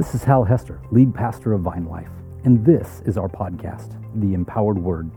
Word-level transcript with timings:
This 0.00 0.14
is 0.14 0.24
Hal 0.24 0.44
Hester, 0.44 0.80
lead 0.92 1.14
pastor 1.14 1.52
of 1.52 1.60
Vine 1.60 1.84
Life, 1.84 2.08
and 2.44 2.64
this 2.64 3.02
is 3.04 3.18
our 3.18 3.28
podcast, 3.28 4.00
The 4.22 4.32
Empowered 4.32 4.78
Word. 4.78 5.10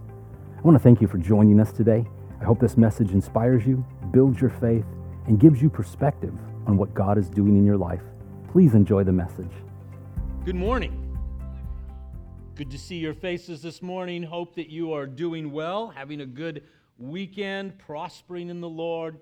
I 0.57 0.61
want 0.61 0.75
to 0.75 0.83
thank 0.83 0.99
you 0.99 1.07
for 1.07 1.17
joining 1.17 1.61
us 1.61 1.71
today. 1.71 2.05
I 2.41 2.43
hope 2.43 2.59
this 2.59 2.75
message 2.75 3.11
inspires 3.11 3.65
you, 3.65 3.85
builds 4.11 4.41
your 4.41 4.49
faith, 4.49 4.83
and 5.27 5.39
gives 5.39 5.61
you 5.61 5.69
perspective 5.69 6.33
on 6.67 6.75
what 6.75 6.93
God 6.93 7.17
is 7.17 7.29
doing 7.29 7.55
in 7.55 7.65
your 7.65 7.77
life. 7.77 8.01
Please 8.51 8.73
enjoy 8.73 9.05
the 9.05 9.13
message. 9.13 9.51
Good 10.43 10.57
morning. 10.57 11.17
Good 12.55 12.69
to 12.71 12.77
see 12.77 12.97
your 12.97 13.13
faces 13.13 13.61
this 13.61 13.81
morning. 13.81 14.21
Hope 14.21 14.53
that 14.55 14.69
you 14.69 14.91
are 14.91 15.05
doing 15.05 15.53
well, 15.53 15.93
having 15.95 16.19
a 16.19 16.25
good 16.25 16.61
weekend, 16.97 17.79
prospering 17.79 18.49
in 18.49 18.59
the 18.59 18.67
Lord. 18.67 19.21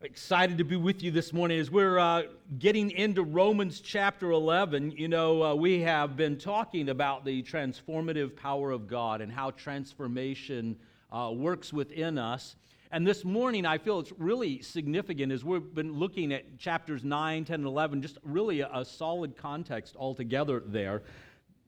Excited 0.00 0.58
to 0.58 0.64
be 0.64 0.76
with 0.76 1.02
you 1.02 1.10
this 1.10 1.32
morning 1.32 1.58
as 1.58 1.72
we're 1.72 1.98
uh, 1.98 2.22
getting 2.60 2.92
into 2.92 3.24
Romans 3.24 3.80
chapter 3.80 4.30
11. 4.30 4.92
You 4.92 5.08
know, 5.08 5.42
uh, 5.42 5.54
we 5.56 5.80
have 5.80 6.16
been 6.16 6.38
talking 6.38 6.90
about 6.90 7.24
the 7.24 7.42
transformative 7.42 8.36
power 8.36 8.70
of 8.70 8.86
God 8.86 9.20
and 9.20 9.32
how 9.32 9.50
transformation 9.50 10.76
uh, 11.10 11.32
works 11.34 11.72
within 11.72 12.16
us. 12.16 12.54
And 12.92 13.04
this 13.04 13.24
morning, 13.24 13.66
I 13.66 13.78
feel 13.78 13.98
it's 13.98 14.12
really 14.18 14.62
significant 14.62 15.32
as 15.32 15.44
we've 15.44 15.74
been 15.74 15.94
looking 15.94 16.32
at 16.32 16.58
chapters 16.60 17.02
9, 17.02 17.44
10, 17.44 17.54
and 17.56 17.66
11, 17.66 18.00
just 18.00 18.18
really 18.22 18.60
a, 18.60 18.70
a 18.72 18.84
solid 18.84 19.36
context 19.36 19.96
altogether 19.96 20.62
there. 20.64 21.02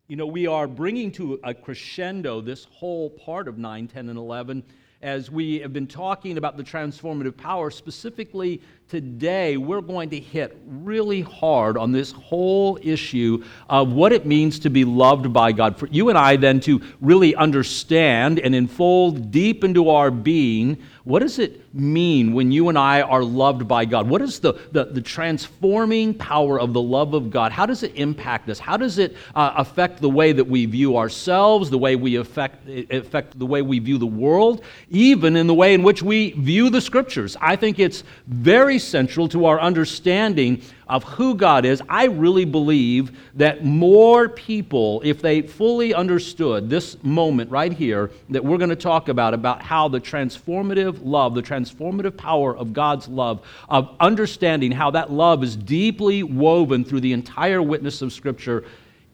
You 0.06 0.14
know, 0.14 0.26
we 0.26 0.46
are 0.46 0.68
bringing 0.68 1.10
to 1.12 1.40
a 1.42 1.52
crescendo 1.52 2.40
this 2.40 2.64
whole 2.70 3.10
part 3.10 3.48
of 3.48 3.58
9, 3.58 3.88
10, 3.88 4.08
and 4.08 4.16
11 4.16 4.62
as 5.02 5.30
we 5.30 5.60
have 5.60 5.72
been 5.72 5.86
talking 5.86 6.36
about 6.36 6.58
the 6.58 6.62
transformative 6.62 7.34
power, 7.34 7.70
specifically 7.70 8.60
today, 8.88 9.56
we're 9.56 9.80
going 9.80 10.10
to 10.10 10.20
hit 10.20 10.60
really 10.66 11.22
hard 11.22 11.78
on 11.78 11.90
this 11.90 12.12
whole 12.12 12.78
issue 12.82 13.42
of 13.70 13.92
what 13.92 14.12
it 14.12 14.26
means 14.26 14.58
to 14.58 14.68
be 14.68 14.84
loved 14.84 15.32
by 15.32 15.52
God. 15.52 15.78
For 15.78 15.86
you 15.86 16.10
and 16.10 16.18
I, 16.18 16.36
then, 16.36 16.60
to 16.60 16.82
really 17.00 17.34
understand 17.34 18.38
and 18.40 18.54
enfold 18.54 19.30
deep 19.30 19.64
into 19.64 19.88
our 19.88 20.10
being 20.10 20.76
what 21.04 21.20
does 21.20 21.38
it 21.38 21.74
mean 21.74 22.34
when 22.34 22.52
you 22.52 22.68
and 22.68 22.78
I 22.78 23.00
are 23.00 23.24
loved 23.24 23.66
by 23.66 23.84
God? 23.84 24.08
What 24.08 24.20
is 24.20 24.40
the, 24.40 24.54
the, 24.72 24.84
the 24.84 25.00
transforming 25.00 26.12
power 26.14 26.60
of 26.60 26.72
the 26.72 26.82
love 26.82 27.14
of 27.14 27.30
God? 27.30 27.52
How 27.52 27.64
does 27.64 27.82
it 27.82 27.94
impact 27.94 28.48
us? 28.50 28.58
How 28.58 28.76
does 28.76 28.98
it 28.98 29.16
uh, 29.34 29.54
affect 29.56 30.00
the 30.00 30.10
way 30.10 30.32
that 30.32 30.44
we 30.44 30.66
view 30.66 30.98
ourselves, 30.98 31.70
the 31.70 31.78
way 31.78 31.96
we 31.96 32.16
affect, 32.16 32.68
affect 32.90 33.38
the 33.38 33.46
way 33.46 33.62
we 33.62 33.78
view 33.78 33.96
the 33.96 34.06
world, 34.06 34.62
even 34.90 35.36
in 35.36 35.46
the 35.46 35.54
way 35.54 35.72
in 35.72 35.82
which 35.82 36.02
we 36.02 36.32
view 36.32 36.68
the 36.68 36.80
scriptures? 36.80 37.36
I 37.40 37.56
think 37.56 37.78
it's 37.78 38.04
very 38.26 38.78
central 38.78 39.28
to 39.28 39.46
our 39.46 39.60
understanding 39.60 40.62
of 40.90 41.04
who 41.04 41.34
God 41.34 41.64
is, 41.64 41.80
I 41.88 42.06
really 42.06 42.44
believe 42.44 43.16
that 43.34 43.64
more 43.64 44.28
people, 44.28 45.00
if 45.04 45.22
they 45.22 45.40
fully 45.40 45.94
understood 45.94 46.68
this 46.68 47.02
moment 47.02 47.50
right 47.50 47.72
here 47.72 48.10
that 48.28 48.44
we're 48.44 48.58
going 48.58 48.70
to 48.70 48.76
talk 48.76 49.08
about, 49.08 49.32
about 49.32 49.62
how 49.62 49.88
the 49.88 50.00
transformative 50.00 50.98
love, 51.02 51.34
the 51.34 51.42
transformative 51.42 52.16
power 52.16 52.56
of 52.56 52.72
God's 52.72 53.08
love, 53.08 53.46
of 53.68 53.94
understanding 54.00 54.72
how 54.72 54.90
that 54.90 55.10
love 55.10 55.42
is 55.44 55.56
deeply 55.56 56.22
woven 56.22 56.84
through 56.84 57.00
the 57.00 57.12
entire 57.12 57.62
witness 57.62 58.02
of 58.02 58.12
Scripture, 58.12 58.64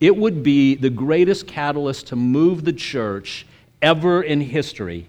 it 0.00 0.16
would 0.16 0.42
be 0.42 0.74
the 0.74 0.90
greatest 0.90 1.46
catalyst 1.46 2.08
to 2.08 2.16
move 2.16 2.64
the 2.64 2.72
church 2.72 3.46
ever 3.82 4.22
in 4.22 4.40
history. 4.40 5.06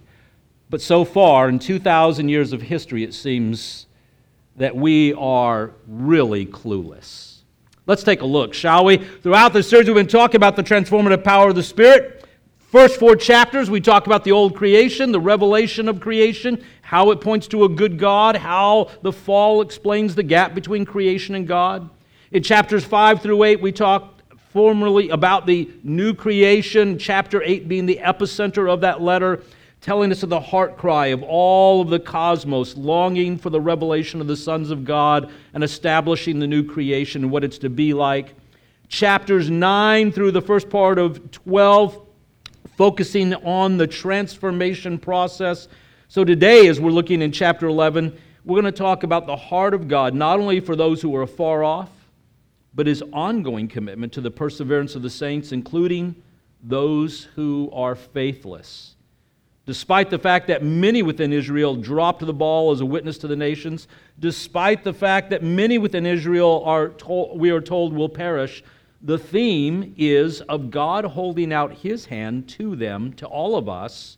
But 0.70 0.82
so 0.82 1.06
far, 1.06 1.48
in 1.48 1.60
2,000 1.60 2.28
years 2.28 2.52
of 2.52 2.62
history, 2.62 3.04
it 3.04 3.14
seems 3.14 3.87
that 4.58 4.76
we 4.76 5.14
are 5.14 5.72
really 5.88 6.46
clueless. 6.46 7.38
Let's 7.86 8.04
take 8.04 8.22
a 8.22 8.26
look, 8.26 8.54
shall 8.54 8.84
we? 8.86 8.98
Throughout 8.98 9.54
this 9.54 9.70
series, 9.70 9.88
we've 9.88 9.96
been 9.96 10.08
talking 10.08 10.36
about 10.36 10.56
the 10.56 10.64
transformative 10.64 11.24
power 11.24 11.50
of 11.50 11.56
the 11.56 11.64
Spirit. 11.64 12.26
First 12.58 13.00
four 13.00 13.16
chapters, 13.16 13.70
we 13.70 13.80
talk 13.80 14.08
about 14.08 14.26
the 14.26 14.34
old 14.34 14.56
creation, 14.56 15.14
the 15.14 15.22
revelation 15.22 15.88
of 15.88 16.02
creation, 16.02 16.62
how 16.82 17.12
it 17.12 17.22
points 17.22 17.48
to 17.48 17.64
a 17.64 17.70
good 17.70 17.98
God, 17.98 18.36
how 18.36 18.90
the 19.04 19.14
fall 19.14 19.62
explains 19.62 20.16
the 20.16 20.24
gap 20.24 20.54
between 20.54 20.84
creation 20.84 21.36
and 21.36 21.48
God. 21.48 21.90
In 22.32 22.44
chapters 22.44 22.84
5 22.84 23.22
through 23.22 23.44
8, 23.44 23.62
we 23.62 23.72
talk 23.72 24.22
formally 24.52 25.10
about 25.10 25.46
the 25.46 25.70
new 25.84 26.14
creation, 26.14 26.98
chapter 26.98 27.42
8 27.42 27.70
being 27.70 27.86
the 27.86 28.00
epicenter 28.04 28.70
of 28.70 28.82
that 28.82 29.02
letter 29.02 29.44
telling 29.82 30.12
us 30.12 30.24
of 30.24 30.30
the 30.30 30.40
heart 30.40 30.78
cry 30.78 31.08
of 31.08 31.24
all 31.24 31.82
of 31.82 31.90
the 31.90 32.00
cosmos, 32.00 32.76
longing 32.76 33.38
for 33.38 33.50
the 33.50 33.62
revelation 33.62 34.22
of 34.22 34.28
the 34.28 34.36
sons 34.36 34.72
of 34.72 34.84
God 34.84 35.32
and 35.54 35.64
establishing 35.64 36.40
the 36.40 36.48
new 36.48 36.64
creation 36.64 37.24
and 37.24 37.32
what 37.32 37.44
it's 37.44 37.60
to 37.60 37.70
be 37.70 37.94
like. 37.94 38.34
Chapters 38.90 39.50
9 39.50 40.12
through 40.12 40.32
the 40.32 40.42
first 40.42 40.70
part 40.70 40.98
of 40.98 41.32
12, 41.32 42.02
focusing 42.76 43.34
on 43.36 43.78
the 43.78 43.88
transformation 43.88 44.98
process. 44.98 45.68
So 46.08 46.24
today, 46.24 46.68
as 46.68 46.80
we're 46.80 46.92
looking 46.92 47.22
in 47.22 47.32
chapter 47.32 47.68
11, 47.68 48.18
we're 48.46 48.62
going 48.62 48.72
to 48.72 48.78
talk 48.78 49.04
about 49.04 49.28
the 49.28 49.36
heart 49.36 49.74
of 49.74 49.88
God, 49.88 50.14
not 50.14 50.40
only 50.40 50.60
for 50.60 50.76
those 50.76 51.02
who 51.02 51.16
are 51.16 51.24
afar 51.24 51.64
off, 51.64 51.90
but 52.74 52.88
his 52.88 53.04
ongoing 53.12 53.68
commitment 53.68 54.14
to 54.14 54.22
the 54.22 54.32
perseverance 54.32 54.96
of 54.96 55.02
the 55.02 55.10
saints, 55.10 55.52
including 55.52 56.16
those 56.64 57.24
who 57.36 57.70
are 57.74 57.96
faithless 57.96 58.96
despite 59.68 60.10
the 60.10 60.18
fact 60.18 60.48
that 60.48 60.64
many 60.64 61.04
within 61.04 61.34
Israel 61.34 61.76
dropped 61.76 62.26
the 62.26 62.34
ball 62.34 62.72
as 62.72 62.80
a 62.80 62.86
witness 62.86 63.18
to 63.20 63.28
the 63.28 63.36
nations, 63.36 63.90
despite 64.18 64.84
the 64.86 64.94
fact 64.94 65.30
that 65.30 65.44
many 65.44 65.78
within 65.78 66.06
Israel 66.06 66.64
are 66.66 66.90
told, 66.90 67.38
we 67.38 67.52
are 67.52 67.60
told 67.60 67.94
will 67.94 68.10
perish, 68.10 68.64
the 69.02 69.18
theme 69.18 69.94
is 69.98 70.40
of 70.42 70.72
God 70.72 71.04
holding 71.04 71.52
out 71.52 71.74
his 71.74 72.06
hand 72.06 72.48
to 72.50 72.78
them, 72.78 73.12
to 73.14 73.28
all 73.28 73.58
of 73.58 73.68
us, 73.68 74.18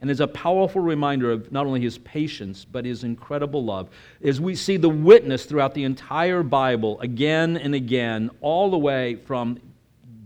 and 0.00 0.10
is 0.10 0.20
a 0.20 0.26
powerful 0.26 0.80
reminder 0.80 1.30
of 1.30 1.52
not 1.52 1.66
only 1.66 1.80
his 1.80 1.98
patience, 1.98 2.64
but 2.64 2.86
his 2.86 3.04
incredible 3.04 3.62
love. 3.62 3.90
As 4.24 4.40
we 4.40 4.54
see 4.54 4.78
the 4.78 4.88
witness 4.88 5.44
throughout 5.44 5.74
the 5.74 5.84
entire 5.84 6.42
Bible 6.42 6.98
again 7.00 7.58
and 7.58 7.74
again, 7.74 8.30
all 8.40 8.70
the 8.70 8.78
way 8.78 9.16
from 9.26 9.58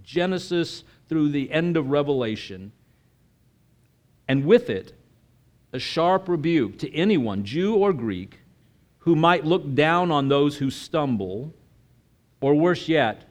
Genesis 0.04 0.84
through 1.08 1.30
the 1.30 1.50
end 1.50 1.76
of 1.76 1.90
Revelation 1.90 2.70
and 4.30 4.44
with 4.44 4.70
it, 4.70 4.92
a 5.72 5.80
sharp 5.80 6.28
rebuke 6.28 6.78
to 6.78 6.94
anyone, 6.94 7.42
Jew 7.42 7.74
or 7.74 7.92
Greek, 7.92 8.38
who 8.98 9.16
might 9.16 9.44
look 9.44 9.74
down 9.74 10.12
on 10.12 10.28
those 10.28 10.56
who 10.58 10.70
stumble, 10.70 11.52
or 12.40 12.54
worse 12.54 12.88
yet, 12.88 13.28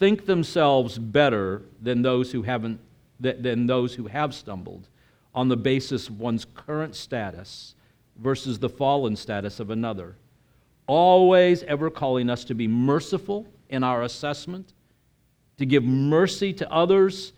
think 0.00 0.26
themselves 0.26 0.98
better 0.98 1.62
than 1.80 2.02
those 2.02 2.32
who 2.32 2.42
haven't 2.42 2.80
than 3.20 3.68
those 3.68 3.94
who 3.94 4.08
have 4.08 4.34
stumbled 4.34 4.88
on 5.32 5.46
the 5.46 5.56
basis 5.56 6.08
of 6.08 6.18
one's 6.18 6.44
current 6.44 6.96
status 6.96 7.76
versus 8.16 8.58
the 8.58 8.68
fallen 8.68 9.14
status 9.14 9.60
of 9.60 9.70
another. 9.70 10.16
Always 10.88 11.62
ever 11.62 11.88
calling 11.88 12.28
us 12.28 12.42
to 12.46 12.54
be 12.56 12.66
merciful 12.66 13.46
in 13.68 13.84
our 13.84 14.02
assessment, 14.02 14.72
to 15.58 15.64
give 15.64 15.84
mercy 15.84 16.52
to 16.54 16.68
others 16.68 17.32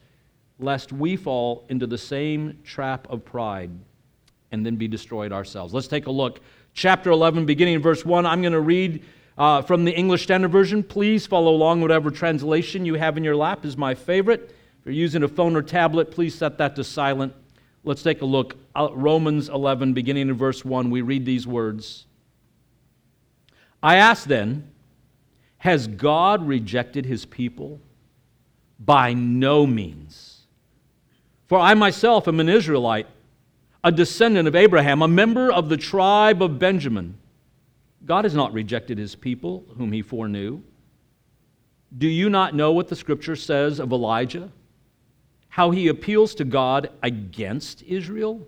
lest 0.58 0.92
we 0.92 1.16
fall 1.16 1.64
into 1.68 1.86
the 1.86 1.98
same 1.98 2.58
trap 2.64 3.06
of 3.10 3.24
pride 3.24 3.70
and 4.52 4.64
then 4.64 4.76
be 4.76 4.86
destroyed 4.86 5.32
ourselves. 5.32 5.74
Let's 5.74 5.88
take 5.88 6.06
a 6.06 6.10
look. 6.10 6.40
Chapter 6.74 7.10
11, 7.10 7.44
beginning 7.46 7.74
in 7.74 7.82
verse 7.82 8.04
1. 8.04 8.24
I'm 8.24 8.40
going 8.40 8.52
to 8.52 8.60
read 8.60 9.04
uh, 9.36 9.62
from 9.62 9.84
the 9.84 9.92
English 9.92 10.22
Standard 10.22 10.52
Version. 10.52 10.82
Please 10.82 11.26
follow 11.26 11.52
along, 11.52 11.80
whatever 11.80 12.10
translation 12.10 12.84
you 12.84 12.94
have 12.94 13.16
in 13.16 13.24
your 13.24 13.36
lap 13.36 13.64
is 13.64 13.76
my 13.76 13.94
favorite. 13.94 14.54
If 14.80 14.86
you're 14.86 14.94
using 14.94 15.22
a 15.22 15.28
phone 15.28 15.56
or 15.56 15.62
tablet, 15.62 16.10
please 16.10 16.34
set 16.34 16.58
that 16.58 16.76
to 16.76 16.84
silent. 16.84 17.34
Let's 17.82 18.02
take 18.02 18.22
a 18.22 18.26
look. 18.26 18.56
Uh, 18.76 18.88
Romans 18.92 19.48
11, 19.48 19.92
beginning 19.92 20.28
in 20.28 20.34
verse 20.34 20.64
1, 20.64 20.90
we 20.90 21.02
read 21.02 21.24
these 21.24 21.46
words 21.46 22.06
I 23.82 23.96
ask 23.96 24.26
then, 24.26 24.70
has 25.58 25.86
God 25.86 26.46
rejected 26.46 27.04
his 27.04 27.26
people? 27.26 27.80
By 28.78 29.12
no 29.12 29.66
means. 29.66 30.33
For 31.54 31.60
I 31.60 31.74
myself 31.74 32.26
am 32.26 32.40
an 32.40 32.48
Israelite, 32.48 33.06
a 33.84 33.92
descendant 33.92 34.48
of 34.48 34.56
Abraham, 34.56 35.02
a 35.02 35.06
member 35.06 35.52
of 35.52 35.68
the 35.68 35.76
tribe 35.76 36.42
of 36.42 36.58
Benjamin. 36.58 37.16
God 38.04 38.24
has 38.24 38.34
not 38.34 38.52
rejected 38.52 38.98
his 38.98 39.14
people, 39.14 39.64
whom 39.78 39.92
he 39.92 40.02
foreknew. 40.02 40.62
Do 41.96 42.08
you 42.08 42.28
not 42.28 42.56
know 42.56 42.72
what 42.72 42.88
the 42.88 42.96
scripture 42.96 43.36
says 43.36 43.78
of 43.78 43.92
Elijah? 43.92 44.50
How 45.48 45.70
he 45.70 45.86
appeals 45.86 46.34
to 46.34 46.44
God 46.44 46.90
against 47.04 47.84
Israel? 47.84 48.44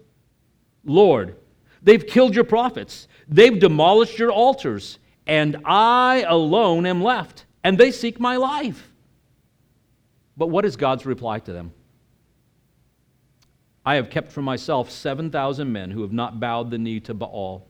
Lord, 0.85 1.37
they've 1.85 2.05
killed 2.05 2.35
your 2.35 2.43
prophets, 2.43 3.07
they've 3.29 3.61
demolished 3.61 4.19
your 4.19 4.33
altars, 4.33 4.99
and 5.29 5.59
I 5.65 6.25
alone 6.27 6.87
am 6.87 7.01
left, 7.01 7.45
and 7.63 7.79
they 7.79 7.93
seek 7.93 8.19
my 8.19 8.37
life. 8.37 8.93
But 10.37 10.49
what 10.49 10.65
is 10.65 10.75
God's 10.75 11.07
reply 11.07 11.39
to 11.39 11.53
them? 11.53 11.73
I 13.87 13.95
have 13.95 14.11
kept 14.11 14.33
for 14.33 14.43
myself 14.43 14.91
7,000 14.91 15.73
men 15.73 15.93
who 15.93 16.03
have 16.03 16.13
not 16.13 16.41
bowed 16.41 16.73
the 16.73 16.79
knee 16.79 16.99
to 17.01 17.15
Baal. 17.15 17.69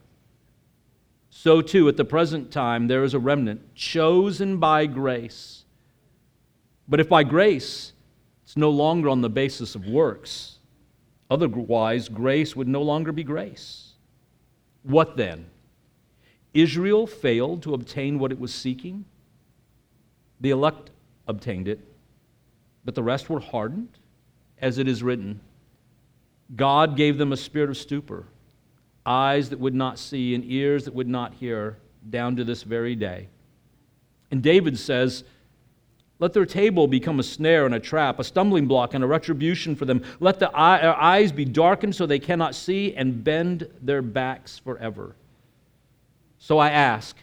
So, 1.29 1.61
too, 1.61 1.87
at 1.89 1.99
the 1.99 2.07
present 2.07 2.51
time, 2.51 2.89
there 2.89 3.05
is 3.05 3.13
a 3.13 3.19
remnant 3.19 3.75
chosen 3.75 4.57
by 4.57 4.87
grace. 4.87 5.65
But 6.89 7.01
if 7.01 7.11
by 7.11 7.23
grace, 7.23 7.93
it's 8.45 8.57
no 8.57 8.71
longer 8.71 9.11
on 9.11 9.21
the 9.21 9.29
basis 9.29 9.75
of 9.75 9.87
works. 9.87 10.59
Otherwise, 11.31 12.09
grace 12.09 12.57
would 12.57 12.69
no 12.69 12.81
longer 12.81 13.13
be 13.13 13.23
grace. 13.23 13.93
What 14.85 15.19
then? 15.19 15.51
Israel 16.55 17.07
failed 17.07 17.63
to 17.65 17.75
obtain 17.75 18.19
what 18.19 18.33
it 18.33 18.41
was 18.41 18.55
seeking. 18.55 19.05
The 20.41 20.51
elect 20.51 20.91
obtained 21.29 21.69
it, 21.69 21.81
but 22.87 22.95
the 22.95 23.03
rest 23.03 23.29
were 23.29 23.41
hardened, 23.41 23.99
as 24.59 24.79
it 24.79 24.89
is 24.89 25.03
written. 25.03 25.41
God 26.55 26.97
gave 26.97 27.19
them 27.19 27.33
a 27.33 27.37
spirit 27.37 27.71
of 27.71 27.77
stupor, 27.77 28.25
eyes 29.05 29.51
that 29.51 29.59
would 29.59 29.75
not 29.75 29.99
see, 29.99 30.35
and 30.35 30.45
ears 30.45 30.85
that 30.85 30.95
would 30.95 31.09
not 31.09 31.35
hear, 31.35 31.79
down 32.09 32.37
to 32.37 32.45
this 32.45 32.63
very 32.63 32.95
day. 32.95 33.29
And 34.31 34.43
David 34.43 34.79
says, 34.79 35.25
let 36.19 36.33
their 36.33 36.47
table 36.47 36.87
become 36.87 37.21
a 37.21 37.23
snare 37.23 37.67
and 37.67 37.75
a 37.75 37.81
trap, 37.81 38.19
a 38.19 38.25
stumbling 38.25 38.67
block 38.67 38.95
and 38.95 39.05
a 39.05 39.07
retribution 39.07 39.77
for 39.77 39.85
them. 39.85 40.03
Let 40.19 40.39
the 40.39 40.51
eye, 40.57 40.81
their 40.81 40.97
eyes 40.97 41.31
be 41.31 41.45
darkened 41.45 41.95
so 41.95 42.07
they 42.07 42.19
cannot 42.19 42.55
see 42.55 42.95
and 42.95 43.23
bend 43.23 43.69
their 43.83 44.01
backs 44.01 44.59
forever. 44.59 45.15
So 46.39 46.59
I 46.59 46.71
ask, 46.71 47.17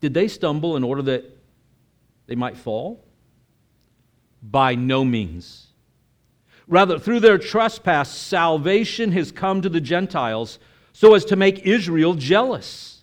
did 0.00 0.14
they 0.14 0.26
stumble 0.26 0.76
in 0.76 0.82
order 0.82 1.02
that 1.02 1.38
they 2.26 2.34
might 2.34 2.56
fall? 2.56 3.04
By 4.42 4.74
no 4.74 5.04
means. 5.04 5.68
Rather, 6.72 6.98
through 6.98 7.20
their 7.20 7.36
trespass, 7.36 8.10
salvation 8.10 9.12
has 9.12 9.30
come 9.30 9.60
to 9.60 9.68
the 9.68 9.78
Gentiles 9.78 10.58
so 10.94 11.12
as 11.12 11.22
to 11.26 11.36
make 11.36 11.66
Israel 11.66 12.14
jealous. 12.14 13.02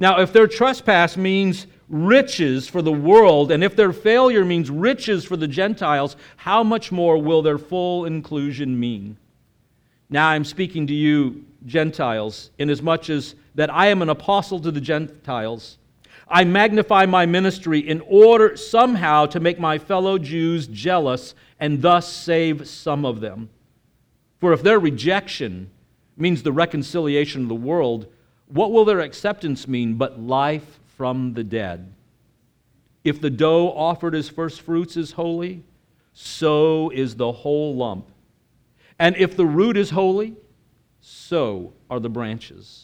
Now, 0.00 0.18
if 0.20 0.32
their 0.32 0.48
trespass 0.48 1.16
means 1.16 1.68
riches 1.88 2.66
for 2.66 2.82
the 2.82 2.90
world, 2.90 3.52
and 3.52 3.62
if 3.62 3.76
their 3.76 3.92
failure 3.92 4.44
means 4.44 4.68
riches 4.68 5.24
for 5.24 5.36
the 5.36 5.46
Gentiles, 5.46 6.16
how 6.38 6.64
much 6.64 6.90
more 6.90 7.16
will 7.16 7.40
their 7.40 7.56
full 7.56 8.04
inclusion 8.04 8.80
mean? 8.80 9.16
Now 10.10 10.30
I'm 10.30 10.44
speaking 10.44 10.88
to 10.88 10.94
you, 10.94 11.44
Gentiles, 11.66 12.50
inasmuch 12.58 13.10
as 13.10 13.36
that 13.54 13.72
I 13.72 13.86
am 13.86 14.02
an 14.02 14.08
apostle 14.08 14.58
to 14.58 14.72
the 14.72 14.80
Gentiles. 14.80 15.78
I 16.28 16.44
magnify 16.44 17.06
my 17.06 17.26
ministry 17.26 17.80
in 17.80 18.00
order 18.06 18.56
somehow 18.56 19.26
to 19.26 19.40
make 19.40 19.58
my 19.58 19.78
fellow 19.78 20.18
Jews 20.18 20.66
jealous 20.66 21.34
and 21.60 21.82
thus 21.82 22.10
save 22.10 22.66
some 22.66 23.04
of 23.04 23.20
them. 23.20 23.50
For 24.40 24.52
if 24.52 24.62
their 24.62 24.78
rejection 24.78 25.70
means 26.16 26.42
the 26.42 26.52
reconciliation 26.52 27.42
of 27.42 27.48
the 27.48 27.54
world, 27.54 28.06
what 28.46 28.72
will 28.72 28.84
their 28.84 29.00
acceptance 29.00 29.66
mean 29.66 29.94
but 29.94 30.20
life 30.20 30.80
from 30.96 31.34
the 31.34 31.44
dead. 31.44 31.92
If 33.02 33.20
the 33.20 33.30
dough 33.30 33.72
offered 33.72 34.14
as 34.14 34.28
first 34.28 34.62
fruits 34.62 34.96
is 34.96 35.12
holy, 35.12 35.62
so 36.12 36.90
is 36.90 37.16
the 37.16 37.32
whole 37.32 37.74
lump. 37.74 38.08
And 38.98 39.16
if 39.16 39.36
the 39.36 39.46
root 39.46 39.76
is 39.76 39.90
holy, 39.90 40.36
so 41.00 41.72
are 41.90 42.00
the 42.00 42.08
branches. 42.08 42.83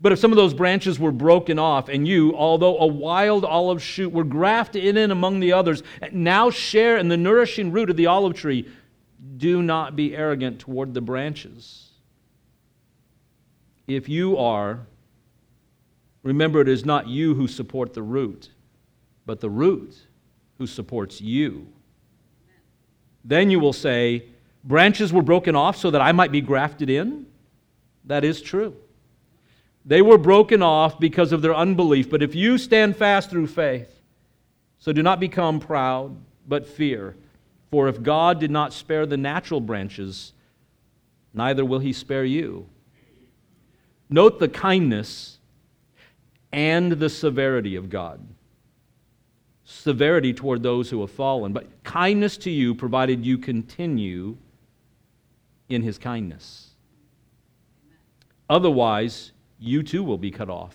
But 0.00 0.12
if 0.12 0.18
some 0.18 0.32
of 0.32 0.36
those 0.36 0.54
branches 0.54 0.98
were 0.98 1.12
broken 1.12 1.58
off, 1.58 1.88
and 1.88 2.08
you, 2.08 2.34
although 2.34 2.78
a 2.78 2.86
wild 2.86 3.44
olive 3.44 3.82
shoot, 3.82 4.10
were 4.12 4.24
grafted 4.24 4.84
in 4.84 4.96
and 4.96 5.12
among 5.12 5.40
the 5.40 5.52
others, 5.52 5.82
now 6.10 6.50
share 6.50 6.96
in 6.96 7.08
the 7.08 7.18
nourishing 7.18 7.70
root 7.70 7.90
of 7.90 7.96
the 7.96 8.06
olive 8.06 8.34
tree, 8.34 8.66
do 9.36 9.62
not 9.62 9.96
be 9.96 10.16
arrogant 10.16 10.58
toward 10.58 10.94
the 10.94 11.02
branches. 11.02 11.90
If 13.86 14.08
you 14.08 14.38
are, 14.38 14.86
Remember, 16.22 16.60
it 16.60 16.68
is 16.68 16.84
not 16.84 17.08
you 17.08 17.34
who 17.34 17.48
support 17.48 17.94
the 17.94 18.02
root, 18.02 18.50
but 19.24 19.40
the 19.40 19.50
root 19.50 19.96
who 20.58 20.66
supports 20.66 21.20
you. 21.20 21.66
Then 23.24 23.50
you 23.50 23.60
will 23.60 23.72
say, 23.72 24.24
Branches 24.62 25.10
were 25.10 25.22
broken 25.22 25.56
off 25.56 25.78
so 25.78 25.90
that 25.90 26.02
I 26.02 26.12
might 26.12 26.30
be 26.30 26.42
grafted 26.42 26.90
in? 26.90 27.24
That 28.04 28.24
is 28.24 28.42
true. 28.42 28.76
They 29.84 30.02
were 30.02 30.18
broken 30.18 30.62
off 30.62 31.00
because 31.00 31.32
of 31.32 31.42
their 31.42 31.54
unbelief, 31.54 32.10
but 32.10 32.22
if 32.22 32.34
you 32.34 32.58
stand 32.58 32.96
fast 32.96 33.30
through 33.30 33.46
faith, 33.46 34.00
so 34.78 34.92
do 34.92 35.02
not 35.02 35.20
become 35.20 35.60
proud, 35.60 36.16
but 36.46 36.66
fear. 36.66 37.16
For 37.70 37.88
if 37.88 38.02
God 38.02 38.40
did 38.40 38.50
not 38.50 38.72
spare 38.72 39.06
the 39.06 39.16
natural 39.16 39.60
branches, 39.60 40.32
neither 41.32 41.64
will 41.64 41.78
he 41.78 41.92
spare 41.92 42.24
you. 42.24 42.68
Note 44.08 44.38
the 44.38 44.48
kindness 44.48 45.38
and 46.52 46.92
the 46.92 47.08
severity 47.08 47.76
of 47.76 47.88
God. 47.88 48.20
Severity 49.64 50.34
toward 50.34 50.62
those 50.62 50.90
who 50.90 51.00
have 51.00 51.12
fallen, 51.12 51.52
but 51.52 51.84
kindness 51.84 52.36
to 52.38 52.50
you 52.50 52.74
provided 52.74 53.24
you 53.24 53.38
continue 53.38 54.36
in 55.68 55.82
his 55.82 55.96
kindness. 55.96 56.70
Otherwise, 58.48 59.30
you 59.60 59.82
too 59.82 60.02
will 60.02 60.18
be 60.18 60.30
cut 60.30 60.50
off. 60.50 60.74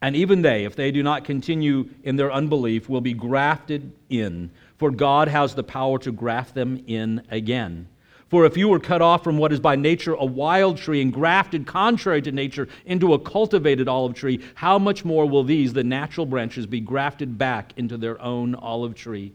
And 0.00 0.14
even 0.14 0.42
they, 0.42 0.64
if 0.64 0.76
they 0.76 0.92
do 0.92 1.02
not 1.02 1.24
continue 1.24 1.88
in 2.04 2.16
their 2.16 2.32
unbelief, 2.32 2.88
will 2.88 3.00
be 3.00 3.14
grafted 3.14 3.92
in, 4.08 4.50
for 4.76 4.92
God 4.92 5.26
has 5.26 5.54
the 5.54 5.64
power 5.64 5.98
to 5.98 6.12
graft 6.12 6.54
them 6.54 6.84
in 6.86 7.22
again. 7.30 7.88
For 8.28 8.44
if 8.44 8.56
you 8.56 8.68
were 8.68 8.78
cut 8.78 9.02
off 9.02 9.24
from 9.24 9.38
what 9.38 9.52
is 9.52 9.58
by 9.58 9.74
nature 9.74 10.12
a 10.12 10.24
wild 10.24 10.76
tree 10.76 11.00
and 11.00 11.12
grafted 11.12 11.66
contrary 11.66 12.22
to 12.22 12.30
nature 12.30 12.68
into 12.84 13.14
a 13.14 13.18
cultivated 13.18 13.88
olive 13.88 14.14
tree, 14.14 14.40
how 14.54 14.78
much 14.78 15.04
more 15.04 15.26
will 15.26 15.44
these, 15.44 15.72
the 15.72 15.82
natural 15.82 16.26
branches, 16.26 16.66
be 16.66 16.80
grafted 16.80 17.38
back 17.38 17.72
into 17.76 17.96
their 17.96 18.20
own 18.20 18.54
olive 18.54 18.94
tree? 18.94 19.32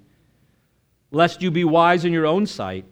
Lest 1.11 1.41
you 1.41 1.51
be 1.51 1.63
wise 1.63 2.05
in 2.05 2.13
your 2.13 2.27
own 2.27 2.45
sight, 2.45 2.85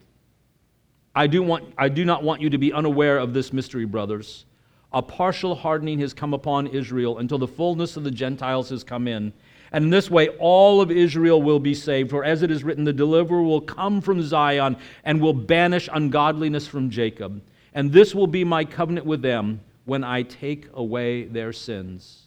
I 1.14 1.26
do, 1.26 1.42
want, 1.42 1.74
I 1.76 1.88
do 1.88 2.04
not 2.04 2.22
want 2.22 2.40
you 2.40 2.50
to 2.50 2.58
be 2.58 2.72
unaware 2.72 3.18
of 3.18 3.34
this 3.34 3.52
mystery, 3.52 3.84
brothers. 3.84 4.46
A 4.92 5.02
partial 5.02 5.54
hardening 5.54 5.98
has 6.00 6.14
come 6.14 6.34
upon 6.34 6.66
Israel 6.66 7.18
until 7.18 7.38
the 7.38 7.46
fullness 7.46 7.96
of 7.96 8.04
the 8.04 8.10
Gentiles 8.10 8.70
has 8.70 8.84
come 8.84 9.08
in. 9.08 9.32
And 9.72 9.84
in 9.84 9.90
this 9.90 10.10
way, 10.10 10.28
all 10.38 10.80
of 10.80 10.90
Israel 10.90 11.42
will 11.42 11.58
be 11.58 11.74
saved. 11.74 12.10
For 12.10 12.24
as 12.24 12.42
it 12.42 12.50
is 12.50 12.62
written, 12.62 12.84
the 12.84 12.92
deliverer 12.92 13.42
will 13.42 13.60
come 13.60 14.00
from 14.00 14.22
Zion 14.22 14.76
and 15.04 15.20
will 15.20 15.32
banish 15.32 15.88
ungodliness 15.92 16.66
from 16.66 16.90
Jacob. 16.90 17.42
And 17.74 17.90
this 17.90 18.14
will 18.14 18.26
be 18.26 18.44
my 18.44 18.64
covenant 18.64 19.06
with 19.06 19.22
them 19.22 19.60
when 19.86 20.04
I 20.04 20.22
take 20.22 20.68
away 20.74 21.24
their 21.24 21.52
sins. 21.54 22.21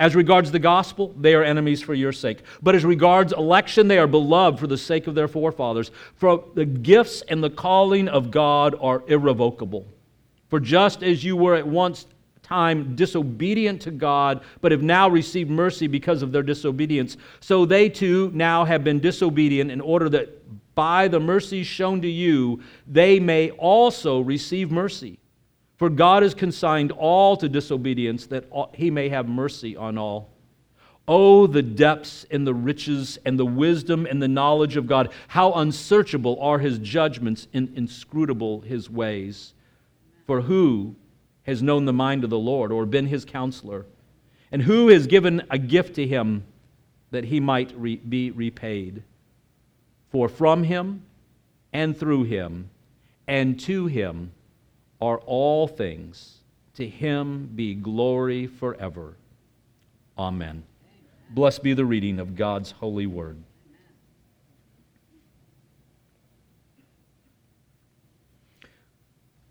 As 0.00 0.16
regards 0.16 0.50
the 0.50 0.58
gospel, 0.58 1.14
they 1.20 1.34
are 1.34 1.44
enemies 1.44 1.82
for 1.82 1.92
your 1.92 2.10
sake. 2.10 2.38
But 2.62 2.74
as 2.74 2.86
regards 2.86 3.34
election, 3.34 3.86
they 3.86 3.98
are 3.98 4.06
beloved 4.06 4.58
for 4.58 4.66
the 4.66 4.78
sake 4.78 5.06
of 5.06 5.14
their 5.14 5.28
forefathers. 5.28 5.90
For 6.14 6.42
the 6.54 6.64
gifts 6.64 7.20
and 7.28 7.44
the 7.44 7.50
calling 7.50 8.08
of 8.08 8.30
God 8.30 8.74
are 8.80 9.02
irrevocable. 9.08 9.86
For 10.48 10.58
just 10.58 11.02
as 11.02 11.22
you 11.22 11.36
were 11.36 11.54
at 11.54 11.68
once 11.68 12.06
time 12.42 12.96
disobedient 12.96 13.82
to 13.82 13.90
God, 13.90 14.42
but 14.62 14.72
have 14.72 14.82
now 14.82 15.06
received 15.06 15.50
mercy 15.50 15.86
because 15.86 16.22
of 16.22 16.32
their 16.32 16.42
disobedience. 16.42 17.18
So 17.40 17.66
they 17.66 17.90
too 17.90 18.30
now 18.32 18.64
have 18.64 18.82
been 18.82 19.00
disobedient 19.00 19.70
in 19.70 19.82
order 19.82 20.08
that 20.08 20.74
by 20.74 21.08
the 21.08 21.20
mercy 21.20 21.62
shown 21.62 22.00
to 22.00 22.08
you, 22.08 22.62
they 22.86 23.20
may 23.20 23.50
also 23.50 24.20
receive 24.20 24.70
mercy. 24.70 25.18
For 25.80 25.88
God 25.88 26.22
has 26.22 26.34
consigned 26.34 26.92
all 26.92 27.38
to 27.38 27.48
disobedience 27.48 28.26
that 28.26 28.44
he 28.74 28.90
may 28.90 29.08
have 29.08 29.26
mercy 29.26 29.78
on 29.78 29.96
all. 29.96 30.28
Oh, 31.08 31.46
the 31.46 31.62
depths 31.62 32.26
and 32.30 32.46
the 32.46 32.52
riches 32.52 33.18
and 33.24 33.38
the 33.38 33.46
wisdom 33.46 34.04
and 34.04 34.20
the 34.20 34.28
knowledge 34.28 34.76
of 34.76 34.86
God. 34.86 35.10
How 35.28 35.54
unsearchable 35.54 36.38
are 36.38 36.58
his 36.58 36.78
judgments 36.80 37.48
and 37.54 37.72
inscrutable 37.74 38.60
his 38.60 38.90
ways. 38.90 39.54
For 40.26 40.42
who 40.42 40.96
has 41.44 41.62
known 41.62 41.86
the 41.86 41.94
mind 41.94 42.24
of 42.24 42.30
the 42.30 42.38
Lord 42.38 42.72
or 42.72 42.84
been 42.84 43.06
his 43.06 43.24
counselor? 43.24 43.86
And 44.52 44.60
who 44.60 44.88
has 44.88 45.06
given 45.06 45.44
a 45.48 45.56
gift 45.56 45.94
to 45.94 46.06
him 46.06 46.44
that 47.10 47.24
he 47.24 47.40
might 47.40 47.72
re- 47.74 47.96
be 47.96 48.32
repaid? 48.32 49.02
For 50.10 50.28
from 50.28 50.64
him 50.64 51.04
and 51.72 51.96
through 51.96 52.24
him 52.24 52.68
and 53.26 53.58
to 53.60 53.86
him 53.86 54.32
are 55.00 55.18
all 55.26 55.66
things. 55.66 56.36
To 56.74 56.86
him 56.86 57.50
be 57.54 57.74
glory 57.74 58.46
forever. 58.46 59.14
Amen. 60.16 60.62
Blessed 61.30 61.62
be 61.62 61.74
the 61.74 61.84
reading 61.84 62.18
of 62.18 62.36
God's 62.36 62.70
holy 62.70 63.06
word. 63.06 63.36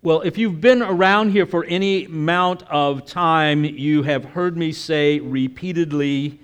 Well, 0.02 0.22
if 0.22 0.38
you've 0.38 0.62
been 0.62 0.80
around 0.80 1.30
here 1.30 1.44
for 1.44 1.64
any 1.64 2.06
amount 2.06 2.62
of 2.64 3.04
time, 3.04 3.64
you 3.64 4.02
have 4.02 4.24
heard 4.24 4.56
me 4.56 4.72
say 4.72 5.20
repeatedly 5.20 6.40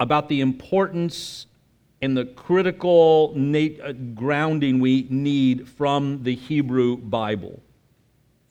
about 0.00 0.28
the 0.30 0.40
importance 0.40 1.46
and 2.00 2.16
the 2.16 2.24
critical 2.24 3.34
uh, 3.36 3.92
grounding 4.14 4.80
we 4.80 5.06
need 5.10 5.68
from 5.68 6.22
the 6.22 6.34
Hebrew 6.34 6.96
Bible 6.96 7.60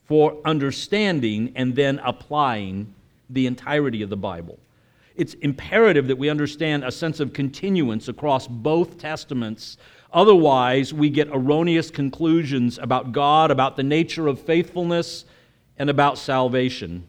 for 0.08 0.36
understanding 0.44 1.52
and 1.54 1.76
then 1.76 2.00
applying 2.02 2.92
the 3.30 3.46
entirety 3.46 4.02
of 4.02 4.10
the 4.10 4.16
Bible. 4.16 4.58
it's 5.18 5.34
imperative 5.34 6.06
that 6.06 6.16
we 6.16 6.30
understand 6.30 6.84
a 6.84 6.92
sense 6.92 7.18
of 7.18 7.32
continuance 7.32 8.06
across 8.06 8.46
both 8.46 8.98
testaments. 8.98 9.76
Otherwise, 10.12 10.94
we 10.94 11.10
get 11.10 11.28
erroneous 11.32 11.90
conclusions 11.90 12.78
about 12.78 13.10
God, 13.10 13.50
about 13.50 13.76
the 13.76 13.82
nature 13.82 14.28
of 14.28 14.40
faithfulness, 14.40 15.24
and 15.76 15.90
about 15.90 16.18
salvation. 16.18 17.04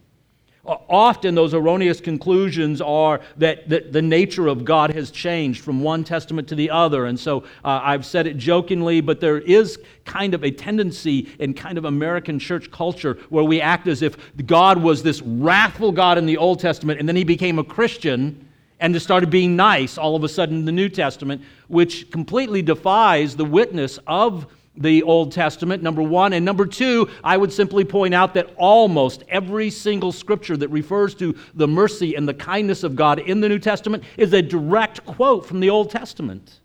Often, 0.89 1.35
those 1.35 1.53
erroneous 1.53 1.99
conclusions 1.99 2.81
are 2.81 3.21
that 3.37 3.67
the, 3.67 3.79
the, 3.79 4.01
nature 4.01 4.47
of 4.47 4.63
God 4.63 4.91
has 4.91 5.09
changed 5.09 5.61
from 5.61 5.81
one 5.81 6.03
testament 6.03 6.47
to 6.49 6.55
the 6.55 6.69
other. 6.69 7.05
And 7.05 7.19
so 7.19 7.39
uh, 7.63 7.81
I've 7.83 8.05
said 8.05 8.27
it 8.27 8.37
jokingly, 8.37 9.01
but 9.01 9.19
there 9.19 9.39
is 9.39 9.79
kind 10.05 10.33
of 10.33 10.43
a 10.43 10.51
tendency 10.51 11.29
in 11.39 11.53
kind 11.53 11.77
of 11.77 11.85
American 11.85 12.37
church 12.37 12.69
culture 12.71 13.17
where 13.29 13.43
we 13.43 13.61
act 13.61 13.87
as 13.87 14.01
if 14.01 14.15
God 14.45 14.81
was 14.81 15.01
this 15.01 15.21
wrathful 15.21 15.91
God 15.91 16.17
in 16.17 16.25
the 16.25 16.37
Old 16.37 16.59
Testament, 16.59 16.99
and 16.99 17.09
then 17.09 17.15
he 17.15 17.23
became 17.23 17.57
a 17.57 17.63
Christian 17.63 18.47
and 18.79 18.93
just 18.93 19.05
started 19.05 19.29
being 19.29 19.55
nice 19.55 19.97
all 19.97 20.15
of 20.15 20.23
a 20.23 20.29
sudden 20.29 20.57
in 20.57 20.65
the 20.65 20.71
New 20.71 20.89
Testament, 20.89 21.41
which 21.67 22.09
completely 22.11 22.61
defies 22.61 23.35
the 23.35 23.45
witness 23.45 23.99
of 24.07 24.47
the 24.79 25.03
Old 25.03 25.31
Testament, 25.31 25.83
number 25.83 26.01
one. 26.01 26.33
And 26.33 26.43
number 26.43 26.65
two, 26.65 27.09
I 27.23 27.37
would 27.37 27.53
simply 27.53 27.85
point 27.85 28.13
out 28.13 28.33
that 28.33 28.53
almost 28.55 29.23
every 29.29 29.69
single 29.69 30.11
scripture 30.11 30.57
that 30.57 30.69
refers 30.69 31.13
to 31.15 31.35
the 31.53 31.67
mercy 31.67 32.15
and 32.15 32.27
the 32.27 32.33
kindness 32.33 32.83
of 32.83 32.95
God 32.95 33.19
in 33.19 33.41
the 33.41 33.49
New 33.49 33.59
Testament 33.59 34.03
is 34.17 34.33
a 34.33 34.41
direct 34.41 35.05
quote 35.05 35.45
from 35.45 35.59
the 35.59 35.69
Old 35.69 35.91
Testament. 35.91 36.61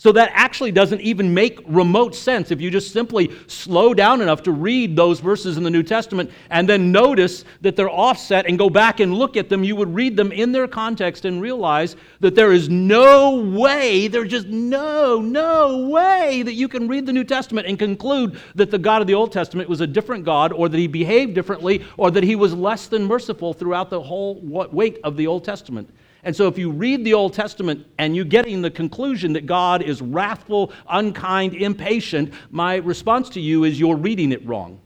So 0.00 0.12
that 0.12 0.30
actually 0.32 0.70
doesn't 0.70 1.00
even 1.00 1.34
make 1.34 1.58
remote 1.66 2.14
sense 2.14 2.52
if 2.52 2.60
you 2.60 2.70
just 2.70 2.92
simply 2.92 3.32
slow 3.48 3.92
down 3.92 4.20
enough 4.20 4.44
to 4.44 4.52
read 4.52 4.94
those 4.94 5.18
verses 5.18 5.56
in 5.56 5.64
the 5.64 5.70
New 5.70 5.82
Testament 5.82 6.30
and 6.50 6.68
then 6.68 6.92
notice 6.92 7.44
that 7.62 7.74
they're 7.74 7.90
offset 7.90 8.46
and 8.46 8.56
go 8.56 8.70
back 8.70 9.00
and 9.00 9.12
look 9.12 9.36
at 9.36 9.48
them. 9.48 9.64
You 9.64 9.74
would 9.74 9.92
read 9.92 10.16
them 10.16 10.30
in 10.30 10.52
their 10.52 10.68
context 10.68 11.24
and 11.24 11.42
realize 11.42 11.96
that 12.20 12.36
there 12.36 12.52
is 12.52 12.68
no 12.68 13.40
way, 13.40 14.06
there's 14.06 14.30
just 14.30 14.46
no, 14.46 15.20
no 15.20 15.88
way 15.88 16.44
that 16.44 16.54
you 16.54 16.68
can 16.68 16.86
read 16.86 17.04
the 17.04 17.12
New 17.12 17.24
Testament 17.24 17.66
and 17.66 17.76
conclude 17.76 18.38
that 18.54 18.70
the 18.70 18.78
God 18.78 19.00
of 19.00 19.08
the 19.08 19.14
Old 19.14 19.32
Testament 19.32 19.68
was 19.68 19.80
a 19.80 19.86
different 19.88 20.24
God 20.24 20.52
or 20.52 20.68
that 20.68 20.78
he 20.78 20.86
behaved 20.86 21.34
differently 21.34 21.84
or 21.96 22.12
that 22.12 22.22
he 22.22 22.36
was 22.36 22.54
less 22.54 22.86
than 22.86 23.04
merciful 23.04 23.52
throughout 23.52 23.90
the 23.90 24.00
whole 24.00 24.36
weight 24.42 25.00
of 25.02 25.16
the 25.16 25.26
Old 25.26 25.42
Testament. 25.42 25.90
And 26.28 26.36
so, 26.36 26.46
if 26.46 26.58
you 26.58 26.70
read 26.70 27.06
the 27.06 27.14
Old 27.14 27.32
Testament 27.32 27.86
and 27.96 28.14
you're 28.14 28.26
getting 28.26 28.60
the 28.60 28.70
conclusion 28.70 29.32
that 29.32 29.46
God 29.46 29.80
is 29.80 30.02
wrathful, 30.02 30.74
unkind, 30.86 31.54
impatient, 31.54 32.34
my 32.50 32.74
response 32.76 33.30
to 33.30 33.40
you 33.40 33.64
is 33.64 33.80
you're 33.80 33.96
reading 33.96 34.32
it 34.32 34.46
wrong. 34.46 34.78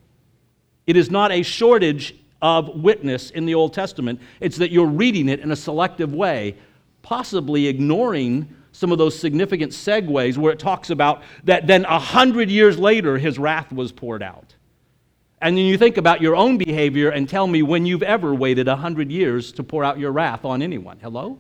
It 0.86 0.96
is 0.96 1.10
not 1.10 1.32
a 1.32 1.42
shortage 1.42 2.14
of 2.40 2.68
witness 2.68 3.30
in 3.30 3.44
the 3.44 3.56
Old 3.56 3.74
Testament, 3.74 4.20
it's 4.38 4.56
that 4.58 4.70
you're 4.70 4.86
reading 4.86 5.28
it 5.28 5.40
in 5.40 5.50
a 5.50 5.56
selective 5.56 6.14
way, 6.14 6.54
possibly 7.02 7.66
ignoring 7.66 8.48
some 8.70 8.92
of 8.92 8.98
those 8.98 9.18
significant 9.18 9.72
segues 9.72 10.36
where 10.36 10.52
it 10.52 10.60
talks 10.60 10.90
about 10.90 11.24
that 11.42 11.66
then 11.66 11.84
a 11.86 11.98
hundred 11.98 12.50
years 12.50 12.78
later 12.78 13.18
his 13.18 13.36
wrath 13.36 13.72
was 13.72 13.90
poured 13.90 14.22
out. 14.22 14.54
And 15.42 15.58
then 15.58 15.64
you 15.64 15.76
think 15.76 15.96
about 15.96 16.20
your 16.20 16.36
own 16.36 16.56
behavior 16.56 17.10
and 17.10 17.28
tell 17.28 17.48
me 17.48 17.62
when 17.62 17.84
you've 17.84 18.04
ever 18.04 18.32
waited 18.32 18.68
100 18.68 19.10
years 19.10 19.50
to 19.52 19.64
pour 19.64 19.82
out 19.82 19.98
your 19.98 20.12
wrath 20.12 20.44
on 20.44 20.62
anyone. 20.62 21.00
Hello? 21.02 21.36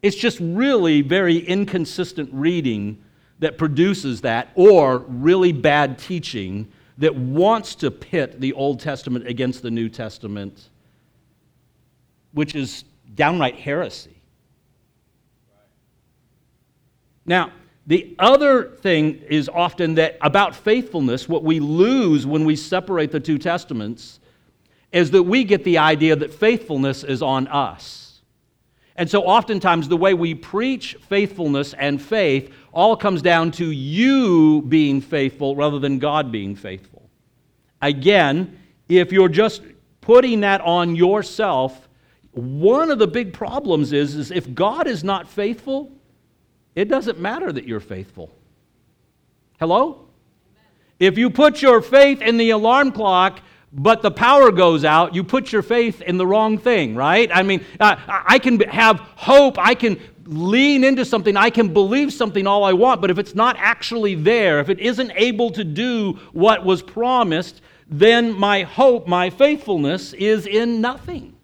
It's 0.00 0.16
just 0.16 0.38
really 0.40 1.02
very 1.02 1.36
inconsistent 1.36 2.30
reading 2.32 3.04
that 3.40 3.58
produces 3.58 4.22
that, 4.22 4.48
or 4.54 5.00
really 5.08 5.52
bad 5.52 5.98
teaching 5.98 6.72
that 6.96 7.14
wants 7.14 7.74
to 7.74 7.90
pit 7.90 8.40
the 8.40 8.54
Old 8.54 8.80
Testament 8.80 9.26
against 9.26 9.60
the 9.60 9.70
New 9.70 9.90
Testament, 9.90 10.70
which 12.32 12.54
is 12.54 12.84
downright 13.14 13.56
heresy. 13.56 14.16
Now, 17.26 17.52
the 17.86 18.14
other 18.18 18.64
thing 18.64 19.22
is 19.28 19.48
often 19.48 19.96
that 19.96 20.16
about 20.20 20.54
faithfulness, 20.54 21.28
what 21.28 21.42
we 21.42 21.58
lose 21.58 22.26
when 22.26 22.44
we 22.44 22.54
separate 22.54 23.10
the 23.10 23.20
two 23.20 23.38
testaments 23.38 24.20
is 24.92 25.10
that 25.10 25.22
we 25.22 25.42
get 25.42 25.64
the 25.64 25.78
idea 25.78 26.14
that 26.14 26.32
faithfulness 26.32 27.02
is 27.02 27.22
on 27.22 27.48
us. 27.48 28.20
And 28.94 29.10
so 29.10 29.22
oftentimes 29.22 29.88
the 29.88 29.96
way 29.96 30.14
we 30.14 30.34
preach 30.34 30.96
faithfulness 31.08 31.74
and 31.74 32.00
faith 32.00 32.54
all 32.72 32.96
comes 32.96 33.22
down 33.22 33.50
to 33.52 33.70
you 33.70 34.62
being 34.62 35.00
faithful 35.00 35.56
rather 35.56 35.78
than 35.78 35.98
God 35.98 36.30
being 36.30 36.54
faithful. 36.54 37.10
Again, 37.80 38.58
if 38.88 39.10
you're 39.10 39.28
just 39.28 39.62
putting 40.02 40.40
that 40.40 40.60
on 40.60 40.94
yourself, 40.94 41.88
one 42.32 42.90
of 42.90 42.98
the 42.98 43.06
big 43.06 43.32
problems 43.32 43.92
is, 43.92 44.14
is 44.14 44.30
if 44.30 44.54
God 44.54 44.86
is 44.86 45.02
not 45.02 45.28
faithful, 45.28 45.90
it 46.74 46.86
doesn't 46.86 47.18
matter 47.18 47.52
that 47.52 47.66
you're 47.66 47.80
faithful. 47.80 48.30
Hello? 49.58 50.08
If 50.98 51.18
you 51.18 51.30
put 51.30 51.62
your 51.62 51.82
faith 51.82 52.22
in 52.22 52.36
the 52.36 52.50
alarm 52.50 52.92
clock, 52.92 53.40
but 53.72 54.02
the 54.02 54.10
power 54.10 54.50
goes 54.50 54.84
out, 54.84 55.14
you 55.14 55.24
put 55.24 55.50
your 55.50 55.62
faith 55.62 56.02
in 56.02 56.18
the 56.18 56.26
wrong 56.26 56.58
thing, 56.58 56.94
right? 56.94 57.30
I 57.32 57.42
mean, 57.42 57.64
uh, 57.80 57.96
I 58.06 58.38
can 58.38 58.60
have 58.60 59.00
hope, 59.16 59.58
I 59.58 59.74
can 59.74 59.98
lean 60.24 60.84
into 60.84 61.04
something, 61.04 61.36
I 61.36 61.50
can 61.50 61.72
believe 61.72 62.12
something 62.12 62.46
all 62.46 62.64
I 62.64 62.74
want, 62.74 63.00
but 63.00 63.10
if 63.10 63.18
it's 63.18 63.34
not 63.34 63.56
actually 63.58 64.14
there, 64.14 64.60
if 64.60 64.68
it 64.68 64.78
isn't 64.78 65.12
able 65.14 65.50
to 65.52 65.64
do 65.64 66.18
what 66.32 66.64
was 66.64 66.82
promised, 66.82 67.62
then 67.88 68.38
my 68.38 68.62
hope, 68.62 69.08
my 69.08 69.30
faithfulness 69.30 70.12
is 70.12 70.46
in 70.46 70.80
nothing. 70.80 71.34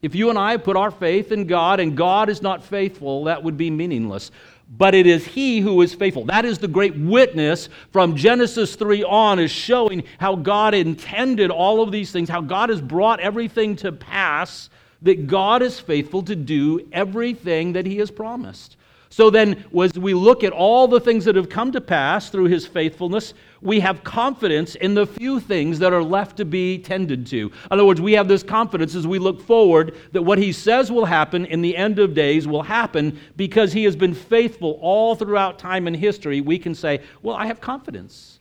If 0.00 0.14
you 0.14 0.30
and 0.30 0.38
I 0.38 0.56
put 0.56 0.76
our 0.76 0.90
faith 0.90 1.32
in 1.32 1.46
God 1.46 1.80
and 1.80 1.96
God 1.96 2.28
is 2.28 2.40
not 2.40 2.64
faithful, 2.64 3.24
that 3.24 3.42
would 3.42 3.56
be 3.56 3.70
meaningless. 3.70 4.30
But 4.70 4.94
it 4.94 5.06
is 5.06 5.26
He 5.26 5.60
who 5.60 5.82
is 5.82 5.94
faithful. 5.94 6.26
That 6.26 6.44
is 6.44 6.58
the 6.58 6.68
great 6.68 6.96
witness 6.96 7.68
from 7.90 8.16
Genesis 8.16 8.76
3 8.76 9.02
on, 9.04 9.38
is 9.38 9.50
showing 9.50 10.04
how 10.18 10.36
God 10.36 10.74
intended 10.74 11.50
all 11.50 11.82
of 11.82 11.90
these 11.90 12.12
things, 12.12 12.28
how 12.28 12.42
God 12.42 12.68
has 12.68 12.80
brought 12.80 13.18
everything 13.20 13.76
to 13.76 13.90
pass, 13.90 14.70
that 15.02 15.26
God 15.26 15.62
is 15.62 15.80
faithful 15.80 16.22
to 16.24 16.36
do 16.36 16.86
everything 16.92 17.72
that 17.72 17.86
He 17.86 17.96
has 17.96 18.10
promised. 18.10 18.76
So 19.10 19.30
then, 19.30 19.64
as 19.80 19.98
we 19.98 20.12
look 20.12 20.44
at 20.44 20.52
all 20.52 20.86
the 20.86 21.00
things 21.00 21.24
that 21.24 21.34
have 21.36 21.48
come 21.48 21.72
to 21.72 21.80
pass 21.80 22.28
through 22.28 22.44
his 22.44 22.66
faithfulness, 22.66 23.32
we 23.62 23.80
have 23.80 24.04
confidence 24.04 24.74
in 24.74 24.94
the 24.94 25.06
few 25.06 25.40
things 25.40 25.78
that 25.78 25.94
are 25.94 26.02
left 26.02 26.36
to 26.36 26.44
be 26.44 26.78
tended 26.78 27.26
to. 27.28 27.46
In 27.46 27.52
other 27.70 27.86
words, 27.86 28.00
we 28.00 28.12
have 28.12 28.28
this 28.28 28.42
confidence 28.42 28.94
as 28.94 29.06
we 29.06 29.18
look 29.18 29.40
forward 29.40 29.96
that 30.12 30.22
what 30.22 30.38
he 30.38 30.52
says 30.52 30.92
will 30.92 31.06
happen 31.06 31.46
in 31.46 31.62
the 31.62 31.76
end 31.76 31.98
of 31.98 32.14
days 32.14 32.46
will 32.46 32.62
happen 32.62 33.18
because 33.36 33.72
he 33.72 33.84
has 33.84 33.96
been 33.96 34.14
faithful 34.14 34.78
all 34.82 35.14
throughout 35.14 35.58
time 35.58 35.86
and 35.86 35.96
history. 35.96 36.42
We 36.42 36.58
can 36.58 36.74
say, 36.74 37.00
Well, 37.22 37.34
I 37.34 37.46
have 37.46 37.60
confidence. 37.60 38.38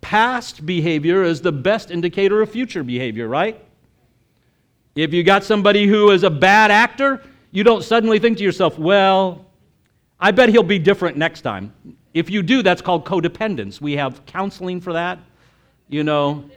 Past 0.00 0.64
behavior 0.64 1.24
is 1.24 1.40
the 1.40 1.52
best 1.52 1.90
indicator 1.90 2.40
of 2.42 2.50
future 2.50 2.84
behavior, 2.84 3.26
right? 3.26 3.60
If 4.94 5.12
you 5.12 5.24
got 5.24 5.42
somebody 5.42 5.86
who 5.88 6.10
is 6.10 6.22
a 6.22 6.30
bad 6.30 6.70
actor, 6.70 7.22
you 7.50 7.64
don't 7.64 7.82
suddenly 7.82 8.20
think 8.20 8.38
to 8.38 8.44
yourself, 8.44 8.78
Well, 8.78 9.44
I 10.20 10.30
bet 10.30 10.48
he'll 10.48 10.62
be 10.62 10.78
different 10.78 11.16
next 11.16 11.42
time. 11.42 11.72
If 12.12 12.30
you 12.30 12.42
do, 12.42 12.62
that's 12.62 12.80
called 12.80 13.04
codependence. 13.04 13.80
We 13.80 13.96
have 13.96 14.24
counseling 14.26 14.80
for 14.80 14.92
that. 14.92 15.18
You 15.88 16.04
know, 16.04 16.48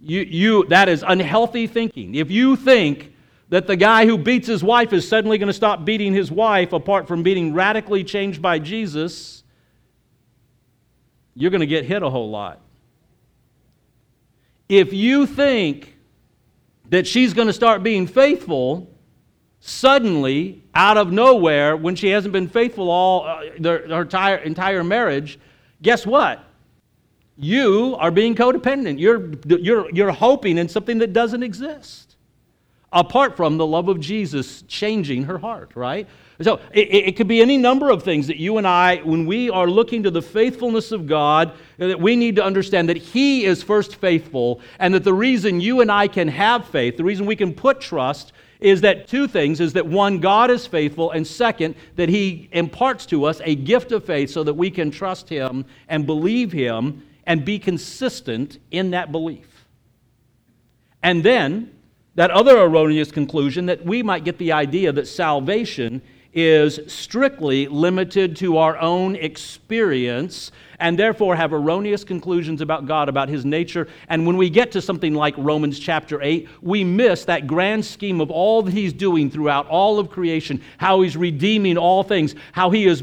you, 0.00 0.20
you, 0.20 0.64
that 0.66 0.88
is 0.88 1.04
unhealthy 1.06 1.66
thinking. 1.66 2.14
If 2.14 2.30
you 2.30 2.56
think 2.56 3.12
that 3.48 3.66
the 3.66 3.76
guy 3.76 4.06
who 4.06 4.16
beats 4.16 4.46
his 4.46 4.62
wife 4.62 4.92
is 4.92 5.08
suddenly 5.08 5.38
going 5.38 5.48
to 5.48 5.54
stop 5.54 5.84
beating 5.84 6.12
his 6.12 6.30
wife 6.30 6.72
apart 6.72 7.08
from 7.08 7.22
being 7.22 7.54
radically 7.54 8.04
changed 8.04 8.40
by 8.40 8.58
Jesus, 8.58 9.42
you're 11.34 11.50
going 11.50 11.60
to 11.60 11.66
get 11.66 11.84
hit 11.84 12.02
a 12.02 12.10
whole 12.10 12.30
lot. 12.30 12.60
If 14.68 14.92
you 14.92 15.26
think 15.26 15.96
that 16.90 17.06
she's 17.06 17.32
going 17.32 17.48
to 17.48 17.54
start 17.54 17.82
being 17.82 18.06
faithful, 18.06 18.87
suddenly, 19.68 20.62
out 20.74 20.96
of 20.96 21.12
nowhere, 21.12 21.76
when 21.76 21.94
she 21.94 22.08
hasn't 22.08 22.32
been 22.32 22.48
faithful 22.48 22.90
all 22.90 23.24
uh, 23.24 23.42
her 23.62 24.02
entire, 24.02 24.36
entire 24.36 24.82
marriage, 24.82 25.38
guess 25.82 26.06
what? 26.06 26.44
You 27.36 27.94
are 27.98 28.10
being 28.10 28.34
codependent. 28.34 28.98
You're, 28.98 29.30
you're, 29.46 29.90
you're 29.94 30.10
hoping 30.10 30.58
in 30.58 30.68
something 30.68 30.98
that 30.98 31.12
doesn't 31.12 31.42
exist, 31.42 32.16
apart 32.92 33.36
from 33.36 33.58
the 33.58 33.66
love 33.66 33.88
of 33.88 34.00
Jesus 34.00 34.62
changing 34.62 35.24
her 35.24 35.38
heart, 35.38 35.72
right? 35.74 36.08
So 36.40 36.60
it, 36.72 36.88
it, 37.08 37.16
could 37.16 37.28
be 37.28 37.42
any 37.42 37.56
number 37.56 37.90
of 37.90 38.02
things 38.02 38.28
that 38.28 38.38
you 38.38 38.58
and 38.58 38.66
I, 38.66 38.96
when 38.98 39.26
we 39.26 39.50
are 39.50 39.66
looking 39.66 40.04
to 40.04 40.10
the 40.10 40.22
faithfulness 40.22 40.92
of 40.92 41.06
God, 41.06 41.52
that 41.76 42.00
we 42.00 42.16
need 42.16 42.36
to 42.36 42.44
understand 42.44 42.88
that 42.88 42.96
He 42.96 43.44
is 43.44 43.62
first 43.62 43.96
faithful, 43.96 44.60
and 44.78 44.94
that 44.94 45.04
the 45.04 45.14
reason 45.14 45.60
you 45.60 45.80
and 45.80 45.92
I 45.92 46.08
can 46.08 46.28
have 46.28 46.66
faith, 46.66 46.96
the 46.96 47.04
reason 47.04 47.26
we 47.26 47.36
can 47.36 47.52
put 47.52 47.80
trust, 47.80 48.32
is 48.60 48.80
that 48.80 49.06
two 49.06 49.28
things 49.28 49.60
is 49.60 49.72
that 49.72 49.86
one 49.86 50.18
god 50.18 50.50
is 50.50 50.66
faithful 50.66 51.10
and 51.10 51.26
second 51.26 51.74
that 51.96 52.08
he 52.08 52.48
imparts 52.52 53.06
to 53.06 53.24
us 53.24 53.40
a 53.44 53.54
gift 53.54 53.92
of 53.92 54.04
faith 54.04 54.30
so 54.30 54.42
that 54.42 54.54
we 54.54 54.70
can 54.70 54.90
trust 54.90 55.28
him 55.28 55.64
and 55.88 56.06
believe 56.06 56.52
him 56.52 57.02
and 57.28 57.44
be 57.44 57.58
consistent 57.58 58.58
in 58.70 58.90
that 58.90 59.12
belief. 59.12 59.66
And 61.02 61.22
then 61.22 61.70
that 62.14 62.30
other 62.30 62.58
erroneous 62.58 63.12
conclusion 63.12 63.66
that 63.66 63.84
we 63.84 64.02
might 64.02 64.24
get 64.24 64.38
the 64.38 64.50
idea 64.50 64.90
that 64.92 65.06
salvation 65.06 66.02
is 66.32 66.80
strictly 66.86 67.66
limited 67.68 68.36
to 68.36 68.58
our 68.58 68.76
own 68.78 69.16
experience 69.16 70.52
and 70.80 70.98
therefore 70.98 71.34
have 71.34 71.52
erroneous 71.52 72.04
conclusions 72.04 72.60
about 72.60 72.86
God, 72.86 73.08
about 73.08 73.28
His 73.28 73.44
nature. 73.44 73.88
And 74.08 74.26
when 74.26 74.36
we 74.36 74.48
get 74.48 74.70
to 74.72 74.82
something 74.82 75.14
like 75.14 75.34
Romans 75.36 75.78
chapter 75.78 76.22
8, 76.22 76.48
we 76.62 76.84
miss 76.84 77.24
that 77.24 77.46
grand 77.46 77.84
scheme 77.84 78.20
of 78.20 78.30
all 78.30 78.62
that 78.62 78.72
He's 78.72 78.92
doing 78.92 79.30
throughout 79.30 79.66
all 79.68 79.98
of 79.98 80.10
creation, 80.10 80.62
how 80.76 81.00
He's 81.00 81.16
redeeming 81.16 81.76
all 81.76 82.02
things, 82.02 82.34
how 82.52 82.70
He 82.70 82.86
is 82.86 83.02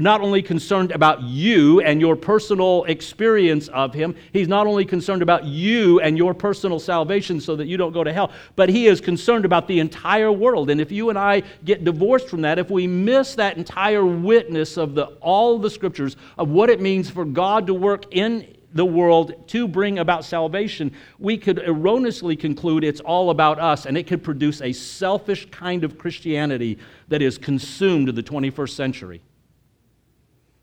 not 0.00 0.20
only 0.20 0.42
concerned 0.42 0.92
about 0.92 1.22
you 1.22 1.80
and 1.80 2.00
your 2.00 2.16
personal 2.16 2.84
experience 2.84 3.68
of 3.68 3.92
Him, 3.92 4.14
He's 4.32 4.48
not 4.48 4.66
only 4.66 4.84
concerned 4.84 5.22
about 5.22 5.44
you 5.44 6.00
and 6.00 6.16
your 6.16 6.34
personal 6.34 6.78
salvation 6.78 7.40
so 7.40 7.56
that 7.56 7.66
you 7.66 7.76
don't 7.76 7.92
go 7.92 8.04
to 8.04 8.12
hell, 8.12 8.30
but 8.56 8.68
He 8.68 8.86
is 8.86 9.00
concerned 9.00 9.44
about 9.44 9.66
the 9.66 9.80
entire 9.80 10.32
world. 10.32 10.70
And 10.70 10.80
if 10.80 10.92
you 10.92 11.10
and 11.10 11.18
I 11.18 11.42
get 11.64 11.84
divorced 11.84 12.28
from 12.28 12.42
that, 12.42 12.58
if 12.58 12.70
we 12.70 12.86
miss 12.86 13.34
that 13.34 13.56
entire 13.56 14.04
witness 14.04 14.76
of 14.76 14.94
the, 14.94 15.06
all 15.20 15.58
the 15.58 15.70
scriptures 15.70 16.16
of 16.38 16.50
what 16.50 16.70
it 16.70 16.80
means 16.80 17.10
for 17.10 17.24
God 17.24 17.66
to 17.66 17.74
work 17.74 18.04
in 18.12 18.56
the 18.72 18.84
world 18.84 19.48
to 19.48 19.66
bring 19.66 19.98
about 19.98 20.24
salvation, 20.24 20.92
we 21.18 21.36
could 21.36 21.58
erroneously 21.58 22.36
conclude 22.36 22.84
it's 22.84 23.00
all 23.00 23.30
about 23.30 23.58
us, 23.58 23.86
and 23.86 23.96
it 23.98 24.06
could 24.06 24.22
produce 24.22 24.60
a 24.62 24.72
selfish 24.72 25.50
kind 25.50 25.82
of 25.82 25.98
Christianity 25.98 26.78
that 27.08 27.22
is 27.22 27.36
consumed 27.36 28.08
in 28.08 28.14
the 28.14 28.22
21st 28.22 28.70
century 28.70 29.20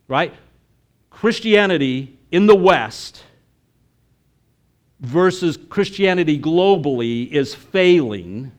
right? 0.08 0.34
Christianity 1.10 2.18
in 2.32 2.46
the 2.46 2.56
West 2.56 3.24
versus 5.00 5.58
Christianity 5.70 6.40
globally 6.40 7.30
is 7.32 7.54
failing 7.54 8.52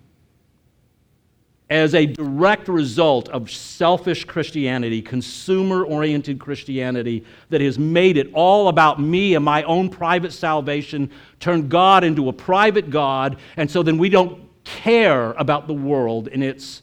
as 1.71 1.95
a 1.95 2.07
direct 2.07 2.67
result 2.67 3.29
of 3.29 3.51
selfish 3.51 4.25
Christianity, 4.25 5.03
consumer 5.03 5.85
oriented 5.85 6.39
Christianity 6.39 7.25
that 7.51 7.61
has 7.61 7.79
made 7.79 8.17
it 8.17 8.31
all 8.33 8.69
about 8.69 9.01
me 9.01 9.35
and 9.35 9.45
my 9.45 9.63
own 9.65 9.91
private 9.91 10.33
salvation, 10.33 11.11
turned 11.41 11.69
God 11.69 12.05
into 12.05 12.31
a 12.31 12.33
private 12.33 12.89
God, 12.89 13.37
and 13.59 13.71
so 13.71 13.83
then 13.83 13.99
we 13.99 14.09
don't 14.09 14.43
care 14.65 15.33
about 15.33 15.67
the 15.67 15.75
world 15.75 16.29
and 16.29 16.43
its 16.43 16.83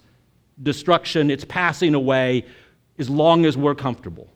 destruction, 0.62 1.32
its 1.32 1.44
passing 1.44 1.96
away, 1.96 2.46
as 3.00 3.10
long 3.10 3.46
as 3.46 3.58
we're 3.58 3.76
comfortable 3.76 4.30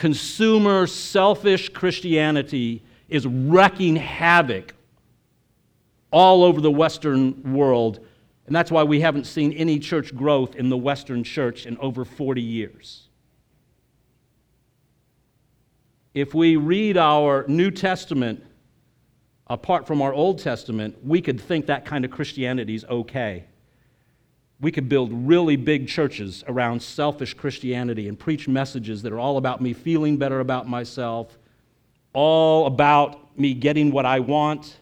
consumer, 0.00 0.86
selfish 0.86 1.68
Christianity 1.68 2.82
is 3.10 3.26
wrecking 3.26 3.96
havoc 3.96 4.74
all 6.10 6.42
over 6.42 6.62
the 6.62 6.70
Western 6.70 7.52
world. 7.52 8.00
And 8.46 8.56
that's 8.56 8.70
why 8.70 8.82
we 8.82 9.02
haven't 9.02 9.26
seen 9.26 9.52
any 9.52 9.78
church 9.78 10.16
growth 10.16 10.56
in 10.56 10.70
the 10.70 10.76
Western 10.76 11.22
church 11.22 11.66
in 11.66 11.76
over 11.76 12.06
40 12.06 12.40
years. 12.40 13.08
If 16.14 16.32
we 16.32 16.56
read 16.56 16.96
our 16.96 17.44
New 17.46 17.70
Testament 17.70 18.42
apart 19.48 19.86
from 19.86 20.00
our 20.00 20.14
Old 20.14 20.38
Testament, 20.38 20.96
we 21.04 21.20
could 21.20 21.38
think 21.38 21.66
that 21.66 21.84
kind 21.84 22.06
of 22.06 22.10
Christianity 22.10 22.74
is 22.74 22.86
okay 22.86 23.44
we 24.60 24.70
could 24.70 24.88
build 24.88 25.10
really 25.12 25.56
big 25.56 25.88
churches 25.88 26.44
around 26.46 26.82
selfish 26.82 27.34
Christianity 27.34 28.08
and 28.08 28.18
preach 28.18 28.46
messages 28.46 29.02
that 29.02 29.12
are 29.12 29.18
all 29.18 29.38
about 29.38 29.60
me 29.60 29.72
feeling 29.72 30.18
better 30.18 30.40
about 30.40 30.68
myself, 30.68 31.38
all 32.12 32.66
about 32.66 33.38
me 33.38 33.54
getting 33.54 33.90
what 33.90 34.04
I 34.04 34.20
want, 34.20 34.78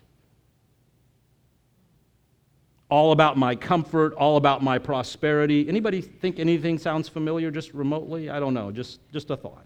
all 2.90 3.12
about 3.12 3.36
my 3.36 3.54
comfort, 3.54 4.14
all 4.14 4.36
about 4.36 4.62
my 4.62 4.78
prosperity. 4.78 5.68
Anybody 5.68 6.00
think 6.00 6.40
anything 6.40 6.78
sounds 6.78 7.08
familiar 7.08 7.50
just 7.50 7.72
remotely? 7.72 8.30
I 8.30 8.40
don't 8.40 8.54
know, 8.54 8.72
just, 8.72 9.00
just 9.12 9.30
a 9.30 9.36
thought. 9.36 9.64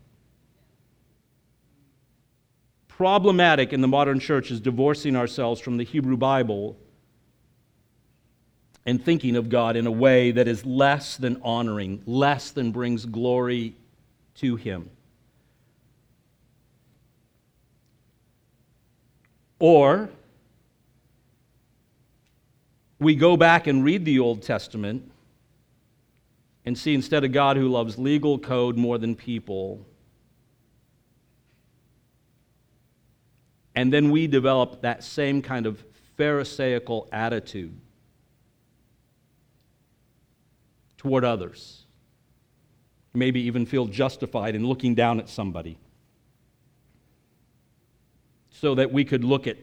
Problematic 2.89 3.73
in 3.73 3.81
the 3.81 3.89
modern 3.89 4.21
church 4.21 4.51
is 4.51 4.61
divorcing 4.61 5.17
ourselves 5.17 5.61
from 5.61 5.79
the 5.79 5.85
Hebrew 5.85 6.19
Bible 6.19 6.77
and 8.85 9.03
thinking 9.03 9.37
of 9.37 9.49
God 9.49 9.77
in 9.77 9.87
a 9.87 9.91
way 9.91 10.33
that 10.33 10.49
is 10.49 10.67
less 10.67 11.17
than 11.17 11.41
honoring, 11.43 12.03
less 12.07 12.51
than 12.51 12.73
brings 12.73 13.07
glory 13.07 13.77
to 14.37 14.57
Him. 14.57 14.91
Or 19.61 20.11
we 22.99 23.15
go 23.15 23.37
back 23.37 23.69
and 23.69 23.85
read 23.85 24.05
the 24.05 24.19
Old 24.19 24.43
Testament 24.43 25.09
and 26.65 26.77
see 26.77 26.95
instead 26.95 27.23
a 27.23 27.29
God 27.29 27.57
who 27.57 27.69
loves 27.69 27.99
legal 27.99 28.39
code 28.39 28.77
more 28.77 28.99
than 28.99 29.15
people, 29.15 29.85
and 33.75 33.93
then 33.93 34.11
we 34.11 34.27
develop 34.27 34.83
that 34.83 35.05
same 35.05 35.43
kind 35.43 35.67
of 35.67 35.83
Pharisaical 36.17 37.09
attitude 37.11 37.82
toward 41.03 41.25
others. 41.25 41.83
Maybe 43.13 43.41
even 43.41 43.67
feel 43.67 43.87
justified 43.87 44.55
in 44.55 44.65
looking 44.65 44.95
down 44.95 45.19
at 45.19 45.29
somebody. 45.29 45.77
So 48.51 48.77
that 48.77 48.93
we 48.93 49.05
could 49.05 49.25
look 49.25 49.49
at 49.49 49.57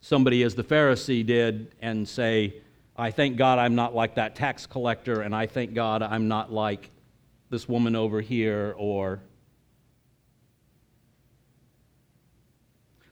somebody 0.00 0.42
as 0.44 0.54
the 0.54 0.64
Pharisee 0.64 1.24
did 1.24 1.74
and 1.82 2.08
say, 2.08 2.54
I 2.96 3.10
thank 3.10 3.36
God 3.36 3.58
I'm 3.58 3.74
not 3.74 3.94
like 3.94 4.14
that 4.14 4.34
tax 4.34 4.66
collector, 4.66 5.20
and 5.20 5.34
I 5.34 5.46
thank 5.46 5.74
God 5.74 6.02
I'm 6.02 6.26
not 6.26 6.50
like 6.50 6.90
this 7.50 7.68
woman 7.68 7.94
over 7.94 8.22
here, 8.22 8.74
or. 8.78 9.20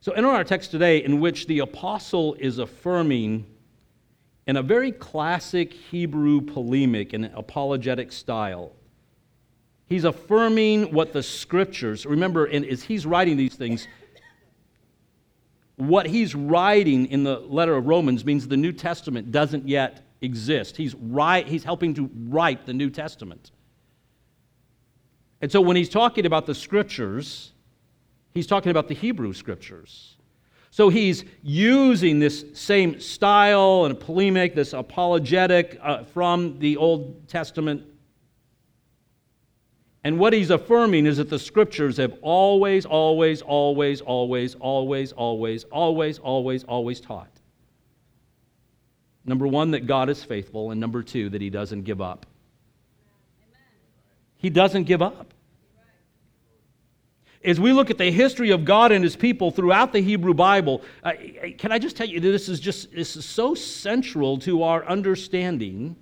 So, 0.00 0.12
in 0.12 0.24
our 0.24 0.44
text 0.44 0.70
today, 0.70 1.04
in 1.04 1.20
which 1.20 1.46
the 1.46 1.58
apostle 1.58 2.34
is 2.38 2.58
affirming 2.58 3.46
in 4.50 4.56
a 4.56 4.62
very 4.64 4.90
classic 4.90 5.72
Hebrew 5.72 6.40
polemic 6.40 7.12
and 7.12 7.26
apologetic 7.26 8.10
style. 8.10 8.72
He's 9.86 10.02
affirming 10.02 10.92
what 10.92 11.12
the 11.12 11.22
scriptures, 11.22 12.04
remember, 12.04 12.46
and 12.46 12.64
as 12.64 12.82
he's 12.82 13.06
writing 13.06 13.36
these 13.36 13.54
things, 13.54 13.86
what 15.76 16.04
he's 16.08 16.34
writing 16.34 17.06
in 17.06 17.22
the 17.22 17.38
letter 17.38 17.76
of 17.76 17.86
Romans 17.86 18.24
means 18.24 18.48
the 18.48 18.56
New 18.56 18.72
Testament 18.72 19.30
doesn't 19.30 19.68
yet 19.68 20.04
exist. 20.20 20.76
He's, 20.76 20.96
he's 21.46 21.62
helping 21.62 21.94
to 21.94 22.10
write 22.26 22.66
the 22.66 22.74
New 22.74 22.90
Testament. 22.90 23.52
And 25.40 25.52
so 25.52 25.60
when 25.60 25.76
he's 25.76 25.88
talking 25.88 26.26
about 26.26 26.46
the 26.46 26.56
scriptures, 26.56 27.52
he's 28.34 28.48
talking 28.48 28.70
about 28.70 28.88
the 28.88 28.94
Hebrew 28.94 29.32
scriptures. 29.32 30.16
So 30.70 30.88
he's 30.88 31.24
using 31.42 32.20
this 32.20 32.44
same 32.54 33.00
style 33.00 33.86
and 33.86 33.98
polemic, 33.98 34.54
this 34.54 34.72
apologetic 34.72 35.78
uh, 35.82 36.04
from 36.04 36.60
the 36.60 36.76
Old 36.76 37.28
Testament. 37.28 37.84
And 40.04 40.18
what 40.18 40.32
he's 40.32 40.50
affirming 40.50 41.06
is 41.06 41.18
that 41.18 41.28
the 41.28 41.38
scriptures 41.38 41.96
have 41.96 42.14
always, 42.22 42.86
always, 42.86 43.42
always, 43.42 44.00
always, 44.00 44.54
always, 44.54 45.12
always, 45.12 45.64
always, 45.64 46.18
always, 46.18 46.64
always 46.64 47.00
taught. 47.00 47.28
Number 49.24 49.46
one, 49.46 49.72
that 49.72 49.86
God 49.86 50.08
is 50.08 50.24
faithful, 50.24 50.70
and 50.70 50.80
number 50.80 51.02
two, 51.02 51.28
that 51.30 51.42
he 51.42 51.50
doesn't 51.50 51.82
give 51.82 52.00
up. 52.00 52.26
He 54.36 54.48
doesn't 54.48 54.84
give 54.84 55.02
up. 55.02 55.29
As 57.42 57.58
we 57.58 57.72
look 57.72 57.90
at 57.90 57.96
the 57.96 58.10
history 58.10 58.50
of 58.50 58.64
God 58.64 58.92
and 58.92 59.02
his 59.02 59.16
people 59.16 59.50
throughout 59.50 59.92
the 59.92 60.00
Hebrew 60.00 60.34
Bible, 60.34 60.82
uh, 61.02 61.12
can 61.56 61.72
I 61.72 61.78
just 61.78 61.96
tell 61.96 62.06
you 62.06 62.20
that 62.20 62.30
this 62.30 62.48
is 62.48 62.60
just 62.60 62.92
this 62.92 63.16
is 63.16 63.24
so 63.24 63.54
central 63.54 64.38
to 64.40 64.62
our 64.62 64.84
understanding 64.84 65.96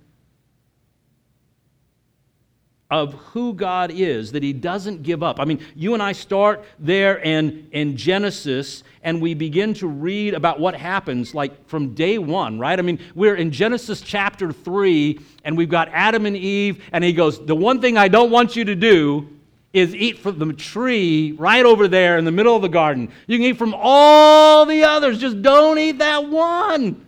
of 2.91 3.13
who 3.13 3.53
God 3.53 3.91
is, 3.91 4.31
that 4.31 4.41
He 4.41 4.51
doesn't 4.51 5.03
give 5.03 5.21
up. 5.21 5.39
I 5.39 5.45
mean, 5.45 5.63
you 5.75 5.93
and 5.93 6.01
I 6.01 6.11
start 6.11 6.65
there 6.79 7.19
in, 7.19 7.67
in 7.71 7.95
Genesis 7.95 8.83
and 9.03 9.21
we 9.21 9.35
begin 9.35 9.75
to 9.75 9.87
read 9.87 10.33
about 10.33 10.59
what 10.59 10.73
happens 10.73 11.35
like 11.35 11.67
from 11.67 11.93
day 11.93 12.17
one, 12.17 12.57
right? 12.57 12.79
I 12.79 12.81
mean, 12.81 12.99
we're 13.13 13.35
in 13.35 13.51
Genesis 13.51 14.01
chapter 14.01 14.51
3 14.51 15.19
and 15.43 15.55
we've 15.55 15.69
got 15.69 15.89
Adam 15.93 16.25
and 16.25 16.35
Eve, 16.35 16.83
and 16.91 17.03
He 17.03 17.13
goes, 17.13 17.45
The 17.45 17.55
one 17.55 17.79
thing 17.79 17.95
I 17.95 18.07
don't 18.07 18.31
want 18.31 18.55
you 18.55 18.65
to 18.65 18.75
do 18.75 19.29
is 19.71 19.93
eat 19.93 20.19
from 20.19 20.39
the 20.39 20.53
tree 20.53 21.33
right 21.33 21.65
over 21.65 21.87
there 21.87 22.17
in 22.17 22.25
the 22.25 22.31
middle 22.31 22.55
of 22.55 22.61
the 22.61 22.69
garden. 22.69 23.11
You 23.27 23.37
can 23.37 23.45
eat 23.45 23.57
from 23.57 23.75
all 23.77 24.65
the 24.65 24.83
others, 24.83 25.19
just 25.19 25.41
don't 25.41 25.77
eat 25.77 25.99
that 25.99 26.27
one. 26.27 27.05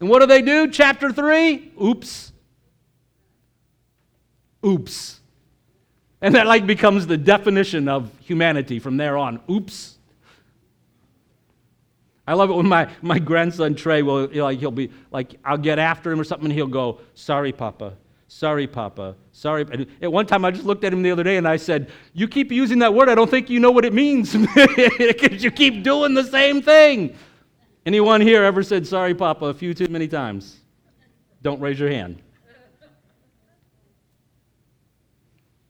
And 0.00 0.08
what 0.08 0.20
do 0.20 0.26
they 0.26 0.42
do? 0.42 0.68
Chapter 0.70 1.12
3? 1.12 1.72
Oops. 1.82 2.32
Oops. 4.64 5.20
And 6.20 6.34
that 6.34 6.46
like 6.46 6.66
becomes 6.66 7.06
the 7.06 7.16
definition 7.16 7.88
of 7.88 8.10
humanity 8.20 8.78
from 8.78 8.96
there 8.96 9.16
on. 9.16 9.40
Oops. 9.50 9.96
I 12.26 12.34
love 12.34 12.50
it 12.50 12.54
when 12.54 12.66
my, 12.66 12.90
my 13.00 13.18
grandson 13.18 13.74
Trey 13.74 14.02
will 14.02 14.28
like 14.30 14.58
he'll 14.58 14.70
be 14.70 14.90
like 15.10 15.36
I'll 15.44 15.56
get 15.56 15.78
after 15.78 16.12
him 16.12 16.20
or 16.20 16.24
something 16.24 16.46
and 16.46 16.52
he'll 16.54 16.66
go, 16.66 17.00
"Sorry, 17.14 17.52
Papa. 17.52 17.94
Sorry, 18.28 18.66
Papa. 18.66 19.16
Sorry." 19.32 19.66
And 19.70 19.86
at 20.00 20.12
one 20.12 20.26
time 20.26 20.44
I 20.44 20.50
just 20.50 20.64
looked 20.64 20.84
at 20.84 20.92
him 20.92 21.02
the 21.02 21.10
other 21.10 21.24
day 21.24 21.38
and 21.38 21.48
I 21.48 21.56
said, 21.56 21.90
"You 22.12 22.28
keep 22.28 22.52
using 22.52 22.78
that 22.80 22.94
word. 22.94 23.08
I 23.08 23.14
don't 23.14 23.30
think 23.30 23.50
you 23.50 23.58
know 23.58 23.70
what 23.70 23.84
it 23.84 23.92
means 23.92 24.36
because 24.98 25.42
you 25.42 25.50
keep 25.50 25.82
doing 25.82 26.14
the 26.14 26.24
same 26.24 26.62
thing." 26.62 27.16
Anyone 27.86 28.20
here 28.20 28.44
ever 28.44 28.62
said 28.62 28.86
sorry, 28.86 29.14
Papa, 29.14 29.46
a 29.46 29.54
few 29.54 29.72
too 29.72 29.88
many 29.88 30.08
times? 30.08 30.58
Don't 31.42 31.60
raise 31.60 31.80
your 31.80 31.90
hand. 31.90 32.20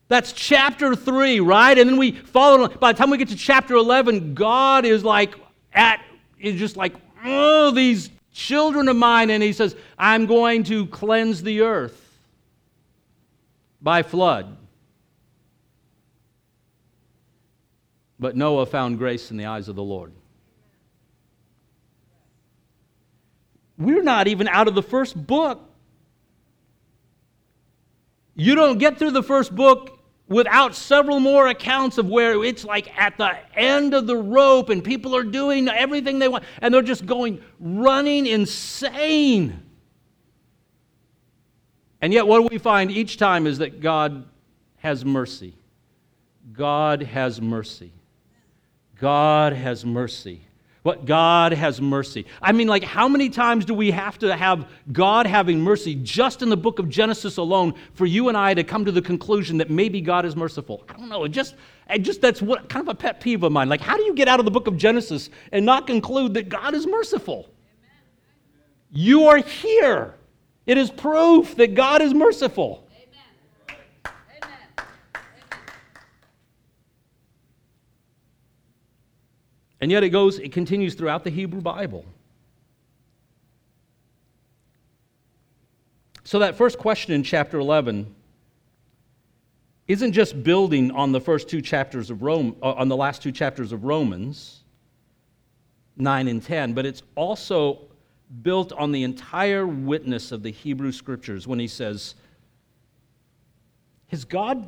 That's 0.08 0.32
chapter 0.32 0.96
3, 0.96 1.40
right? 1.40 1.76
And 1.76 1.88
then 1.88 1.98
we 1.98 2.12
follow, 2.12 2.66
by 2.66 2.92
the 2.92 2.98
time 2.98 3.10
we 3.10 3.18
get 3.18 3.28
to 3.28 3.36
chapter 3.36 3.74
11, 3.74 4.34
God 4.34 4.86
is 4.86 5.04
like 5.04 5.34
at 5.74 6.02
is 6.40 6.58
just 6.58 6.76
like, 6.76 6.94
oh, 7.24 7.70
these 7.70 8.10
children 8.32 8.88
of 8.88 8.96
mine. 8.96 9.28
And 9.28 9.42
he 9.42 9.52
says, 9.52 9.76
I'm 9.98 10.26
going 10.26 10.64
to 10.64 10.86
cleanse 10.86 11.42
the 11.42 11.60
earth 11.60 12.07
by 13.80 14.02
flood. 14.02 14.56
But 18.18 18.36
Noah 18.36 18.66
found 18.66 18.98
grace 18.98 19.30
in 19.30 19.36
the 19.36 19.46
eyes 19.46 19.68
of 19.68 19.76
the 19.76 19.82
Lord. 19.82 20.12
We're 23.76 24.02
not 24.02 24.26
even 24.26 24.48
out 24.48 24.66
of 24.66 24.74
the 24.74 24.82
first 24.82 25.26
book. 25.26 25.60
You 28.34 28.54
don't 28.54 28.78
get 28.78 28.98
through 28.98 29.12
the 29.12 29.22
first 29.22 29.54
book 29.54 30.00
without 30.28 30.74
several 30.74 31.20
more 31.20 31.48
accounts 31.48 31.96
of 31.96 32.08
where 32.08 32.42
it's 32.44 32.64
like 32.64 32.96
at 32.98 33.16
the 33.16 33.36
end 33.56 33.94
of 33.94 34.06
the 34.06 34.16
rope 34.16 34.68
and 34.68 34.82
people 34.82 35.16
are 35.16 35.24
doing 35.24 35.68
everything 35.68 36.18
they 36.18 36.28
want 36.28 36.44
and 36.60 36.72
they're 36.72 36.82
just 36.82 37.06
going 37.06 37.40
running 37.58 38.26
insane. 38.26 39.67
And 42.00 42.12
yet, 42.12 42.26
what 42.26 42.50
we 42.50 42.58
find 42.58 42.90
each 42.90 43.16
time 43.16 43.46
is 43.46 43.58
that 43.58 43.80
God 43.80 44.24
has 44.76 45.04
mercy. 45.04 45.54
God 46.52 47.02
has 47.02 47.40
mercy. 47.40 47.92
God 48.98 49.52
has 49.52 49.84
mercy. 49.84 50.42
But 50.84 51.04
God 51.04 51.52
has 51.52 51.80
mercy. 51.80 52.24
I 52.40 52.52
mean, 52.52 52.68
like, 52.68 52.84
how 52.84 53.08
many 53.08 53.28
times 53.28 53.64
do 53.64 53.74
we 53.74 53.90
have 53.90 54.16
to 54.20 54.34
have 54.34 54.68
God 54.92 55.26
having 55.26 55.60
mercy 55.60 55.96
just 55.96 56.40
in 56.40 56.48
the 56.48 56.56
book 56.56 56.78
of 56.78 56.88
Genesis 56.88 57.36
alone 57.36 57.74
for 57.94 58.06
you 58.06 58.28
and 58.28 58.38
I 58.38 58.54
to 58.54 58.64
come 58.64 58.84
to 58.84 58.92
the 58.92 59.02
conclusion 59.02 59.58
that 59.58 59.70
maybe 59.70 60.00
God 60.00 60.24
is 60.24 60.36
merciful? 60.36 60.84
I 60.88 60.92
don't 60.94 61.08
know. 61.08 61.24
It 61.24 61.30
just, 61.30 61.56
it 61.90 61.98
just 61.98 62.20
that's 62.20 62.40
what 62.40 62.68
kind 62.68 62.88
of 62.88 62.88
a 62.88 62.94
pet 62.94 63.20
peeve 63.20 63.42
of 63.42 63.52
mine. 63.52 63.68
Like, 63.68 63.80
how 63.80 63.96
do 63.96 64.04
you 64.04 64.14
get 64.14 64.28
out 64.28 64.38
of 64.38 64.44
the 64.44 64.50
book 64.52 64.68
of 64.68 64.76
Genesis 64.76 65.30
and 65.52 65.66
not 65.66 65.86
conclude 65.86 66.34
that 66.34 66.48
God 66.48 66.74
is 66.74 66.86
merciful? 66.86 67.50
You 68.90 69.26
are 69.26 69.38
here. 69.38 70.14
It 70.68 70.76
is 70.76 70.90
proof 70.90 71.56
that 71.56 71.74
God 71.74 72.02
is 72.02 72.12
merciful. 72.12 72.86
Amen. 73.66 73.80
Amen. 74.42 74.58
And 79.80 79.90
yet 79.90 80.04
it 80.04 80.10
goes, 80.10 80.38
it 80.38 80.52
continues 80.52 80.94
throughout 80.94 81.24
the 81.24 81.30
Hebrew 81.30 81.62
Bible. 81.62 82.04
So 86.24 86.40
that 86.40 86.54
first 86.54 86.76
question 86.76 87.14
in 87.14 87.22
chapter 87.22 87.58
11 87.58 88.14
isn't 89.86 90.12
just 90.12 90.42
building 90.42 90.90
on 90.90 91.12
the 91.12 91.20
first 91.20 91.48
two 91.48 91.62
chapters 91.62 92.10
of 92.10 92.20
Rome, 92.20 92.54
uh, 92.62 92.72
on 92.72 92.88
the 92.88 92.96
last 92.96 93.22
two 93.22 93.32
chapters 93.32 93.72
of 93.72 93.84
Romans, 93.84 94.64
9 95.96 96.28
and 96.28 96.42
10, 96.42 96.74
but 96.74 96.84
it's 96.84 97.02
also 97.14 97.87
built 98.42 98.72
on 98.72 98.92
the 98.92 99.02
entire 99.04 99.66
witness 99.66 100.32
of 100.32 100.42
the 100.42 100.50
Hebrew 100.50 100.92
scriptures 100.92 101.46
when 101.46 101.58
he 101.58 101.68
says, 101.68 102.14
Has 104.08 104.24
God 104.24 104.66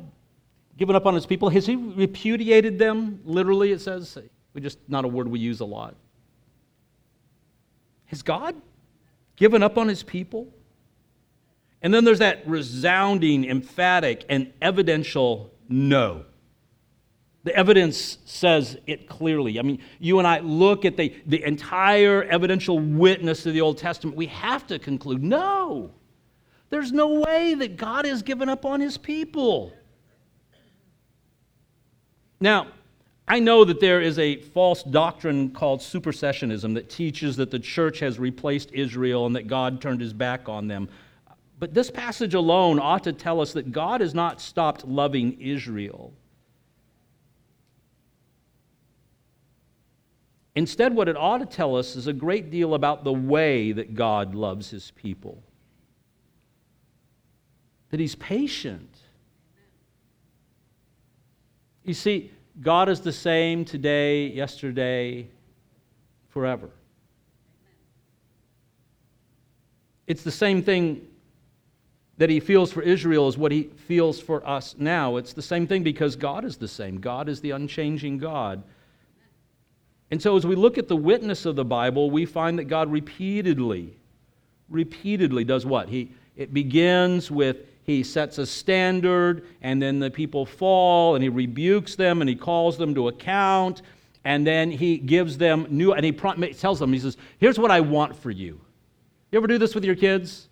given 0.77 0.95
up 0.95 1.05
on 1.05 1.13
his 1.13 1.25
people? 1.25 1.49
Has 1.49 1.65
he 1.65 1.75
repudiated 1.75 2.79
them? 2.79 3.21
Literally, 3.23 3.71
it 3.71 3.81
says. 3.81 4.17
We 4.53 4.61
just 4.61 4.79
not 4.87 5.05
a 5.05 5.07
word 5.07 5.27
we 5.27 5.39
use 5.39 5.59
a 5.59 5.65
lot. 5.65 5.95
Has 8.05 8.21
God 8.21 8.55
given 9.37 9.63
up 9.63 9.77
on 9.77 9.87
his 9.87 10.03
people? 10.03 10.47
And 11.81 11.93
then 11.93 12.03
there's 12.03 12.19
that 12.19 12.47
resounding, 12.47 13.45
emphatic, 13.45 14.25
and 14.29 14.53
evidential 14.61 15.51
no. 15.69 16.25
The 17.43 17.55
evidence 17.55 18.19
says 18.25 18.77
it 18.85 19.09
clearly. 19.09 19.57
I 19.57 19.63
mean, 19.63 19.79
you 19.99 20.19
and 20.19 20.27
I 20.27 20.39
look 20.39 20.85
at 20.85 20.95
the, 20.95 21.15
the 21.25 21.43
entire 21.43 22.23
evidential 22.23 22.77
witness 22.77 23.45
of 23.45 23.53
the 23.53 23.61
Old 23.61 23.79
Testament, 23.79 24.15
we 24.15 24.27
have 24.27 24.67
to 24.67 24.77
conclude 24.77 25.23
no, 25.23 25.91
there's 26.69 26.91
no 26.91 27.19
way 27.19 27.53
that 27.55 27.77
God 27.77 28.05
has 28.05 28.21
given 28.21 28.47
up 28.47 28.65
on 28.65 28.79
his 28.79 28.97
people. 28.97 29.73
Now, 32.39 32.67
I 33.27 33.39
know 33.39 33.63
that 33.65 33.79
there 33.79 34.01
is 34.01 34.19
a 34.19 34.37
false 34.41 34.83
doctrine 34.83 35.51
called 35.51 35.79
supersessionism 35.79 36.73
that 36.73 36.89
teaches 36.89 37.35
that 37.37 37.51
the 37.51 37.59
church 37.59 37.99
has 37.99 38.19
replaced 38.19 38.71
Israel 38.71 39.25
and 39.25 39.35
that 39.35 39.47
God 39.47 39.81
turned 39.81 40.01
his 40.01 40.13
back 40.13 40.47
on 40.49 40.67
them. 40.67 40.89
But 41.59 41.73
this 41.73 41.91
passage 41.91 42.33
alone 42.33 42.79
ought 42.79 43.03
to 43.03 43.13
tell 43.13 43.39
us 43.39 43.53
that 43.53 43.71
God 43.71 44.01
has 44.01 44.15
not 44.15 44.41
stopped 44.41 44.85
loving 44.85 45.39
Israel. 45.39 46.13
Instead, 50.55 50.93
what 50.93 51.07
it 51.07 51.15
ought 51.15 51.37
to 51.37 51.45
tell 51.45 51.75
us 51.77 51.95
is 51.95 52.07
a 52.07 52.13
great 52.13 52.51
deal 52.51 52.73
about 52.73 53.03
the 53.03 53.13
way 53.13 53.71
that 53.71 53.95
God 53.95 54.35
loves 54.35 54.69
his 54.69 54.91
people. 54.91 55.41
That 57.89 57.99
he's 57.99 58.15
patient. 58.15 58.97
You 61.83 61.93
see, 61.93 62.31
God 62.61 62.89
is 62.89 62.99
the 62.99 63.13
same 63.13 63.63
today, 63.63 64.27
yesterday, 64.27 65.27
forever. 66.29 66.69
It's 70.07 70.23
the 70.23 70.31
same 70.31 70.61
thing 70.61 71.07
that 72.17 72.29
he 72.29 72.39
feels 72.41 72.71
for 72.71 72.81
Israel 72.81 73.27
as 73.27 73.37
what 73.37 73.51
he 73.51 73.63
feels 73.87 74.19
for 74.19 74.45
us 74.47 74.75
now. 74.77 75.15
It's 75.15 75.33
the 75.33 75.41
same 75.41 75.65
thing 75.65 75.81
because 75.81 76.15
God 76.17 76.43
is 76.43 76.57
the 76.57 76.67
same. 76.67 76.99
God 76.99 77.29
is 77.29 77.39
the 77.39 77.51
unchanging 77.51 78.17
God. 78.17 78.61
And 80.11 80.21
so 80.21 80.35
as 80.35 80.45
we 80.45 80.55
look 80.55 80.77
at 80.77 80.87
the 80.87 80.95
witness 80.95 81.45
of 81.45 81.55
the 81.55 81.65
Bible, 81.65 82.11
we 82.11 82.25
find 82.25 82.59
that 82.59 82.65
God 82.65 82.91
repeatedly, 82.91 83.95
repeatedly 84.69 85.43
does 85.43 85.65
what? 85.65 85.89
He, 85.89 86.11
it 86.35 86.53
begins 86.53 87.31
with 87.31 87.57
he 87.83 88.03
sets 88.03 88.37
a 88.37 88.45
standard, 88.45 89.45
and 89.61 89.81
then 89.81 89.99
the 89.99 90.11
people 90.11 90.45
fall, 90.45 91.15
and 91.15 91.23
he 91.23 91.29
rebukes 91.29 91.95
them, 91.95 92.21
and 92.21 92.29
he 92.29 92.35
calls 92.35 92.77
them 92.77 92.93
to 92.93 93.07
account, 93.07 93.81
and 94.23 94.45
then 94.45 94.69
he 94.69 94.97
gives 94.97 95.37
them 95.37 95.65
new, 95.69 95.93
and 95.93 96.05
he 96.05 96.11
tells 96.11 96.79
them, 96.79 96.93
he 96.93 96.99
says, 96.99 97.17
Here's 97.39 97.57
what 97.57 97.71
I 97.71 97.79
want 97.79 98.15
for 98.15 98.29
you. 98.29 98.61
You 99.31 99.37
ever 99.39 99.47
do 99.47 99.57
this 99.57 99.73
with 99.73 99.83
your 99.83 99.95
kids? 99.95 100.47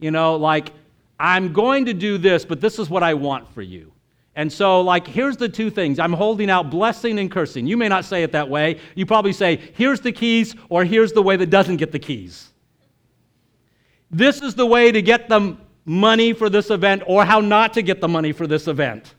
You 0.00 0.10
know, 0.10 0.34
like, 0.36 0.72
I'm 1.18 1.52
going 1.52 1.84
to 1.86 1.94
do 1.94 2.18
this, 2.18 2.44
but 2.44 2.60
this 2.60 2.78
is 2.78 2.90
what 2.90 3.04
I 3.04 3.14
want 3.14 3.52
for 3.54 3.62
you. 3.62 3.91
And 4.34 4.50
so, 4.50 4.80
like, 4.80 5.06
here's 5.06 5.36
the 5.36 5.48
two 5.48 5.68
things. 5.68 5.98
I'm 5.98 6.12
holding 6.12 6.48
out 6.48 6.70
blessing 6.70 7.18
and 7.18 7.30
cursing. 7.30 7.66
You 7.66 7.76
may 7.76 7.88
not 7.88 8.04
say 8.04 8.22
it 8.22 8.32
that 8.32 8.48
way. 8.48 8.80
You 8.94 9.04
probably 9.04 9.32
say, 9.32 9.60
here's 9.74 10.00
the 10.00 10.12
keys, 10.12 10.54
or 10.70 10.84
here's 10.84 11.12
the 11.12 11.22
way 11.22 11.36
that 11.36 11.50
doesn't 11.50 11.76
get 11.76 11.92
the 11.92 11.98
keys. 11.98 12.50
This 14.10 14.40
is 14.40 14.54
the 14.54 14.66
way 14.66 14.90
to 14.90 15.02
get 15.02 15.28
the 15.28 15.56
money 15.84 16.32
for 16.32 16.48
this 16.48 16.70
event 16.70 17.02
or 17.06 17.24
how 17.24 17.40
not 17.40 17.74
to 17.74 17.82
get 17.82 18.00
the 18.00 18.08
money 18.08 18.32
for 18.32 18.46
this 18.46 18.68
event. 18.68 19.14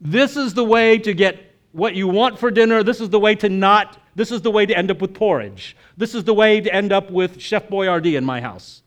This 0.00 0.36
is 0.36 0.54
the 0.54 0.64
way 0.64 0.98
to 0.98 1.14
get 1.14 1.54
what 1.72 1.94
you 1.94 2.08
want 2.08 2.38
for 2.38 2.50
dinner. 2.50 2.82
This 2.82 3.00
is 3.00 3.08
the 3.10 3.20
way 3.20 3.34
to 3.36 3.48
not, 3.48 3.98
this 4.14 4.30
is 4.30 4.42
the 4.42 4.50
way 4.50 4.66
to 4.66 4.76
end 4.76 4.90
up 4.90 5.00
with 5.00 5.14
porridge. 5.14 5.76
This 5.96 6.14
is 6.14 6.24
the 6.24 6.34
way 6.34 6.60
to 6.60 6.74
end 6.74 6.92
up 6.92 7.10
with 7.10 7.40
Chef 7.40 7.68
Boyardee 7.68 8.16
in 8.16 8.24
my 8.24 8.40
house. 8.40 8.82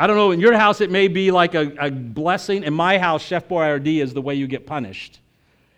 I 0.00 0.06
don't 0.06 0.16
know, 0.16 0.30
in 0.30 0.40
your 0.40 0.56
house 0.56 0.80
it 0.80 0.90
may 0.90 1.08
be 1.08 1.30
like 1.30 1.54
a, 1.54 1.74
a 1.78 1.90
blessing. 1.90 2.64
In 2.64 2.72
my 2.72 2.96
house, 2.96 3.22
Chef 3.22 3.46
Boyardee 3.46 4.02
is 4.02 4.14
the 4.14 4.22
way 4.22 4.34
you 4.34 4.46
get 4.46 4.66
punished. 4.66 5.20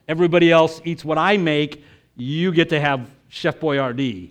Everybody 0.07 0.53
else 0.53 0.81
eats 0.85 1.05
what 1.05 1.19
I 1.19 1.39
make, 1.39 1.83
you 2.15 2.53
get 2.53 2.69
to 2.69 2.79
have 2.79 3.11
Chef 3.29 3.59
Boyardee. 3.59 4.31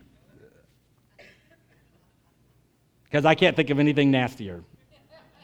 Because 3.04 3.26
I 3.26 3.36
can't 3.36 3.54
think 3.54 3.70
of 3.70 3.80
anything 3.80 4.12
nastier. 4.12 4.64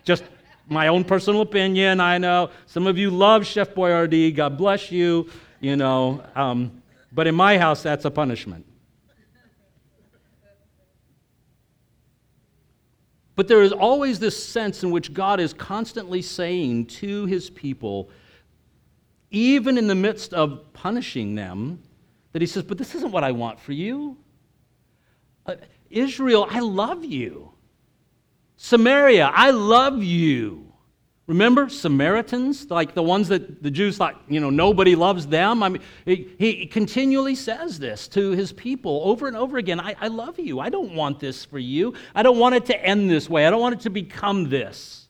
Just 0.06 0.24
my 0.70 0.88
own 0.88 1.04
personal 1.04 1.42
opinion. 1.42 2.00
I 2.00 2.18
know 2.18 2.50
some 2.68 2.88
of 2.88 2.98
you 2.98 3.10
love 3.10 3.46
Chef 3.46 3.74
Boyardee. 3.74 4.34
God 4.34 4.58
bless 4.58 4.94
you. 4.94 5.30
You 5.60 5.76
know, 5.76 6.24
um, 6.36 6.82
but 7.12 7.28
in 7.28 7.36
my 7.36 7.58
house, 7.58 7.84
that's 7.84 8.06
a 8.06 8.12
punishment. 8.12 8.66
But 13.38 13.48
there 13.48 13.62
is 13.62 13.72
always 13.72 14.18
this 14.18 14.44
sense 14.44 14.84
in 14.84 14.90
which 14.90 15.14
God 15.14 15.40
is 15.40 15.54
constantly 15.54 16.24
saying 16.24 16.88
to 16.88 17.28
his 17.28 17.52
people, 17.52 18.10
even 19.30 19.78
in 19.78 19.86
the 19.86 19.94
midst 19.94 20.34
of 20.34 20.74
punishing 20.74 21.36
them, 21.36 21.84
that 22.34 22.42
he 22.42 22.48
says, 22.48 22.64
But 22.64 22.80
this 22.80 22.96
isn't 22.96 23.12
what 23.12 23.24
I 23.24 23.32
want 23.32 23.60
for 23.60 23.74
you. 23.74 24.18
Uh, 25.46 25.54
Israel, 25.92 26.48
I 26.50 26.62
love 26.62 27.06
you. 27.06 27.52
Samaria, 28.56 29.32
I 29.32 29.52
love 29.52 30.04
you. 30.04 30.67
Remember 31.28 31.68
Samaritans, 31.68 32.72
like 32.72 32.94
the 32.94 33.04
ones 33.04 33.28
that 33.28 33.62
the 33.62 33.70
Jews 33.70 33.98
thought, 33.98 34.22
you 34.30 34.40
know, 34.40 34.50
nobody 34.50 34.96
loves 34.96 35.28
them? 35.28 35.62
I 35.62 35.68
mean, 35.68 35.82
he, 36.06 36.30
he 36.40 36.66
continually 36.66 37.36
says 37.36 37.78
this 37.78 38.08
to 38.10 38.32
his 38.32 38.54
people 38.54 39.02
over 39.04 39.28
and 39.28 39.36
over 39.36 39.58
again 39.58 39.82
I, 39.82 39.94
I 40.00 40.08
love 40.08 40.40
you. 40.40 40.62
I 40.62 40.70
don't 40.70 40.96
want 40.96 41.20
this 41.20 41.44
for 41.44 41.60
you. 41.60 41.94
I 42.16 42.24
don't 42.24 42.40
want 42.40 42.56
it 42.56 42.66
to 42.68 42.82
end 42.82 43.10
this 43.10 43.30
way. 43.30 43.46
I 43.46 43.50
don't 43.50 43.60
want 43.60 43.76
it 43.76 43.82
to 43.82 43.90
become 43.90 44.48
this. 44.48 45.10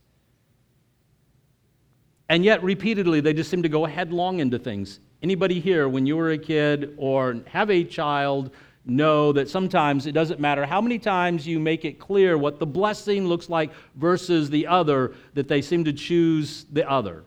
And 2.29 2.43
yet, 2.43 2.63
repeatedly, 2.63 3.21
they 3.21 3.33
just 3.33 3.51
seem 3.51 3.61
to 3.63 3.69
go 3.69 3.85
headlong 3.85 4.39
into 4.39 4.57
things. 4.57 4.99
Anybody 5.21 5.59
here, 5.59 5.87
when 5.87 6.05
you 6.05 6.17
were 6.17 6.31
a 6.31 6.37
kid 6.37 6.95
or 6.97 7.41
have 7.45 7.69
a 7.69 7.83
child, 7.83 8.51
know 8.87 9.31
that 9.33 9.49
sometimes 9.49 10.05
it 10.05 10.13
doesn't 10.13 10.39
matter 10.39 10.65
how 10.65 10.81
many 10.81 10.97
times 10.99 11.45
you 11.45 11.59
make 11.59 11.85
it 11.85 11.99
clear 11.99 12.37
what 12.37 12.59
the 12.59 12.65
blessing 12.65 13.27
looks 13.27 13.49
like 13.49 13.71
versus 13.95 14.49
the 14.49 14.67
other, 14.67 15.13
that 15.33 15.47
they 15.47 15.61
seem 15.61 15.83
to 15.85 15.93
choose 15.93 16.65
the 16.71 16.89
other. 16.89 17.23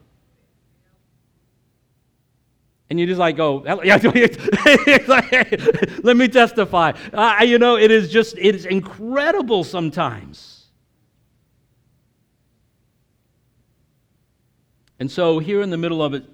And 2.89 2.99
you 2.99 3.07
just 3.07 3.21
like 3.21 3.37
go, 3.39 3.59
let 6.03 6.17
me 6.17 6.29
testify. 6.29 6.93
Uh, 7.13 7.43
you 7.45 7.59
know, 7.59 7.77
it 7.77 7.91
is 7.91 8.11
just, 8.11 8.37
it 8.37 8.55
is 8.55 8.67
incredible 8.67 9.63
sometimes. 9.63 10.67
And 14.99 15.11
so, 15.11 15.39
here 15.39 15.63
in 15.63 15.71
the 15.71 15.79
middle 15.79 16.03
of 16.03 16.13
it, 16.13 16.25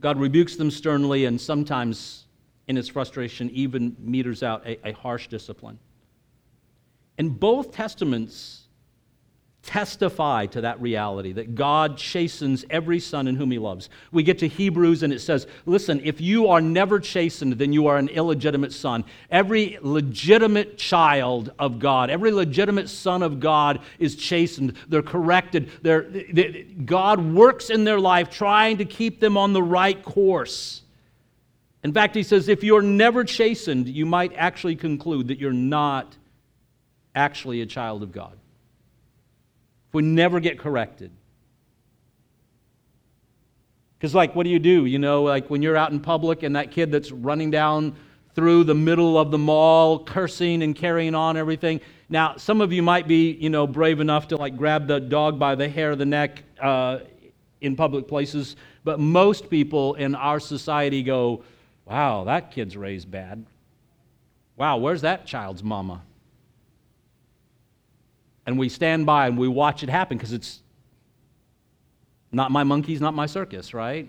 God 0.00 0.18
rebukes 0.18 0.56
them 0.56 0.70
sternly 0.70 1.26
and 1.26 1.38
sometimes 1.38 2.24
in 2.72 2.76
his 2.76 2.88
frustration, 2.88 3.50
even 3.50 3.94
meters 4.00 4.42
out 4.42 4.66
a, 4.66 4.88
a 4.88 4.92
harsh 4.92 5.28
discipline. 5.28 5.78
And 7.18 7.38
both 7.38 7.72
testaments 7.72 8.62
testify 9.62 10.46
to 10.46 10.62
that 10.62 10.80
reality 10.80 11.32
that 11.32 11.54
God 11.54 11.96
chastens 11.96 12.64
every 12.70 12.98
son 12.98 13.28
in 13.28 13.36
whom 13.36 13.50
he 13.50 13.58
loves. 13.58 13.90
We 14.10 14.22
get 14.22 14.38
to 14.40 14.48
Hebrews 14.48 15.02
and 15.02 15.12
it 15.12 15.20
says, 15.20 15.46
listen, 15.66 16.00
if 16.02 16.20
you 16.20 16.48
are 16.48 16.60
never 16.60 16.98
chastened, 16.98 17.52
then 17.52 17.72
you 17.72 17.86
are 17.86 17.96
an 17.96 18.08
illegitimate 18.08 18.72
son. 18.72 19.04
Every 19.30 19.78
legitimate 19.82 20.78
child 20.78 21.52
of 21.58 21.78
God, 21.78 22.10
every 22.10 22.32
legitimate 22.32 22.88
son 22.88 23.22
of 23.22 23.38
God 23.38 23.80
is 23.98 24.16
chastened. 24.16 24.76
They're 24.88 25.02
corrected. 25.02 25.70
They're, 25.82 26.02
they, 26.02 26.66
God 26.84 27.32
works 27.32 27.70
in 27.70 27.84
their 27.84 28.00
life 28.00 28.30
trying 28.30 28.78
to 28.78 28.84
keep 28.84 29.20
them 29.20 29.36
on 29.36 29.52
the 29.52 29.62
right 29.62 30.02
course. 30.02 30.81
In 31.84 31.92
fact, 31.92 32.14
he 32.14 32.22
says 32.22 32.48
if 32.48 32.62
you're 32.62 32.82
never 32.82 33.24
chastened, 33.24 33.88
you 33.88 34.06
might 34.06 34.32
actually 34.36 34.76
conclude 34.76 35.28
that 35.28 35.38
you're 35.38 35.52
not 35.52 36.16
actually 37.14 37.60
a 37.60 37.66
child 37.66 38.02
of 38.02 38.12
God. 38.12 38.38
If 39.88 39.94
we 39.94 40.02
never 40.02 40.40
get 40.40 40.58
corrected. 40.58 41.10
Because, 43.98 44.14
like, 44.14 44.34
what 44.34 44.44
do 44.44 44.50
you 44.50 44.58
do? 44.58 44.84
You 44.84 44.98
know, 44.98 45.22
like 45.22 45.48
when 45.48 45.62
you're 45.62 45.76
out 45.76 45.92
in 45.92 46.00
public 46.00 46.42
and 46.42 46.56
that 46.56 46.70
kid 46.70 46.90
that's 46.90 47.12
running 47.12 47.50
down 47.50 47.94
through 48.34 48.64
the 48.64 48.74
middle 48.74 49.18
of 49.18 49.30
the 49.30 49.38
mall, 49.38 50.04
cursing 50.04 50.62
and 50.62 50.74
carrying 50.74 51.14
on 51.14 51.36
everything. 51.36 51.80
Now, 52.08 52.36
some 52.36 52.60
of 52.60 52.72
you 52.72 52.82
might 52.82 53.06
be, 53.06 53.32
you 53.32 53.50
know, 53.50 53.66
brave 53.66 54.00
enough 54.00 54.28
to 54.28 54.36
like 54.36 54.56
grab 54.56 54.86
the 54.86 55.00
dog 55.00 55.38
by 55.38 55.54
the 55.54 55.68
hair 55.68 55.92
of 55.92 55.98
the 55.98 56.06
neck 56.06 56.42
uh, 56.60 57.00
in 57.60 57.76
public 57.76 58.08
places, 58.08 58.56
but 58.84 58.98
most 58.98 59.48
people 59.48 59.94
in 59.94 60.14
our 60.14 60.40
society 60.40 61.02
go, 61.02 61.44
Wow, 61.92 62.24
that 62.24 62.52
kid's 62.52 62.74
raised 62.74 63.10
bad. 63.10 63.44
Wow, 64.56 64.78
where's 64.78 65.02
that 65.02 65.26
child's 65.26 65.62
mama? 65.62 66.00
And 68.46 68.58
we 68.58 68.70
stand 68.70 69.04
by 69.04 69.26
and 69.26 69.36
we 69.36 69.46
watch 69.46 69.82
it 69.82 69.90
happen 69.90 70.16
because 70.16 70.32
it's 70.32 70.62
not 72.32 72.50
my 72.50 72.64
monkeys, 72.64 73.02
not 73.02 73.12
my 73.12 73.26
circus, 73.26 73.74
right? 73.74 74.08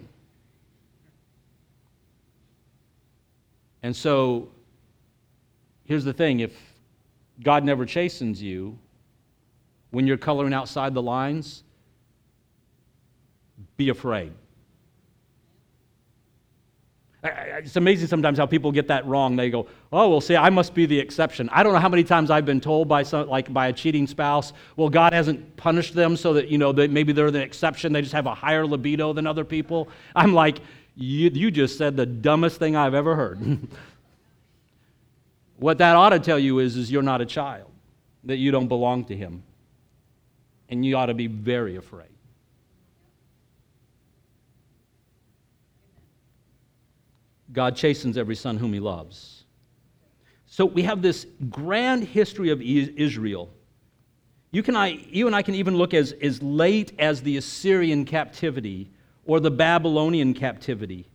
And 3.83 3.93
so 3.93 4.47
here's 5.83 6.05
the 6.05 6.13
thing 6.13 6.39
if 6.39 6.57
God 7.43 7.65
never 7.65 7.85
chastens 7.85 8.41
you 8.41 8.79
when 9.91 10.07
you're 10.07 10.15
coloring 10.15 10.53
outside 10.53 10.93
the 10.93 11.01
lines, 11.01 11.63
be 13.75 13.89
afraid. 13.89 14.31
It's 17.23 17.77
amazing 17.77 18.07
sometimes 18.07 18.37
how 18.37 18.45
people 18.45 18.71
get 18.71 18.87
that 18.89 19.05
wrong. 19.05 19.37
They 19.37 19.49
go, 19.49 19.67
"Oh, 19.93 20.09
well, 20.09 20.21
see, 20.21 20.35
I 20.35 20.49
must 20.49 20.73
be 20.73 20.85
the 20.85 20.99
exception." 20.99 21.49
I 21.53 21.63
don't 21.63 21.71
know 21.71 21.79
how 21.79 21.87
many 21.87 22.03
times 22.03 22.29
I've 22.29 22.45
been 22.45 22.59
told 22.59 22.89
by 22.89 23.03
some, 23.03 23.29
like 23.29 23.51
by 23.53 23.67
a 23.67 23.73
cheating 23.73 24.07
spouse, 24.07 24.51
"Well, 24.75 24.89
God 24.89 25.13
hasn't 25.13 25.55
punished 25.55 25.93
them, 25.93 26.17
so 26.17 26.33
that 26.33 26.49
you 26.49 26.57
know 26.57 26.73
that 26.73 26.91
maybe 26.91 27.13
they're 27.13 27.31
the 27.31 27.41
exception. 27.41 27.93
They 27.93 28.01
just 28.01 28.13
have 28.13 28.25
a 28.25 28.35
higher 28.35 28.67
libido 28.67 29.13
than 29.13 29.25
other 29.25 29.45
people." 29.45 29.87
I'm 30.13 30.33
like, 30.33 30.59
"You, 30.95 31.29
you 31.33 31.49
just 31.49 31.77
said 31.77 31.95
the 31.95 32.05
dumbest 32.05 32.59
thing 32.59 32.75
I've 32.75 32.93
ever 32.93 33.15
heard." 33.15 33.39
what 35.57 35.77
that 35.77 35.95
ought 35.95 36.09
to 36.09 36.19
tell 36.19 36.39
you 36.39 36.59
is, 36.59 36.75
is 36.75 36.91
you're 36.91 37.01
not 37.01 37.21
a 37.21 37.25
child, 37.25 37.71
that 38.25 38.37
you 38.37 38.51
don't 38.51 38.67
belong 38.67 39.05
to 39.05 39.15
Him, 39.15 39.43
and 40.67 40.85
you 40.85 40.97
ought 40.97 41.05
to 41.05 41.13
be 41.13 41.27
very 41.27 41.77
afraid. 41.77 42.12
God 47.53 47.75
chastens 47.75 48.17
every 48.17 48.35
son 48.35 48.57
whom 48.57 48.73
he 48.73 48.79
loves. 48.79 49.45
So 50.45 50.65
we 50.65 50.83
have 50.83 51.01
this 51.01 51.25
grand 51.49 52.03
history 52.03 52.49
of 52.49 52.61
Israel. 52.61 53.49
You, 54.51 54.61
can, 54.61 54.75
I, 54.75 54.99
you 55.09 55.25
and 55.27 55.35
I 55.35 55.41
can 55.41 55.55
even 55.55 55.77
look 55.77 55.93
as, 55.93 56.11
as 56.11 56.43
late 56.43 56.93
as 56.99 57.21
the 57.21 57.37
Assyrian 57.37 58.05
captivity 58.05 58.91
or 59.25 59.39
the 59.39 59.49
Babylonian 59.49 60.33
captivity 60.33 61.07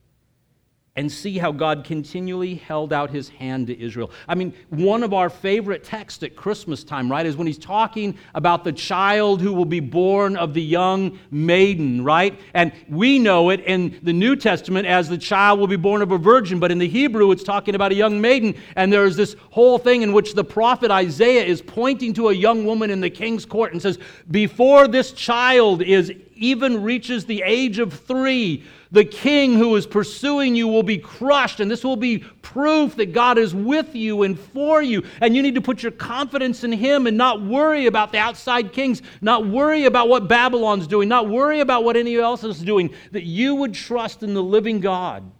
and 0.99 1.13
see 1.13 1.39
how 1.39 1.53
God 1.53 1.85
continually 1.85 2.57
held 2.57 2.93
out 2.93 3.09
his 3.09 3.29
hand 3.29 3.69
to 3.69 3.81
Israel. 3.81 4.11
I 4.27 4.35
mean, 4.35 4.53
one 4.71 5.05
of 5.05 5.15
our 5.15 5.31
favorite 5.31 5.85
texts 5.85 6.25
at 6.25 6.35
Christmas 6.35 6.83
time, 6.83 7.09
right, 7.09 7.25
is 7.25 7.37
when 7.37 7.47
he's 7.47 7.57
talking 7.57 8.19
about 8.35 8.65
the 8.65 8.73
child 8.73 9.41
who 9.41 9.53
will 9.53 9.65
be 9.65 9.79
born 9.79 10.37
of 10.37 10.55
the 10.55 10.63
young 10.63 11.17
maiden, 11.31 12.03
right? 12.03 12.37
And 12.53 12.73
we 12.89 13.21
know 13.21 13.51
it 13.51 13.61
in 13.61 14.01
the 14.03 14.13
New 14.13 14.35
Testament 14.35 14.89
as 14.89 15.09
the 15.09 15.17
child 15.17 15.61
will 15.61 15.69
be 15.69 15.77
born 15.77 16.03
of 16.03 16.11
a 16.11 16.19
virgin, 16.19 16.59
but 16.59 16.73
in 16.73 16.79
the 16.79 16.89
Hebrew 16.89 17.31
it's 17.31 17.45
talking 17.45 17.77
about 17.77 17.93
a 17.93 17.95
young 17.95 18.21
maiden. 18.21 18.57
And 18.75 18.93
there's 18.93 19.15
this 19.15 19.37
whole 19.51 19.79
thing 19.79 20.03
in 20.03 20.13
which 20.13 20.35
the 20.35 20.43
prophet 20.43 20.91
Isaiah 20.91 21.45
is 21.45 21.63
pointing 21.63 22.13
to 22.15 22.31
a 22.31 22.35
young 22.35 22.65
woman 22.65 22.91
in 22.91 23.01
the 23.01 23.11
king's 23.11 23.47
court 23.47 23.73
and 23.73 23.81
says, 23.81 24.01
Before 24.33 24.89
this 24.89 25.13
child 25.13 25.81
is 25.81 26.13
even 26.35 26.83
reaches 26.83 27.25
the 27.25 27.43
age 27.45 27.79
of 27.79 27.93
three, 27.93 28.65
the 28.90 29.05
king 29.05 29.55
who 29.55 29.77
is 29.77 29.87
pursuing 29.87 30.57
you 30.57 30.66
will 30.66 30.83
be 30.83 30.98
crushed, 30.98 31.61
and 31.61 31.70
this 31.70 31.85
will 31.85 31.96
be 31.96 32.18
proof 32.18 32.96
that 32.96 33.12
God 33.12 33.37
is 33.37 33.55
with 33.55 33.94
you 33.94 34.22
and 34.22 34.38
for 34.38 34.83
you. 34.83 35.03
And 35.20 35.37
you 35.37 35.42
need 35.42 35.55
to 35.57 35.61
put 35.61 35.83
your 35.83 35.92
confidence 35.92 36.64
in 36.64 36.72
him 36.72 37.07
and 37.07 37.16
not 37.16 37.42
worry 37.42 37.87
about 37.87 38.12
the 38.12 38.18
outside 38.18 38.72
kings, 38.72 39.03
not 39.20 39.46
worry 39.46 39.85
about 39.85 40.09
what 40.09 40.29
Babylon's 40.29 40.87
doing, 40.87 41.09
not 41.09 41.29
worry 41.29 41.61
about 41.61 41.85
what 41.85 41.96
anyone 41.96 42.24
else 42.24 42.44
is 42.44 42.61
doing, 42.61 42.94
that 43.12 43.24
you 43.24 43.57
would 43.57 43.74
trust 43.74 44.22
in 44.22 44.33
the 44.33 44.42
living 44.42 44.81
God. 44.81 45.31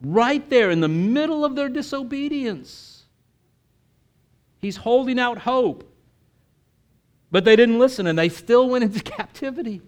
Right 0.00 0.48
there 0.48 0.70
in 0.70 0.80
the 0.80 0.88
middle 0.88 1.44
of 1.44 1.56
their 1.56 1.68
disobedience, 1.68 3.04
he's 4.60 4.76
holding 4.76 5.18
out 5.18 5.38
hope. 5.38 5.92
But 7.30 7.44
they 7.44 7.56
didn't 7.56 7.78
listen 7.78 8.06
and 8.06 8.18
they 8.18 8.30
still 8.30 8.68
went 8.70 8.84
into 8.84 9.00
captivity. 9.02 9.82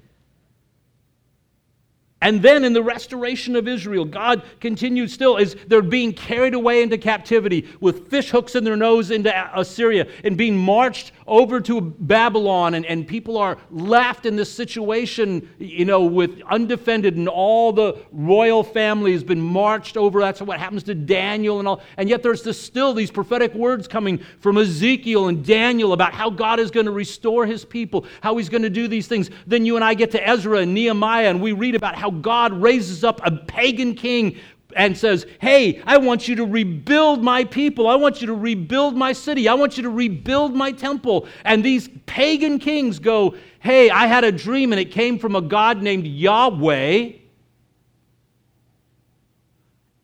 And 2.20 2.42
then 2.42 2.64
in 2.64 2.72
the 2.72 2.82
restoration 2.82 3.54
of 3.54 3.68
Israel, 3.68 4.04
God 4.04 4.42
continued 4.60 5.10
still 5.10 5.38
as 5.38 5.54
they're 5.68 5.82
being 5.82 6.12
carried 6.12 6.54
away 6.54 6.82
into 6.82 6.98
captivity 6.98 7.68
with 7.80 8.10
fish 8.10 8.30
hooks 8.30 8.56
in 8.56 8.64
their 8.64 8.76
nose 8.76 9.12
into 9.12 9.32
Assyria 9.58 10.08
and 10.24 10.36
being 10.36 10.56
marched 10.56 11.12
over 11.28 11.60
to 11.60 11.80
Babylon. 11.80 12.74
And, 12.74 12.84
and 12.84 13.06
people 13.06 13.38
are 13.38 13.56
left 13.70 14.26
in 14.26 14.34
this 14.34 14.52
situation, 14.52 15.48
you 15.60 15.84
know, 15.84 16.04
with 16.04 16.42
undefended, 16.50 17.16
and 17.16 17.28
all 17.28 17.72
the 17.72 17.96
royal 18.10 18.64
family 18.64 19.12
has 19.12 19.22
been 19.22 19.40
marched 19.40 19.96
over. 19.96 20.18
That's 20.18 20.42
what 20.42 20.58
happens 20.58 20.82
to 20.84 20.94
Daniel 20.96 21.60
and 21.60 21.68
all. 21.68 21.82
And 21.96 22.08
yet 22.08 22.24
there's 22.24 22.42
this, 22.42 22.60
still 22.60 22.94
these 22.94 23.12
prophetic 23.12 23.54
words 23.54 23.86
coming 23.86 24.18
from 24.40 24.58
Ezekiel 24.58 25.28
and 25.28 25.44
Daniel 25.44 25.92
about 25.92 26.14
how 26.14 26.30
God 26.30 26.58
is 26.58 26.72
going 26.72 26.86
to 26.86 26.92
restore 26.92 27.46
his 27.46 27.64
people, 27.64 28.06
how 28.22 28.36
he's 28.36 28.48
going 28.48 28.62
to 28.62 28.70
do 28.70 28.88
these 28.88 29.06
things. 29.06 29.30
Then 29.46 29.64
you 29.64 29.76
and 29.76 29.84
I 29.84 29.94
get 29.94 30.10
to 30.12 30.28
Ezra 30.28 30.58
and 30.58 30.74
Nehemiah, 30.74 31.30
and 31.30 31.40
we 31.40 31.52
read 31.52 31.76
about 31.76 31.94
how 31.94 32.08
how 32.08 32.18
God 32.20 32.52
raises 32.54 33.04
up 33.04 33.20
a 33.24 33.30
pagan 33.30 33.94
king 33.94 34.38
and 34.76 34.96
says, 34.96 35.26
Hey, 35.40 35.82
I 35.86 35.96
want 35.98 36.28
you 36.28 36.36
to 36.36 36.44
rebuild 36.44 37.22
my 37.22 37.44
people. 37.44 37.88
I 37.88 37.94
want 37.94 38.20
you 38.20 38.26
to 38.26 38.34
rebuild 38.34 38.96
my 38.96 39.12
city. 39.12 39.48
I 39.48 39.54
want 39.54 39.76
you 39.76 39.82
to 39.84 39.90
rebuild 39.90 40.54
my 40.54 40.72
temple. 40.72 41.26
And 41.44 41.64
these 41.64 41.88
pagan 42.06 42.58
kings 42.58 42.98
go, 42.98 43.34
Hey, 43.60 43.90
I 43.90 44.06
had 44.06 44.24
a 44.24 44.32
dream 44.32 44.72
and 44.72 44.80
it 44.80 44.90
came 44.90 45.18
from 45.18 45.36
a 45.36 45.40
God 45.40 45.82
named 45.82 46.06
Yahweh. 46.06 47.12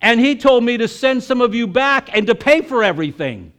And 0.01 0.21
he 0.21 0.37
told 0.37 0.65
me 0.65 0.77
to 0.77 0.89
send 0.89 1.23
some 1.23 1.41
of 1.41 1.55
you 1.55 1.67
back 1.67 2.15
and 2.15 2.27
to 2.27 2.35
pay 2.35 2.61
for 2.61 2.85
everything. 2.85 3.53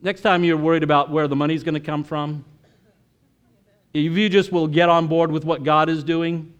Next 0.00 0.20
time 0.20 0.44
you're 0.44 0.56
worried 0.56 0.82
about 0.82 1.10
where 1.10 1.28
the 1.28 1.36
money's 1.36 1.62
going 1.62 1.74
to 1.74 1.80
come 1.80 2.04
from, 2.04 2.44
if 3.94 4.12
you 4.12 4.28
just 4.28 4.50
will 4.50 4.66
get 4.66 4.88
on 4.88 5.06
board 5.06 5.30
with 5.30 5.44
what 5.44 5.64
God 5.64 5.88
is 5.88 6.02
doing, 6.02 6.54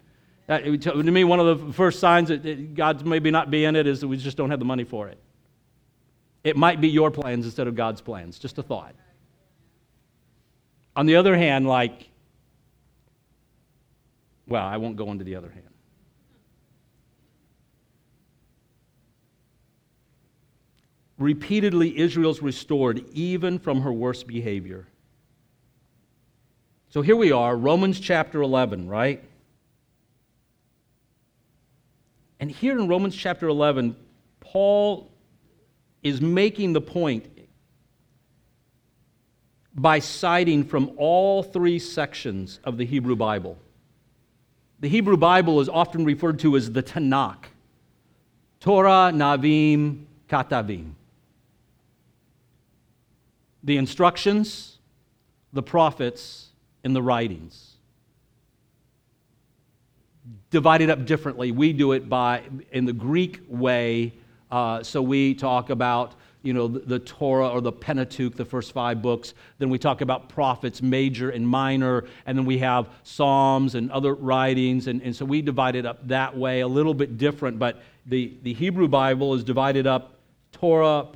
Uh, 0.52 0.76
to 0.76 1.02
me, 1.02 1.24
one 1.24 1.40
of 1.40 1.66
the 1.66 1.72
first 1.72 1.98
signs 1.98 2.28
that 2.28 2.74
God's 2.74 3.04
maybe 3.04 3.30
not 3.30 3.50
be 3.50 3.64
in 3.64 3.74
it 3.74 3.86
is 3.86 4.00
that 4.00 4.08
we 4.08 4.18
just 4.18 4.36
don't 4.36 4.50
have 4.50 4.58
the 4.58 4.66
money 4.66 4.84
for 4.84 5.08
it. 5.08 5.18
It 6.44 6.58
might 6.58 6.78
be 6.78 6.88
your 6.88 7.10
plans 7.10 7.46
instead 7.46 7.68
of 7.68 7.74
God's 7.74 8.02
plans. 8.02 8.38
Just 8.38 8.58
a 8.58 8.62
thought. 8.62 8.94
On 10.94 11.06
the 11.06 11.16
other 11.16 11.34
hand, 11.34 11.66
like, 11.66 12.10
well, 14.46 14.66
I 14.66 14.76
won't 14.76 14.96
go 14.96 15.10
into 15.10 15.24
the 15.24 15.36
other 15.36 15.48
hand. 15.48 15.64
Repeatedly, 21.16 21.98
Israel's 21.98 22.42
restored 22.42 23.06
even 23.14 23.58
from 23.58 23.80
her 23.82 23.92
worst 23.92 24.26
behavior. 24.26 24.86
So 26.90 27.00
here 27.00 27.16
we 27.16 27.32
are, 27.32 27.56
Romans 27.56 27.98
chapter 27.98 28.42
11, 28.42 28.86
right? 28.86 29.24
And 32.42 32.50
here 32.50 32.76
in 32.76 32.88
Romans 32.88 33.14
chapter 33.14 33.46
11, 33.46 33.94
Paul 34.40 35.12
is 36.02 36.20
making 36.20 36.72
the 36.72 36.80
point 36.80 37.28
by 39.76 40.00
citing 40.00 40.64
from 40.64 40.90
all 40.96 41.44
three 41.44 41.78
sections 41.78 42.58
of 42.64 42.78
the 42.78 42.84
Hebrew 42.84 43.14
Bible. 43.14 43.58
The 44.80 44.88
Hebrew 44.88 45.16
Bible 45.16 45.60
is 45.60 45.68
often 45.68 46.04
referred 46.04 46.40
to 46.40 46.56
as 46.56 46.72
the 46.72 46.82
Tanakh 46.82 47.44
Torah, 48.58 49.12
Navim, 49.14 50.06
Katavim. 50.28 50.94
The 53.62 53.76
instructions, 53.76 54.78
the 55.52 55.62
prophets, 55.62 56.48
and 56.82 56.96
the 56.96 57.02
writings. 57.02 57.71
Divided 60.52 60.90
up 60.90 61.04
differently. 61.06 61.50
We 61.50 61.72
do 61.72 61.92
it 61.92 62.08
by, 62.08 62.42
in 62.70 62.84
the 62.84 62.92
Greek 62.92 63.40
way, 63.48 64.12
uh, 64.50 64.82
so 64.82 65.02
we 65.02 65.34
talk 65.34 65.70
about 65.70 66.14
you 66.42 66.52
know, 66.52 66.68
the, 66.68 66.80
the, 66.80 66.98
Torah 66.98 67.48
or 67.48 67.60
the 67.60 67.72
Pentateuch, 67.72 68.34
the 68.34 68.44
first 68.44 68.72
five 68.72 69.00
books. 69.00 69.34
Then 69.58 69.70
we 69.70 69.78
talk 69.78 70.00
about 70.00 70.28
prophets, 70.28 70.82
major 70.82 71.30
and 71.30 71.46
minor. 71.46 72.04
And 72.26 72.36
then 72.36 72.44
we 72.44 72.58
have 72.58 72.88
Psalms 73.02 73.74
and 73.76 73.90
other 73.90 74.14
writings. 74.14 74.88
And, 74.88 75.00
and 75.02 75.14
so 75.14 75.24
we 75.24 75.40
divide 75.40 75.76
it 75.76 75.86
up 75.86 76.06
that 76.08 76.36
way, 76.36 76.60
a 76.60 76.68
little 76.68 76.94
bit 76.94 77.16
different. 77.16 77.58
But 77.58 77.82
the, 78.06 78.34
the 78.42 78.52
Hebrew 78.52 78.88
Bible 78.88 79.34
is 79.34 79.44
divided 79.44 79.86
up 79.86 80.18
Torah, 80.52 81.06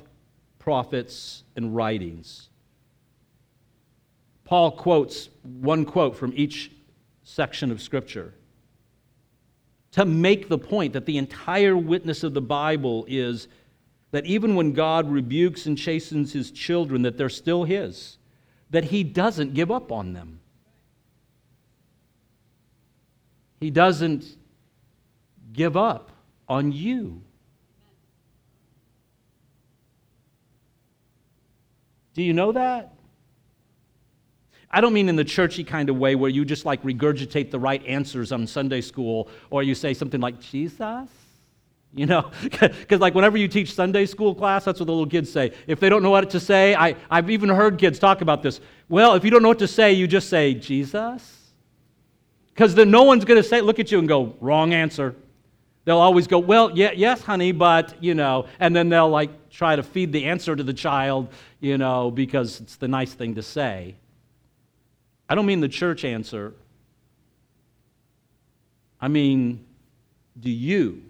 prophets, 0.59 1.43
and 1.55 1.75
writings. 1.75 2.49
Paul 4.45 4.71
quotes 4.71 5.29
one 5.43 5.83
quote 5.85 6.15
from 6.15 6.33
each 6.35 6.71
section 7.23 7.69
of 7.69 7.81
Scripture 7.81 8.33
to 9.91 10.05
make 10.05 10.49
the 10.49 10.57
point 10.57 10.93
that 10.93 11.05
the 11.05 11.17
entire 11.17 11.77
witness 11.77 12.23
of 12.23 12.33
the 12.33 12.41
Bible 12.41 13.05
is 13.07 13.47
that 14.11 14.25
even 14.25 14.55
when 14.55 14.73
God 14.73 15.09
rebukes 15.09 15.65
and 15.65 15.77
chastens 15.77 16.33
his 16.33 16.51
children, 16.51 17.01
that 17.01 17.17
they're 17.17 17.29
still 17.29 17.63
his, 17.63 18.17
that 18.69 18.85
he 18.85 19.03
doesn't 19.03 19.53
give 19.53 19.71
up 19.71 19.91
on 19.91 20.13
them. 20.13 20.39
He 23.59 23.71
doesn't 23.71 24.25
give 25.51 25.75
up 25.75 26.11
on 26.47 26.71
you. 26.71 27.21
Do 32.13 32.23
you 32.23 32.33
know 32.33 32.51
that? 32.51 32.96
I 34.69 34.81
don't 34.81 34.93
mean 34.93 35.07
in 35.07 35.15
the 35.15 35.23
churchy 35.23 35.63
kind 35.63 35.89
of 35.89 35.97
way 35.97 36.15
where 36.15 36.29
you 36.29 36.43
just 36.43 36.65
like 36.65 36.83
regurgitate 36.83 37.51
the 37.51 37.59
right 37.59 37.85
answers 37.85 38.31
on 38.31 38.45
Sunday 38.45 38.81
school 38.81 39.29
or 39.49 39.63
you 39.63 39.73
say 39.73 39.93
something 39.93 40.19
like, 40.19 40.39
Jesus? 40.41 41.09
You 41.93 42.05
know, 42.05 42.31
because 42.41 42.99
like 42.99 43.15
whenever 43.15 43.37
you 43.37 43.47
teach 43.47 43.73
Sunday 43.73 44.05
school 44.05 44.35
class, 44.35 44.65
that's 44.65 44.79
what 44.79 44.87
the 44.87 44.91
little 44.91 45.07
kids 45.07 45.31
say. 45.31 45.53
If 45.67 45.79
they 45.79 45.89
don't 45.89 46.03
know 46.03 46.09
what 46.09 46.29
to 46.31 46.39
say, 46.39 46.75
I, 46.75 46.95
I've 47.09 47.29
even 47.29 47.49
heard 47.49 47.77
kids 47.77 47.97
talk 47.97 48.21
about 48.21 48.43
this. 48.43 48.59
Well, 48.89 49.15
if 49.15 49.23
you 49.23 49.31
don't 49.31 49.41
know 49.41 49.47
what 49.47 49.59
to 49.59 49.67
say, 49.67 49.93
you 49.93 50.05
just 50.05 50.29
say, 50.29 50.53
Jesus? 50.53 51.37
Because 52.53 52.75
then 52.75 52.91
no 52.91 53.03
one's 53.03 53.23
going 53.23 53.41
to 53.41 53.47
say, 53.47 53.61
look 53.61 53.79
at 53.79 53.91
you 53.91 53.99
and 53.99 54.07
go, 54.07 54.35
wrong 54.41 54.73
answer. 54.73 55.15
They'll 55.85 55.99
always 55.99 56.27
go, 56.27 56.39
well, 56.39 56.69
yeah, 56.75 56.91
yes, 56.93 57.21
honey, 57.21 57.53
but, 57.53 57.95
you 58.03 58.13
know, 58.13 58.47
and 58.59 58.75
then 58.75 58.89
they'll 58.89 59.09
like 59.09 59.49
try 59.49 59.77
to 59.77 59.83
feed 59.83 60.11
the 60.11 60.25
answer 60.25 60.55
to 60.55 60.63
the 60.63 60.73
child, 60.73 61.29
you 61.61 61.77
know, 61.77 62.11
because 62.11 62.59
it's 62.59 62.75
the 62.75 62.89
nice 62.89 63.13
thing 63.13 63.35
to 63.35 63.41
say. 63.41 63.95
I 65.29 65.35
don't 65.35 65.45
mean 65.45 65.59
the 65.59 65.67
church 65.67 66.05
answer. 66.05 66.53
I 68.99 69.07
mean, 69.07 69.65
do 70.39 70.49
you 70.49 71.03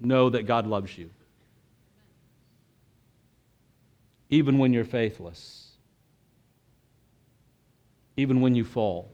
know 0.00 0.30
that 0.30 0.46
God 0.46 0.66
loves 0.66 0.96
you? 0.96 1.10
Even 4.30 4.58
when 4.58 4.72
you're 4.72 4.84
faithless, 4.84 5.70
even 8.16 8.40
when 8.40 8.54
you 8.54 8.64
fall. 8.64 9.10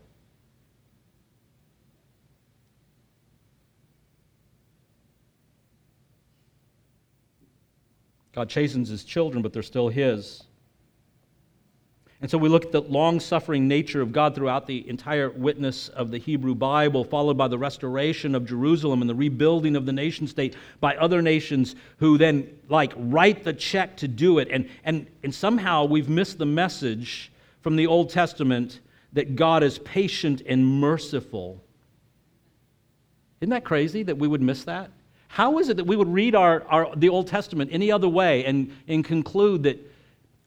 God 8.33 8.49
chastens 8.49 8.89
his 8.89 9.05
children, 9.05 9.43
but 9.43 9.53
they're 9.53 9.63
still 9.63 9.89
his. 9.89 10.43
And 12.25 12.31
so 12.31 12.39
we 12.39 12.49
look 12.49 12.65
at 12.65 12.73
the 12.73 12.81
long 12.81 13.21
suffering 13.21 13.69
nature 13.69 14.01
of 14.01 14.11
God 14.11 14.35
throughout 14.35 14.67
the 14.67 14.89
entire 14.89 15.29
witness 15.29 15.91
of 15.91 16.11
the 16.11 16.17
Hebrew 16.17 16.55
Bible, 16.55 17.05
followed 17.05 17.37
by 17.37 17.49
the 17.49 17.59
restoration 17.59 18.35
of 18.35 18.47
Jerusalem 18.47 19.03
and 19.03 19.11
the 19.11 19.15
rebuilding 19.15 19.77
of 19.77 19.85
the 19.85 19.93
nation 19.93 20.27
state 20.27 20.57
by 20.81 20.97
other 20.97 21.21
nations 21.21 21.77
who 21.99 22.17
then, 22.17 22.49
like, 22.71 22.95
write 22.97 23.45
the 23.45 23.53
check 23.53 23.99
to 23.99 24.09
do 24.09 24.39
it. 24.39 24.49
And, 24.51 24.71
and, 24.85 25.07
and 25.23 25.35
somehow 25.35 25.85
we've 25.85 26.09
missed 26.09 26.39
the 26.39 26.47
message 26.47 27.31
from 27.61 27.77
the 27.77 27.87
Old 27.87 28.09
Testament 28.09 28.81
that 29.13 29.37
God 29.37 29.63
is 29.63 29.79
patient 29.81 30.41
and 30.47 30.67
merciful. 30.67 31.63
Isn't 33.43 33.51
that 33.51 33.65
crazy 33.65 34.03
that 34.03 34.17
we 34.17 34.29
would 34.29 34.41
miss 34.41 34.65
that? 34.65 34.91
How 35.29 35.59
is 35.59 35.69
it 35.69 35.77
that 35.77 35.87
we 35.87 35.95
would 35.95 36.09
read 36.09 36.35
our, 36.35 36.63
our, 36.69 36.97
the 36.97 37.11
Old 37.11 37.27
Testament 37.27 37.69
any 37.71 37.93
other 37.93 38.09
way 38.09 38.47
and, 38.47 38.75
and 38.89 39.05
conclude 39.05 39.65
that 39.65 39.91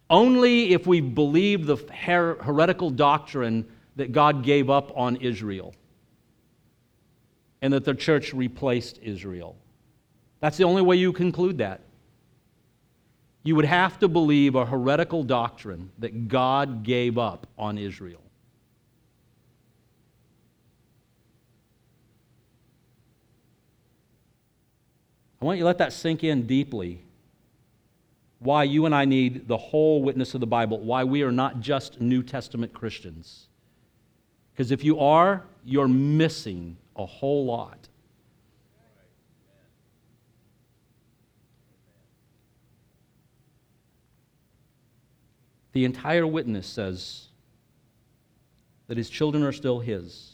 only 0.10 0.74
if 0.74 0.88
we 0.88 1.02
believe 1.02 1.65
the 1.65 1.78
her- 1.93 2.38
heretical 2.41 2.89
doctrine 2.89 3.65
that 3.96 4.12
God 4.12 4.43
gave 4.43 4.70
up 4.70 4.91
on 4.96 5.17
Israel 5.17 5.74
and 7.62 7.74
that 7.74 7.84
the 7.84 7.96
church 7.96 8.34
replaced 8.34 9.00
Israel. 9.02 9.56
That's 10.39 10.58
the 10.58 10.63
only 10.63 10.82
way 10.82 10.96
you 10.96 11.12
conclude 11.12 11.58
that. 11.58 11.82
You 13.43 13.56
would 13.56 13.65
have 13.65 13.98
to 14.00 14.08
believe 14.08 14.56
a 14.56 14.65
heretical 14.65 15.24
doctrine 15.24 15.89
that 16.00 16.28
God 16.28 16.84
gave 16.84 17.17
up 17.17 17.48
on 17.58 17.78
Israel. 17.78 18.22
I 25.41 25.46
want 25.46 25.58
you 25.58 25.63
to 25.63 25.67
let 25.67 25.78
that 25.78 25.93
sink 25.93 26.24
in 26.24 26.48
deeply 26.48 27.04
why 28.39 28.63
you 28.63 28.86
and 28.86 28.93
I 28.93 29.06
need 29.06 29.47
the 29.47 29.58
whole 29.58 30.04
witness 30.04 30.34
of 30.34 30.41
the 30.41 30.47
Bible, 30.47 30.80
why 30.80 31.04
we 31.04 31.23
are 31.23 31.32
not 31.32 31.60
just 31.60 32.00
New 32.00 32.21
Testament 32.21 32.73
Christians. 32.73 33.47
Because 34.54 34.71
if 34.71 34.83
you 34.83 35.00
are, 35.00 35.44
you're 35.63 35.88
missing 35.88 36.77
a 36.96 37.06
whole 37.06 37.46
lot. 37.46 37.88
The 45.73 45.85
entire 45.85 46.25
witness 46.25 46.65
says 46.65 47.27
that 48.88 48.98
his 48.98 49.10
children 49.10 49.44
are 49.44 49.52
still 49.52 49.79
his. 49.79 50.33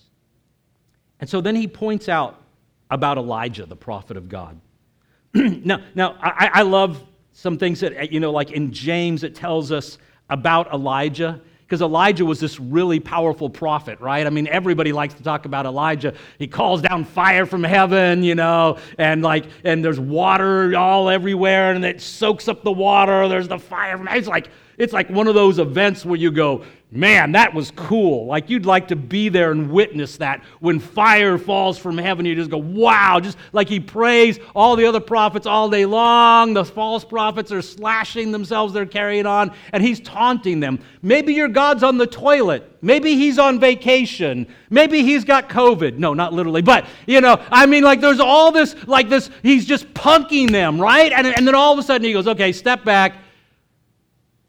And 1.19 1.29
so 1.29 1.41
then 1.41 1.55
he 1.55 1.67
points 1.67 2.07
out 2.07 2.41
about 2.89 3.17
Elijah, 3.17 3.65
the 3.65 3.75
prophet 3.75 4.15
of 4.15 4.29
God. 4.29 4.59
now, 5.33 5.81
now 5.95 6.15
I, 6.21 6.49
I 6.53 6.61
love 6.61 7.03
some 7.33 7.57
things 7.57 7.79
that, 7.81 8.11
you 8.11 8.19
know, 8.19 8.31
like 8.31 8.51
in 8.51 8.71
James, 8.71 9.23
it 9.23 9.35
tells 9.35 9.71
us 9.71 9.97
about 10.29 10.71
Elijah 10.71 11.41
because 11.65 11.81
Elijah 11.81 12.23
was 12.23 12.39
this 12.39 12.59
really 12.59 12.99
powerful 12.99 13.49
prophet, 13.49 13.99
right? 13.99 14.27
I 14.27 14.29
mean, 14.29 14.47
everybody 14.47 14.91
likes 14.91 15.15
to 15.15 15.23
talk 15.23 15.45
about 15.45 15.65
Elijah. 15.65 16.13
He 16.37 16.45
calls 16.45 16.83
down 16.83 17.03
fire 17.03 17.47
from 17.47 17.63
heaven, 17.63 18.21
you 18.21 18.35
know, 18.35 18.77
and 18.99 19.23
like, 19.23 19.45
and 19.63 19.83
there's 19.83 19.99
water 19.99 20.77
all 20.77 21.09
everywhere, 21.09 21.73
and 21.73 21.83
it 21.83 21.99
soaks 21.99 22.47
up 22.47 22.63
the 22.63 22.71
water. 22.71 23.27
There's 23.27 23.47
the 23.47 23.57
fire. 23.57 23.99
It's 24.11 24.27
like 24.27 24.49
It's 24.77 24.93
like 24.93 25.09
one 25.09 25.27
of 25.27 25.35
those 25.35 25.59
events 25.59 26.05
where 26.05 26.17
you 26.17 26.31
go, 26.31 26.63
man, 26.95 27.31
that 27.31 27.53
was 27.53 27.71
cool. 27.71 28.27
Like 28.27 28.49
you'd 28.49 28.65
like 28.65 28.89
to 28.89 28.95
be 28.95 29.27
there 29.29 29.51
and 29.51 29.71
witness 29.71 30.17
that. 30.17 30.43
When 30.59 30.79
fire 30.79 31.37
falls 31.37 31.77
from 31.77 31.97
heaven, 31.97 32.25
you 32.25 32.35
just 32.35 32.51
go, 32.51 32.57
wow. 32.57 33.19
Just 33.19 33.37
like 33.51 33.67
he 33.67 33.79
prays 33.79 34.39
all 34.55 34.75
the 34.75 34.85
other 34.85 34.99
prophets 34.99 35.47
all 35.47 35.69
day 35.69 35.85
long. 35.85 36.53
The 36.53 36.63
false 36.63 37.03
prophets 37.03 37.51
are 37.51 37.61
slashing 37.61 38.31
themselves, 38.31 38.73
they're 38.73 38.85
carrying 38.85 39.25
on, 39.25 39.51
and 39.71 39.83
he's 39.83 39.99
taunting 39.99 40.59
them. 40.59 40.79
Maybe 41.01 41.33
your 41.33 41.47
God's 41.47 41.83
on 41.83 41.97
the 41.97 42.07
toilet. 42.07 42.69
Maybe 42.81 43.15
he's 43.15 43.39
on 43.39 43.59
vacation. 43.59 44.47
Maybe 44.69 45.01
he's 45.01 45.23
got 45.23 45.49
COVID. 45.49 45.97
No, 45.97 46.13
not 46.13 46.33
literally, 46.33 46.61
but 46.61 46.85
you 47.07 47.21
know, 47.21 47.41
I 47.49 47.65
mean, 47.65 47.83
like 47.83 48.01
there's 48.01 48.19
all 48.19 48.51
this, 48.51 48.75
like 48.87 49.09
this, 49.09 49.29
he's 49.41 49.65
just 49.65 49.91
punking 49.93 50.51
them, 50.51 50.79
right? 50.79 51.11
And, 51.11 51.25
and 51.25 51.47
then 51.47 51.55
all 51.55 51.73
of 51.73 51.79
a 51.79 51.83
sudden 51.83 52.05
he 52.05 52.13
goes, 52.13 52.27
okay, 52.27 52.51
step 52.51 52.83
back. 52.83 53.15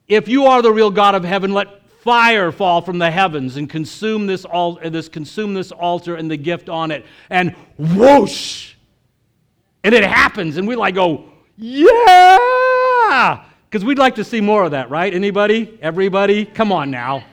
If 0.06 0.28
you 0.28 0.46
are 0.46 0.60
the 0.60 0.72
real 0.72 0.90
God 0.90 1.14
of 1.14 1.24
heaven, 1.24 1.54
let 1.54 1.68
fire 2.04 2.52
fall 2.52 2.82
from 2.82 2.98
the 2.98 3.10
heavens 3.10 3.56
and 3.56 3.68
consume 3.68 4.26
this, 4.26 4.44
al- 4.44 4.78
uh, 4.84 4.90
this, 4.90 5.08
consume 5.08 5.54
this 5.54 5.72
altar 5.72 6.16
and 6.16 6.30
the 6.30 6.36
gift 6.36 6.68
on 6.68 6.90
it. 6.90 7.06
And 7.30 7.56
whoosh! 7.78 8.74
And 9.82 9.94
it 9.94 10.04
happens, 10.04 10.58
and 10.58 10.68
we 10.68 10.76
like 10.76 10.94
go, 10.94 11.24
yeah! 11.56 13.44
Because 13.70 13.84
we'd 13.86 13.98
like 13.98 14.16
to 14.16 14.24
see 14.24 14.40
more 14.42 14.64
of 14.64 14.72
that, 14.72 14.90
right? 14.90 15.12
Anybody? 15.12 15.78
Everybody? 15.80 16.44
Come 16.44 16.72
on 16.72 16.90
now. 16.90 17.24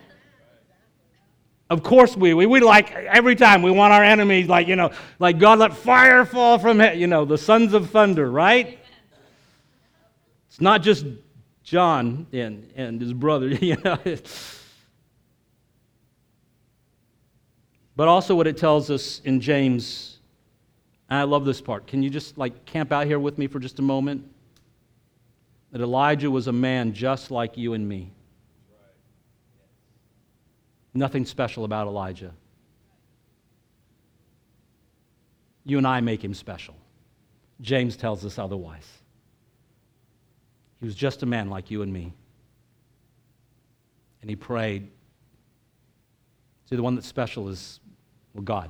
Of 1.70 1.84
course 1.84 2.16
we, 2.18 2.34
we, 2.34 2.46
we 2.46 2.60
like 2.62 2.92
every 2.94 3.36
time 3.36 3.62
we 3.62 3.72
want 3.72 3.94
our 3.94 4.04
enemies 4.04 4.48
like, 4.48 4.68
you 4.68 4.76
know, 4.78 4.92
like 5.20 5.38
God 5.38 5.60
let 5.60 5.74
fire 5.74 6.26
fall 6.26 6.60
from, 6.60 6.80
he- 6.80 6.96
you 6.96 7.08
know, 7.08 7.26
the 7.26 7.38
sons 7.38 7.74
of 7.74 7.90
thunder, 7.90 8.32
right? 8.32 8.80
It's 10.48 10.62
not 10.62 10.82
just 10.82 11.06
John 11.64 12.28
and, 12.32 12.72
and 12.76 13.00
his 13.02 13.14
brother, 13.14 13.48
you 13.62 13.78
know. 13.84 13.98
But 18.02 18.08
also 18.08 18.34
what 18.34 18.48
it 18.48 18.58
tells 18.58 18.90
us 18.90 19.22
in 19.26 19.40
James, 19.42 20.18
and 21.08 21.20
I 21.20 21.22
love 21.22 21.46
this 21.46 21.62
part. 21.62 21.86
Can 21.86 22.02
you 22.02 22.10
just 22.10 22.36
like 22.36 22.66
camp 22.66 22.92
out 22.92 23.06
here 23.06 23.20
with 23.20 23.38
me 23.38 23.46
for 23.46 23.60
just 23.60 23.78
a 23.78 23.84
moment? 23.84 24.28
That 25.72 25.82
Elijah 25.82 26.32
was 26.32 26.48
a 26.48 26.52
man 26.52 26.94
just 26.94 27.30
like 27.30 27.58
you 27.60 27.74
and 27.74 27.88
me. 27.88 28.12
Nothing 30.96 31.26
special 31.26 31.64
about 31.64 31.86
Elijah. 31.86 32.34
You 35.64 35.78
and 35.78 35.86
I 35.86 36.02
make 36.02 36.24
him 36.24 36.34
special. 36.34 36.74
James 37.62 37.96
tells 37.96 38.26
us 38.26 38.40
otherwise. 38.40 38.88
He 40.80 40.88
was 40.88 40.96
just 40.96 41.22
a 41.22 41.28
man 41.28 41.52
like 41.52 41.70
you 41.70 41.84
and 41.84 41.94
me. 41.94 42.16
And 44.22 44.30
he 44.32 44.36
prayed. 44.36 44.90
See, 46.68 46.76
the 46.76 46.82
one 46.82 46.96
that's 46.96 47.08
special 47.08 47.48
is 47.48 47.80
well, 48.34 48.44
God. 48.44 48.70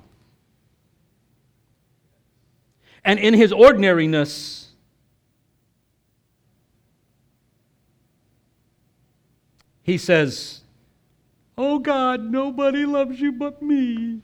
And 3.04 3.20
in 3.20 3.34
his 3.34 3.52
ordinariness, 3.52 4.70
he 9.82 9.98
says, 9.98 10.62
Oh 11.58 11.80
God, 11.80 12.22
nobody 12.22 12.86
loves 12.86 13.20
you 13.20 13.32
but 13.32 13.62
me. 13.62 14.22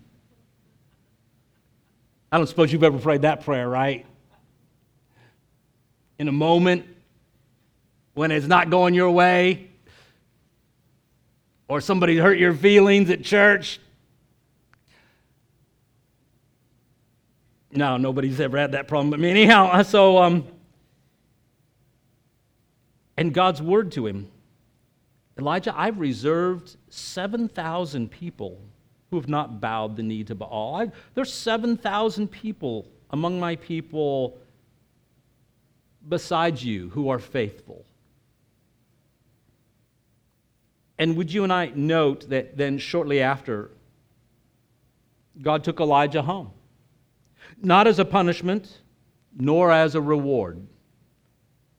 I 2.31 2.37
don't 2.37 2.47
suppose 2.47 2.71
you've 2.71 2.83
ever 2.83 2.99
prayed 2.99 3.21
that 3.23 3.43
prayer, 3.43 3.67
right? 3.69 4.05
In 6.19 6.27
a 6.27 6.31
moment 6.31 6.85
when 8.13 8.31
it's 8.31 8.47
not 8.47 8.69
going 8.69 8.93
your 8.93 9.11
way, 9.11 9.69
or 11.67 11.81
somebody 11.81 12.17
hurt 12.17 12.39
your 12.39 12.53
feelings 12.53 13.09
at 13.09 13.23
church. 13.23 13.79
No, 17.71 17.97
nobody's 17.97 18.39
ever 18.39 18.57
had 18.57 18.71
that 18.71 18.87
problem 18.87 19.09
but 19.09 19.19
me. 19.19 19.29
Anyhow, 19.29 19.81
so, 19.83 20.17
um, 20.17 20.47
and 23.17 23.33
God's 23.33 23.61
word 23.61 23.91
to 23.93 24.07
him 24.07 24.29
Elijah, 25.37 25.73
I've 25.77 25.99
reserved 25.99 26.77
7,000 26.89 28.09
people 28.09 28.59
who 29.09 29.17
have 29.17 29.29
not 29.29 29.61
bowed 29.61 29.95
the 29.95 30.03
knee 30.03 30.23
to 30.23 30.35
Baal. 30.35 30.75
I, 30.75 30.91
there's 31.13 31.31
7,000 31.31 32.27
people 32.27 32.87
among 33.11 33.39
my 33.39 33.55
people 33.55 34.37
besides 36.09 36.63
you 36.63 36.89
who 36.89 37.09
are 37.09 37.19
faithful. 37.19 37.85
And 40.97 41.15
would 41.15 41.31
you 41.31 41.43
and 41.43 41.53
I 41.53 41.71
note 41.75 42.29
that 42.29 42.57
then 42.57 42.79
shortly 42.79 43.21
after, 43.21 43.69
God 45.39 45.63
took 45.63 45.79
Elijah 45.79 46.23
home? 46.23 46.51
Not 47.61 47.87
as 47.87 47.99
a 47.99 48.05
punishment, 48.05 48.81
nor 49.35 49.71
as 49.71 49.95
a 49.95 50.01
reward. 50.01 50.65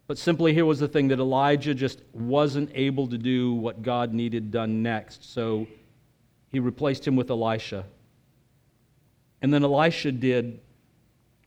But 0.06 0.18
simply, 0.18 0.54
here 0.54 0.64
was 0.64 0.80
the 0.80 0.88
thing 0.88 1.08
that 1.08 1.18
Elijah 1.18 1.74
just 1.74 2.02
wasn't 2.12 2.70
able 2.74 3.06
to 3.08 3.18
do 3.18 3.52
what 3.52 3.82
God 3.82 4.14
needed 4.14 4.50
done 4.50 4.82
next. 4.82 5.32
So 5.32 5.66
he 6.50 6.60
replaced 6.60 7.06
him 7.06 7.14
with 7.14 7.30
Elisha. 7.30 7.84
And 9.42 9.52
then 9.52 9.62
Elisha 9.62 10.12
did 10.12 10.60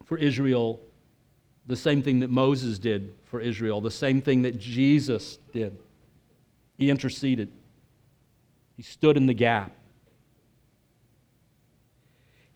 for 0.06 0.18
Israel 0.18 0.80
the 1.68 1.76
same 1.76 2.02
thing 2.02 2.20
that 2.20 2.30
Moses 2.30 2.80
did 2.80 3.14
for 3.26 3.40
Israel, 3.40 3.82
the 3.82 3.92
same 3.92 4.22
thing 4.22 4.42
that 4.44 4.60
Jesus 4.60 5.40
did. 5.54 5.78
He 6.78 6.90
interceded, 6.90 7.50
he 8.76 8.84
stood 8.84 9.18
in 9.18 9.26
the 9.26 9.34
gap. 9.34 9.72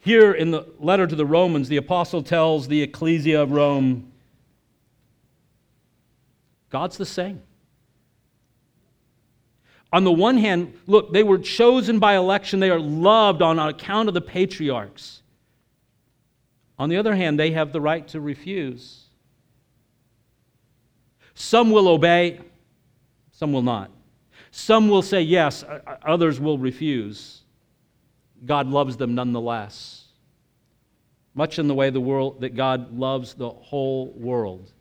Here 0.06 0.34
in 0.34 0.52
the 0.52 0.68
letter 0.80 1.08
to 1.08 1.16
the 1.16 1.26
Romans, 1.26 1.68
the 1.68 1.78
apostle 1.78 2.22
tells 2.22 2.68
the 2.68 2.84
ecclesia 2.84 3.42
of 3.42 3.52
Rome 3.52 4.12
God's 6.70 6.98
the 6.98 7.08
same. 7.08 7.42
On 9.92 10.04
the 10.04 10.12
one 10.12 10.38
hand, 10.38 10.78
look, 10.86 11.12
they 11.12 11.24
were 11.24 11.40
chosen 11.40 11.98
by 11.98 12.16
election, 12.16 12.60
they 12.60 12.70
are 12.70 12.80
loved 12.80 13.42
on 13.42 13.58
account 13.58 14.08
of 14.08 14.14
the 14.14 14.22
patriarchs. 14.22 15.24
On 16.78 16.88
the 16.88 16.98
other 16.98 17.16
hand, 17.16 17.40
they 17.40 17.52
have 17.52 17.72
the 17.72 17.82
right 17.82 18.08
to 18.10 18.20
refuse. 18.20 19.06
Some 21.34 21.72
will 21.72 21.88
obey, 21.88 22.42
some 23.32 23.54
will 23.54 23.64
not. 23.64 23.90
Some 24.52 24.88
will 24.88 25.02
say 25.02 25.22
yes, 25.22 25.66
others 26.06 26.40
will 26.40 26.60
refuse. 26.60 27.42
God 28.44 28.68
loves 28.68 28.98
them 28.98 29.16
nonetheless. 29.16 30.06
Much 31.34 31.60
in 31.60 31.68
the 31.68 31.74
way 31.74 31.90
the 31.90 32.02
world 32.02 32.42
that 32.42 32.56
God 32.56 32.98
loves 32.98 33.34
the 33.34 33.50
whole 33.50 34.12
world. 34.14 34.72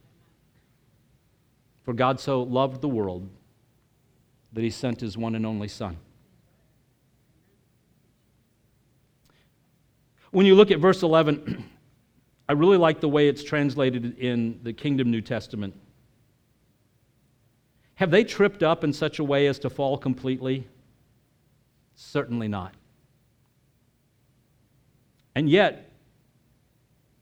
For 1.82 1.92
God 1.92 2.20
so 2.20 2.42
loved 2.42 2.80
the 2.80 2.88
world 2.88 3.28
that 4.52 4.62
he 4.62 4.70
sent 4.70 5.00
his 5.00 5.18
one 5.18 5.34
and 5.34 5.44
only 5.44 5.68
Son. 5.68 5.96
When 10.30 10.46
you 10.46 10.54
look 10.54 10.70
at 10.70 10.78
verse 10.78 11.02
11, 11.02 11.64
I 12.48 12.52
really 12.52 12.76
like 12.76 13.00
the 13.00 13.08
way 13.08 13.28
it's 13.28 13.44
translated 13.44 14.18
in 14.18 14.60
the 14.62 14.72
Kingdom 14.72 15.10
New 15.10 15.20
Testament. 15.20 15.74
Have 17.96 18.10
they 18.10 18.24
tripped 18.24 18.62
up 18.62 18.84
in 18.84 18.92
such 18.92 19.18
a 19.18 19.24
way 19.24 19.46
as 19.46 19.58
to 19.60 19.70
fall 19.70 19.96
completely? 19.96 20.66
Certainly 21.94 22.48
not. 22.48 22.74
And 25.34 25.48
yet, 25.48 25.90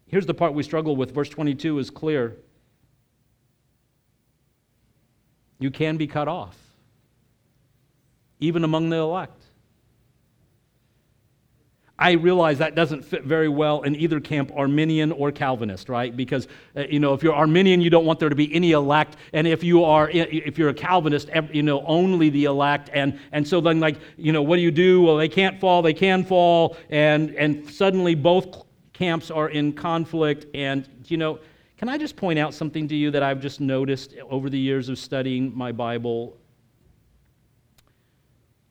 here's 0.07 0.27
the 0.27 0.35
part 0.35 0.55
we 0.55 0.63
struggle 0.63 0.97
with. 0.97 1.15
Verse 1.15 1.29
22 1.29 1.79
is 1.79 1.91
clear. 1.91 2.37
You 5.59 5.71
can 5.71 5.97
be 5.97 6.07
cut 6.07 6.29
off, 6.29 6.57
even 8.41 8.65
among 8.65 8.91
the 8.91 8.97
elect. 8.97 9.42
I 12.03 12.13
realize 12.15 12.59
that 12.59 12.75
doesn't 12.75 13.05
fit 13.05 13.23
very 13.23 13.49
well 13.49 13.83
in 13.83 13.95
either 13.95 14.19
camp, 14.19 14.51
Arminian 14.57 15.13
or 15.13 15.31
Calvinist, 15.31 15.89
right? 15.89 16.15
Because 16.17 16.49
uh, 16.77 16.81
you 16.81 16.99
know, 16.99 17.15
if 17.15 17.23
you're 17.23 17.33
Arminian, 17.33 17.81
you 17.81 17.91
don't 17.91 18.05
want 18.05 18.19
there 18.19 18.29
to 18.29 18.35
be 18.35 18.53
any 18.53 18.73
elect, 18.73 19.17
and 19.33 19.47
if 19.47 19.63
you 19.63 19.85
are, 19.85 20.11
if 20.11 20.59
you're 20.59 20.71
a 20.71 20.75
Calvinist, 20.75 21.31
you 21.53 21.63
know, 21.63 21.85
only 21.87 22.29
the 22.29 22.47
elect. 22.47 22.91
And 22.93 23.21
and 23.31 23.47
so 23.47 23.61
then, 23.61 23.79
like, 23.79 24.01
you 24.17 24.33
know, 24.33 24.43
what 24.43 24.57
do 24.57 24.63
you 24.63 24.73
do? 24.73 25.01
Well, 25.03 25.17
they 25.17 25.29
can't 25.29 25.61
fall, 25.61 25.81
they 25.81 25.95
can 25.95 26.25
fall, 26.25 26.77
and 26.91 27.37
and 27.37 27.71
suddenly 27.71 28.17
both 28.17 28.65
camps 28.93 29.31
are 29.31 29.51
in 29.51 29.73
conflict. 29.73 30.47
And 30.55 30.89
you 31.07 31.19
know, 31.19 31.39
can 31.77 31.89
I 31.89 31.99
just 31.99 32.17
point 32.17 32.37
out 32.37 32.53
something 32.53 32.89
to 32.89 32.97
you 32.97 33.13
that 33.13 33.23
I've 33.23 33.41
just 33.41 33.61
noticed 33.61 34.17
over 34.29 34.51
the 34.51 34.59
years 34.59 34.89
of 34.89 34.99
studying 34.99 35.57
my 35.57 35.71
Bible? 35.71 36.37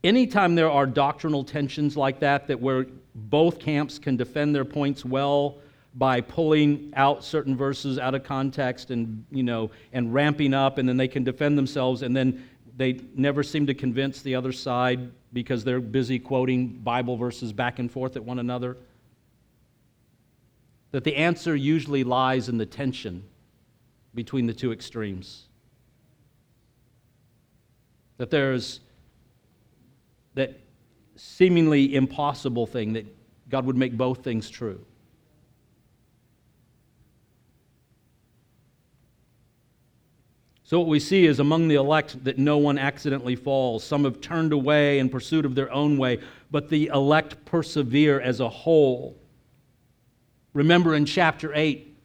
Anytime 0.04 0.54
there 0.56 0.70
are 0.70 0.86
doctrinal 0.86 1.46
tensions 1.46 1.96
like 1.96 2.20
that, 2.20 2.48
that 2.48 2.60
where 2.60 2.88
both 3.14 3.60
camps 3.60 4.00
can 4.00 4.16
defend 4.16 4.56
their 4.56 4.66
points 4.66 5.04
well 5.04 5.58
by 5.96 6.22
pulling 6.22 6.94
out 6.96 7.24
certain 7.24 7.56
verses 7.56 8.00
out 8.00 8.16
of 8.16 8.24
context 8.24 8.92
and 8.92 9.26
you 9.30 9.44
know 9.44 9.70
and 9.92 10.14
ramping 10.14 10.54
up 10.54 10.78
and 10.78 10.88
then 10.88 10.96
they 10.96 11.08
can 11.08 11.24
defend 11.24 11.58
themselves 11.58 12.02
and 12.02 12.16
then 12.16 12.42
they 12.78 13.00
never 13.16 13.44
seem 13.44 13.68
to 13.68 13.74
convince 13.74 14.22
the 14.22 14.36
other 14.36 14.52
side 14.52 15.12
because 15.34 15.64
they're 15.64 15.80
busy 15.80 16.20
quoting 16.20 16.68
Bible 16.68 17.18
verses 17.18 17.54
back 17.54 17.80
and 17.80 17.92
forth 17.92 18.16
at 18.16 18.24
one 18.24 18.40
another. 18.40 18.78
That 20.92 21.04
the 21.04 21.16
answer 21.16 21.56
usually 21.56 22.04
lies 22.04 22.50
in 22.50 22.58
the 22.58 22.66
tension 22.66 23.24
between 24.14 24.46
the 24.46 24.54
two 24.54 24.72
extremes. 24.72 25.46
That 28.18 28.30
there's 28.30 28.82
that 30.36 30.61
seemingly 31.24 31.94
impossible 31.94 32.66
thing 32.66 32.94
that 32.94 33.06
God 33.48 33.66
would 33.66 33.78
make 33.78 33.96
both 33.96 34.24
things 34.24 34.50
true. 34.50 34.84
So, 40.64 40.80
what 40.80 40.88
we 40.88 41.00
see 41.00 41.26
is 41.26 41.40
among 41.40 41.68
the 41.68 41.76
elect 41.76 42.24
that 42.24 42.40
no 42.40 42.58
one 42.58 42.80
accidentally 42.80 43.36
falls. 43.36 43.84
Some 43.84 44.06
have 44.06 44.20
turned 44.20 44.52
away 44.52 44.98
in 44.98 45.10
pursuit 45.10 45.46
of 45.46 45.54
their 45.54 45.72
own 45.72 45.98
way, 45.98 46.20
but 46.50 46.70
the 46.70 46.88
elect 46.88 47.46
persevere 47.46 48.20
as 48.20 48.40
a 48.40 48.50
whole. 48.50 49.16
Remember 50.54 50.96
in 50.96 51.06
chapter 51.06 51.54
8, 51.54 51.96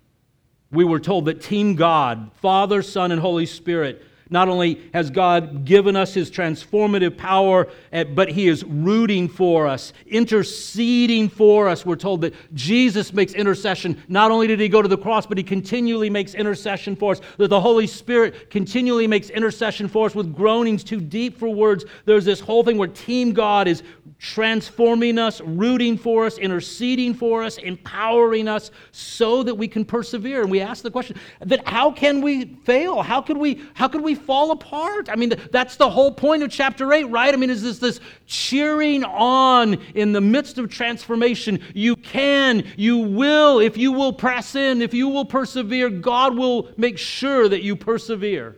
we 0.73 0.85
were 0.85 1.01
told 1.01 1.25
that 1.25 1.41
Team 1.41 1.75
God, 1.75 2.33
Father, 2.35 2.83
Son, 2.83 3.13
and 3.13 3.21
Holy 3.21 3.47
Spirit, 3.47 4.05
not 4.29 4.49
only 4.49 4.81
has 4.93 5.11
God 5.11 5.65
given 5.65 5.95
us 5.95 6.15
his 6.15 6.31
transformative 6.31 7.17
power, 7.17 7.69
eh, 7.93 8.05
but 8.05 8.29
he 8.29 8.49
is 8.49 8.65
rooting 8.65 9.29
for 9.29 9.67
us, 9.67 9.93
interceding 10.07 11.29
for 11.29 11.69
us. 11.69 11.87
We're 11.87 11.97
told 11.97 12.23
that 12.23 12.35
Jesus 12.55 13.13
makes 13.13 13.35
intercession. 13.35 14.03
Not 14.09 14.31
only 14.31 14.47
did 14.47 14.59
he 14.59 14.69
go 14.69 14.83
to 14.83 14.89
the 14.89 14.99
cross, 14.99 15.27
but 15.27 15.39
he 15.39 15.45
continually 15.45 16.11
makes 16.11 16.35
intercession 16.35 16.97
for 16.97 17.13
us. 17.13 17.21
That 17.39 17.49
the 17.49 17.61
Holy 17.61 17.87
Spirit 17.87 18.51
continually 18.51 19.07
makes 19.07 19.31
intercession 19.31 19.89
for 19.89 20.07
us 20.07 20.15
with 20.15 20.35
groanings 20.35 20.83
too 20.83 21.01
deep 21.01 21.39
for 21.39 21.49
words. 21.49 21.85
There's 22.05 22.25
this 22.25 22.41
whole 22.41 22.65
thing 22.65 22.79
where 22.79 22.89
Team 22.89 23.33
God 23.33 23.69
is 23.69 23.83
transforming 24.19 25.19
us, 25.19 25.41
rooting 25.43 25.97
for 25.99 26.27
us, 26.27 26.39
interceding 26.39 27.15
for 27.15 27.43
us, 27.43 27.59
empowering 27.59 28.49
us 28.49 28.71
so 28.91 29.43
that 29.43 29.55
we 29.55 29.69
can 29.69 29.85
persevere. 29.85 30.43
And 30.43 30.51
we 30.51 30.61
ask 30.61 30.83
the 30.83 30.91
question 30.91 31.17
that 31.41 31.67
how 31.69 31.91
can 31.91 32.23
we 32.23 32.57
fail? 32.65 33.03
How 33.03 33.21
could 33.21 33.37
we 33.37 33.63
how 33.75 33.89
could 33.89 34.01
we 34.01 34.16
fall 34.17 34.51
apart? 34.51 35.09
I 35.09 35.17
mean, 35.17 35.35
that's 35.53 35.77
the 35.77 35.89
whole 35.89 36.13
point 36.13 36.43
of 36.43 36.51
chapter 36.51 36.93
8, 36.93 37.05
right? 37.05 37.33
I 37.33 37.37
mean, 37.37 37.51
is 37.51 37.63
this 37.63 37.79
this 37.79 38.01
cheering 38.27 39.05
on 39.05 39.75
in 39.95 40.13
the 40.13 40.21
midst 40.21 40.59
of 40.59 40.71
transformation? 40.71 41.61
You 41.75 41.97
can, 41.97 42.65
you 42.77 42.99
will, 42.99 43.61
if 43.61 43.77
you 43.77 43.93
will 43.93 44.13
press 44.13 44.55
in, 44.55 44.83
if 44.83 44.93
you 44.95 45.09
will 45.09 45.25
persevere, 45.25 45.91
God 45.91 46.37
will 46.37 46.69
make 46.77 46.99
sure 46.99 47.49
that 47.49 47.63
you 47.63 47.77
persevere. 47.77 48.57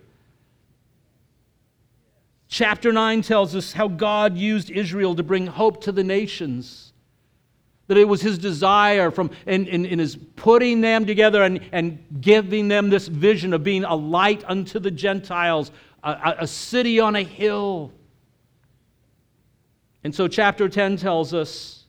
Chapter 2.49 2.93
9 2.93 3.21
tells 3.23 3.55
us 3.55 3.73
how 3.73 3.89
God 3.89 4.37
used 4.37 4.71
Israel 4.71 5.15
to 5.15 5.23
bring 5.23 5.47
hope 5.47 5.83
to 5.83 5.93
the 5.93 6.05
nations. 6.05 6.88
That 7.89 7.97
it 7.97 8.07
was 8.07 8.21
his 8.21 8.39
desire 8.39 9.11
from 9.11 9.31
in, 9.47 9.67
in, 9.67 9.85
in, 9.85 9.99
his 9.99 10.17
putting 10.37 10.81
them 10.81 11.07
together 11.07 11.43
and, 11.43 11.61
and 11.73 11.99
giving 12.21 12.69
them 12.69 12.91
this 12.91 13.09
vision 13.09 13.53
of 13.53 13.65
being 13.65 13.85
a 13.85 13.95
light 13.95 14.45
unto 14.47 14.79
the 14.79 14.91
Gentiles, 14.91 15.73
a, 16.03 16.37
a 16.41 16.47
city 16.47 17.01
on 17.01 17.17
a 17.17 17.23
hill. 17.23 17.93
And 20.05 20.15
so 20.15 20.29
chapter 20.29 20.69
10 20.69 20.99
tells 20.99 21.35
us 21.35 21.85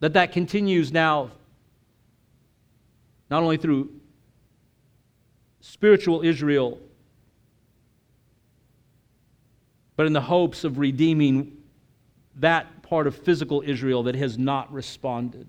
that 0.00 0.12
that 0.12 0.32
continues 0.32 0.92
now, 0.92 1.30
not 3.30 3.42
only 3.42 3.56
through 3.56 3.90
spiritual 5.60 6.22
Israel 6.22 6.78
but 10.00 10.06
in 10.06 10.14
the 10.14 10.20
hopes 10.22 10.64
of 10.64 10.78
redeeming 10.78 11.58
that 12.36 12.79
part 12.90 13.06
of 13.06 13.14
physical 13.14 13.62
Israel 13.64 14.02
that 14.02 14.16
has 14.16 14.36
not 14.36 14.70
responded. 14.72 15.46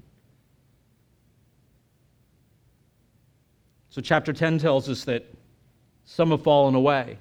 So, 3.89 3.99
chapter 3.99 4.31
10 4.31 4.59
tells 4.59 4.87
us 4.87 5.03
that 5.05 5.25
some 6.05 6.29
have 6.29 6.43
fallen 6.43 6.75
away. 6.75 7.17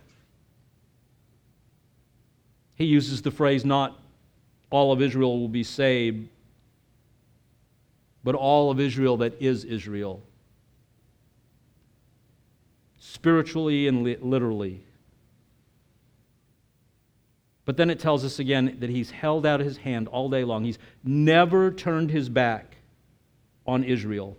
He 2.74 2.84
uses 2.84 3.22
the 3.22 3.30
phrase, 3.30 3.64
not 3.64 3.98
all 4.68 4.92
of 4.92 5.00
Israel 5.00 5.40
will 5.40 5.48
be 5.48 5.64
saved, 5.64 6.28
but 8.22 8.34
all 8.34 8.70
of 8.70 8.78
Israel 8.78 9.16
that 9.16 9.40
is 9.40 9.64
Israel. 9.64 10.22
Spiritually 12.98 13.88
and 13.88 14.04
literally. 14.22 14.82
But 17.70 17.76
then 17.76 17.88
it 17.88 18.00
tells 18.00 18.24
us 18.24 18.40
again 18.40 18.78
that 18.80 18.90
he's 18.90 19.12
held 19.12 19.46
out 19.46 19.60
his 19.60 19.76
hand 19.76 20.08
all 20.08 20.28
day 20.28 20.42
long. 20.42 20.64
He's 20.64 20.80
never 21.04 21.70
turned 21.70 22.10
his 22.10 22.28
back 22.28 22.78
on 23.64 23.84
Israel. 23.84 24.36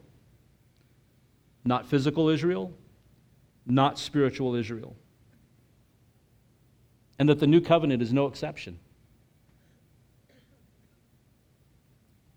Not 1.64 1.86
physical 1.86 2.28
Israel, 2.28 2.74
not 3.66 3.98
spiritual 3.98 4.56
Israel. 4.56 4.98
And 7.20 7.30
that 7.30 7.40
the 7.40 7.48
new 7.48 7.62
covenant 7.62 8.02
is 8.02 8.12
no 8.12 8.26
exception. 8.26 8.78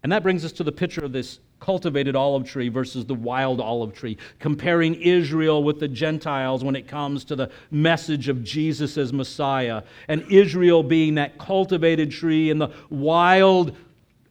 And 0.04 0.12
that 0.12 0.22
brings 0.22 0.44
us 0.44 0.52
to 0.52 0.62
the 0.62 0.70
picture 0.70 1.04
of 1.04 1.10
this 1.10 1.40
cultivated 1.64 2.14
olive 2.14 2.44
tree 2.44 2.68
versus 2.68 3.06
the 3.06 3.14
wild 3.14 3.58
olive 3.58 3.94
tree, 3.94 4.18
comparing 4.38 4.94
Israel 4.96 5.64
with 5.64 5.80
the 5.80 5.88
Gentiles 5.88 6.62
when 6.62 6.76
it 6.76 6.86
comes 6.86 7.24
to 7.24 7.34
the 7.34 7.50
message 7.70 8.28
of 8.28 8.44
Jesus 8.44 8.98
as 8.98 9.14
Messiah, 9.14 9.82
and 10.08 10.30
Israel 10.30 10.82
being 10.82 11.14
that 11.14 11.38
cultivated 11.38 12.10
tree 12.10 12.50
and 12.50 12.60
the 12.60 12.70
wild 12.90 13.74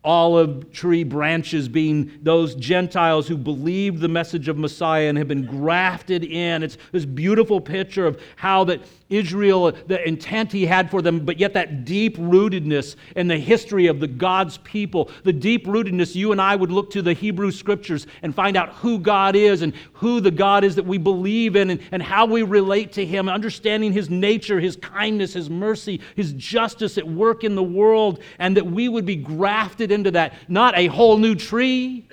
olive 0.03 0.71
tree 0.71 1.03
branches 1.03 1.67
being 1.67 2.11
those 2.21 2.53
Gentiles 2.55 3.27
who 3.27 3.37
believed 3.37 3.99
the 3.99 4.07
message 4.07 4.47
of 4.47 4.57
Messiah 4.57 5.07
and 5.07 5.17
have 5.17 5.29
been 5.29 5.45
grafted 5.45 6.23
in. 6.23 6.61
It's 6.61 6.77
this 6.91 7.05
beautiful 7.05 7.59
picture 7.59 8.05
of 8.05 8.21
how 8.35 8.63
that 8.65 8.81
Israel, 9.13 9.71
the 9.87 10.05
intent 10.07 10.51
he 10.51 10.65
had 10.65 10.89
for 10.89 11.01
them, 11.01 11.25
but 11.25 11.37
yet 11.37 11.53
that 11.53 11.85
deep 11.85 12.17
rootedness 12.17 12.95
in 13.15 13.27
the 13.27 13.37
history 13.37 13.87
of 13.87 13.99
the 13.99 14.07
God's 14.07 14.57
people, 14.59 15.09
the 15.23 15.33
deep 15.33 15.65
rootedness 15.65 16.15
you 16.15 16.31
and 16.31 16.41
I 16.41 16.55
would 16.55 16.71
look 16.71 16.89
to 16.91 17.01
the 17.01 17.13
Hebrew 17.13 17.51
scriptures 17.51 18.07
and 18.21 18.33
find 18.33 18.57
out 18.57 18.69
who 18.75 18.99
God 18.99 19.35
is 19.35 19.61
and 19.61 19.73
who 19.93 20.19
the 20.19 20.31
God 20.31 20.63
is 20.63 20.75
that 20.75 20.85
we 20.85 20.97
believe 20.97 21.55
in 21.55 21.69
and, 21.69 21.81
and 21.91 22.01
how 22.01 22.25
we 22.25 22.43
relate 22.43 22.91
to 22.93 23.05
him, 23.05 23.29
understanding 23.29 23.93
his 23.93 24.09
nature, 24.09 24.59
his 24.59 24.75
kindness, 24.75 25.33
his 25.33 25.49
mercy, 25.49 26.01
his 26.15 26.33
justice 26.33 26.97
at 26.97 27.07
work 27.07 27.43
in 27.43 27.55
the 27.55 27.63
world, 27.63 28.19
and 28.39 28.57
that 28.57 28.65
we 28.65 28.89
would 28.89 29.05
be 29.05 29.15
grafted 29.15 29.91
into 29.91 30.11
that, 30.11 30.33
not 30.47 30.77
a 30.77 30.87
whole 30.87 31.17
new 31.17 31.35
tree, 31.35 32.07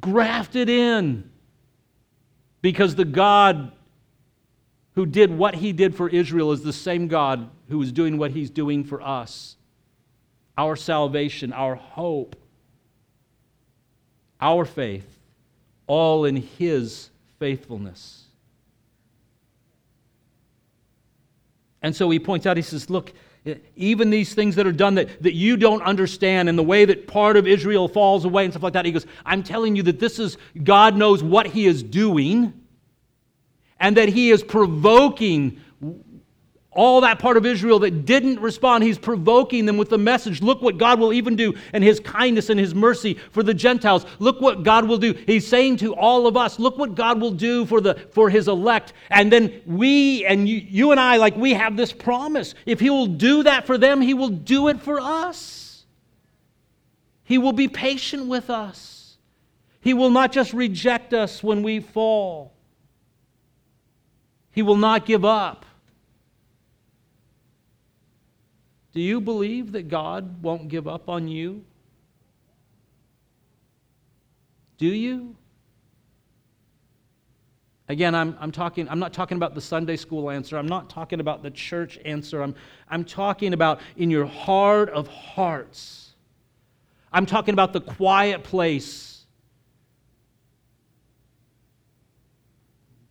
grafted 0.00 0.68
in. 0.68 1.30
Because 2.62 2.94
the 2.94 3.06
God 3.06 3.72
who 5.00 5.06
did 5.06 5.30
what 5.30 5.54
he 5.54 5.72
did 5.72 5.94
for 5.94 6.10
Israel 6.10 6.52
is 6.52 6.62
the 6.62 6.74
same 6.74 7.08
God 7.08 7.48
who 7.70 7.80
is 7.80 7.90
doing 7.90 8.18
what 8.18 8.32
he's 8.32 8.50
doing 8.50 8.84
for 8.84 9.00
us. 9.00 9.56
Our 10.58 10.76
salvation, 10.76 11.54
our 11.54 11.74
hope, 11.74 12.36
our 14.42 14.66
faith, 14.66 15.06
all 15.86 16.26
in 16.26 16.36
his 16.36 17.08
faithfulness. 17.38 18.24
And 21.80 21.96
so 21.96 22.10
he 22.10 22.18
points 22.18 22.44
out, 22.44 22.58
he 22.58 22.62
says, 22.62 22.90
Look, 22.90 23.14
even 23.76 24.10
these 24.10 24.34
things 24.34 24.54
that 24.56 24.66
are 24.66 24.70
done 24.70 24.96
that, 24.96 25.22
that 25.22 25.32
you 25.32 25.56
don't 25.56 25.80
understand 25.80 26.50
and 26.50 26.58
the 26.58 26.62
way 26.62 26.84
that 26.84 27.06
part 27.06 27.38
of 27.38 27.46
Israel 27.46 27.88
falls 27.88 28.26
away 28.26 28.44
and 28.44 28.52
stuff 28.52 28.64
like 28.64 28.74
that, 28.74 28.84
he 28.84 28.92
goes, 28.92 29.06
I'm 29.24 29.42
telling 29.42 29.76
you 29.76 29.82
that 29.84 29.98
this 29.98 30.18
is, 30.18 30.36
God 30.62 30.94
knows 30.94 31.22
what 31.22 31.46
he 31.46 31.64
is 31.64 31.82
doing 31.82 32.59
and 33.80 33.96
that 33.96 34.08
he 34.08 34.30
is 34.30 34.42
provoking 34.42 35.60
all 36.72 37.00
that 37.00 37.18
part 37.18 37.36
of 37.36 37.44
Israel 37.44 37.80
that 37.80 38.06
didn't 38.06 38.38
respond, 38.38 38.84
he's 38.84 38.98
provoking 38.98 39.66
them 39.66 39.76
with 39.76 39.88
the 39.88 39.98
message. 39.98 40.40
Look 40.40 40.62
what 40.62 40.78
God 40.78 41.00
will 41.00 41.12
even 41.12 41.34
do 41.34 41.54
and 41.72 41.82
his 41.82 41.98
kindness 41.98 42.48
and 42.48 42.60
his 42.60 42.74
mercy 42.74 43.14
for 43.32 43.42
the 43.42 43.52
Gentiles. 43.52 44.06
Look 44.20 44.40
what 44.40 44.62
God 44.62 44.86
will 44.86 44.98
do. 44.98 45.12
He's 45.26 45.46
saying 45.46 45.78
to 45.78 45.94
all 45.94 46.28
of 46.28 46.36
us, 46.36 46.60
look 46.60 46.78
what 46.78 46.94
God 46.94 47.20
will 47.20 47.32
do 47.32 47.66
for 47.66 47.80
the 47.80 47.94
for 48.12 48.30
his 48.30 48.46
elect. 48.46 48.92
And 49.10 49.32
then 49.32 49.62
we 49.66 50.24
and 50.24 50.48
you, 50.48 50.58
you 50.58 50.90
and 50.92 51.00
I 51.00 51.16
like 51.16 51.36
we 51.36 51.54
have 51.54 51.76
this 51.76 51.92
promise. 51.92 52.54
If 52.66 52.78
he 52.78 52.88
will 52.88 53.08
do 53.08 53.42
that 53.42 53.66
for 53.66 53.76
them, 53.76 54.00
he 54.00 54.14
will 54.14 54.28
do 54.28 54.68
it 54.68 54.80
for 54.80 55.00
us. 55.00 55.84
He 57.24 57.38
will 57.38 57.52
be 57.52 57.68
patient 57.68 58.26
with 58.26 58.48
us. 58.48 59.16
He 59.80 59.94
will 59.94 60.10
not 60.10 60.30
just 60.30 60.52
reject 60.52 61.14
us 61.14 61.42
when 61.42 61.62
we 61.62 61.80
fall. 61.80 62.54
He 64.50 64.62
will 64.62 64.76
not 64.76 65.06
give 65.06 65.24
up. 65.24 65.64
Do 68.92 69.00
you 69.00 69.20
believe 69.20 69.72
that 69.72 69.88
God 69.88 70.42
won't 70.42 70.68
give 70.68 70.88
up 70.88 71.08
on 71.08 71.28
you? 71.28 71.64
Do 74.78 74.86
you? 74.86 75.36
Again, 77.88 78.14
I'm, 78.14 78.36
I'm, 78.40 78.52
talking, 78.52 78.88
I'm 78.88 79.00
not 79.00 79.12
talking 79.12 79.36
about 79.36 79.54
the 79.54 79.60
Sunday 79.60 79.96
school 79.96 80.30
answer. 80.30 80.56
I'm 80.56 80.68
not 80.68 80.88
talking 80.88 81.20
about 81.20 81.42
the 81.42 81.50
church 81.50 81.98
answer. 82.04 82.40
I'm, 82.40 82.54
I'm 82.88 83.04
talking 83.04 83.52
about 83.52 83.80
in 83.96 84.10
your 84.10 84.26
heart 84.26 84.90
of 84.90 85.08
hearts. 85.08 86.12
I'm 87.12 87.26
talking 87.26 87.52
about 87.52 87.72
the 87.72 87.80
quiet 87.80 88.44
place 88.44 89.09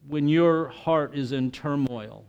when 0.10 0.28
your 0.28 0.70
heart 0.70 1.14
is 1.14 1.34
in 1.34 1.52
turmoil. 1.52 2.26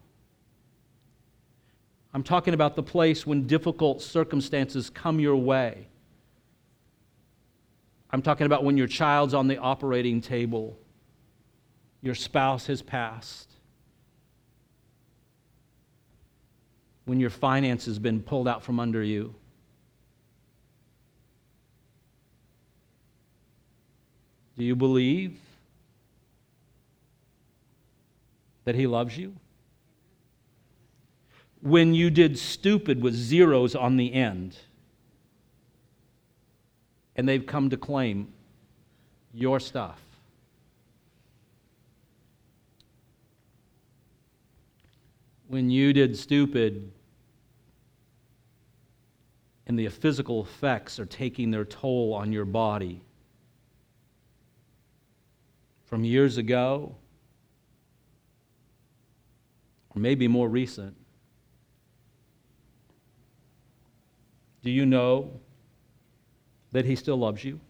I'm 2.13 2.23
talking 2.23 2.53
about 2.53 2.77
the 2.77 2.83
place 2.83 3.27
when 3.27 3.47
difficult 3.47 4.03
circumstances 4.03 4.91
come 4.91 5.19
your 5.19 5.37
way. 5.37 5.89
I'm 8.11 8.21
talking 8.21 8.45
about 8.45 8.65
when 8.65 8.77
your 8.77 8.87
child's 8.87 9.33
on 9.33 9.49
the 9.49 9.57
operating 9.57 10.21
table 10.21 10.77
your 12.03 12.15
spouse 12.15 12.67
has 12.67 12.83
passed, 12.83 13.51
when 17.07 17.19
your 17.19 17.31
finance 17.31 17.87
has 17.87 17.99
been 17.99 18.23
pulled 18.23 18.49
out 18.49 18.63
from 18.63 18.79
under 18.79 19.03
you. 19.03 19.35
Do 24.57 24.65
you 24.65 24.77
believe 24.77 25.39
that 28.65 28.75
He 28.75 28.87
loves 28.87 29.17
you? 29.17 29.35
When 31.63 31.95
you 31.95 32.11
did 32.11 32.39
stupid 32.39 33.03
with 33.03 33.15
zeros 33.15 33.75
on 33.75 33.97
the 33.97 34.13
end, 34.13 34.57
and 37.17 37.29
they've 37.29 37.45
come 37.45 37.71
to 37.71 37.77
claim 37.77 38.33
your 39.35 39.61
stuff. 39.61 40.01
when 45.51 45.69
you 45.69 45.93
did 45.93 46.17
stupid 46.17 46.93
and 49.67 49.77
the 49.77 49.89
physical 49.89 50.43
effects 50.45 51.01
are 51.01 51.07
taking 51.07 51.51
their 51.51 51.65
toll 51.65 52.15
on 52.15 52.33
your 52.33 52.45
body. 52.45 53.03
From 55.87 56.05
years 56.05 56.37
ago, 56.37 56.95
maybe 59.95 60.29
more 60.29 60.49
recent, 60.49 60.97
do 64.63 64.71
you 64.71 64.87
know 64.87 65.41
that 66.73 66.85
He 66.85 66.97
still 66.97 67.17
loves 67.17 67.45
you? 67.45 67.61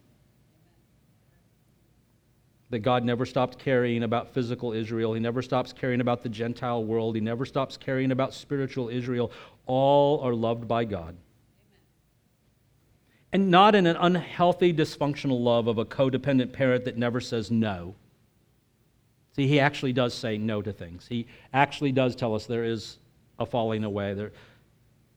that 2.71 2.79
God 2.81 3.05
never 3.05 3.27
stopped 3.27 3.59
caring 3.59 4.05
about 4.05 4.33
physical 4.33 4.73
Israel. 4.73 5.13
He 5.13 5.21
never 5.21 5.43
stops 5.43 5.73
caring 5.73 6.01
about 6.01 6.23
the 6.23 6.29
Gentile 6.29 6.83
world. 6.83 7.17
He 7.17 7.21
never 7.21 7.45
stops 7.45 7.77
caring 7.77 8.13
about 8.13 8.33
spiritual 8.33 8.89
Israel. 8.89 9.33
All 9.67 10.21
are 10.21 10.33
loved 10.33 10.67
by 10.69 10.85
God. 10.85 11.17
And 13.33 13.51
not 13.51 13.75
in 13.75 13.87
an 13.87 13.97
unhealthy, 13.97 14.73
dysfunctional 14.73 15.41
love 15.41 15.67
of 15.67 15.79
a 15.79 15.85
codependent 15.85 16.53
parent 16.53 16.85
that 16.85 16.97
never 16.97 17.21
says 17.21 17.51
no. 17.51 17.97
See, 19.37 19.47
he 19.47 19.61
actually 19.61 19.93
does 19.93 20.13
say 20.15 20.39
no 20.39 20.61
to 20.63 20.73
things. 20.73 21.07
He 21.09 21.27
actually 21.53 21.93
does 21.93 22.17
tell 22.17 22.35
us 22.35 22.47
there 22.47 22.65
is 22.65 22.99
a 23.39 23.47
falling 23.47 23.85
away. 23.85 24.15
There, 24.15 24.33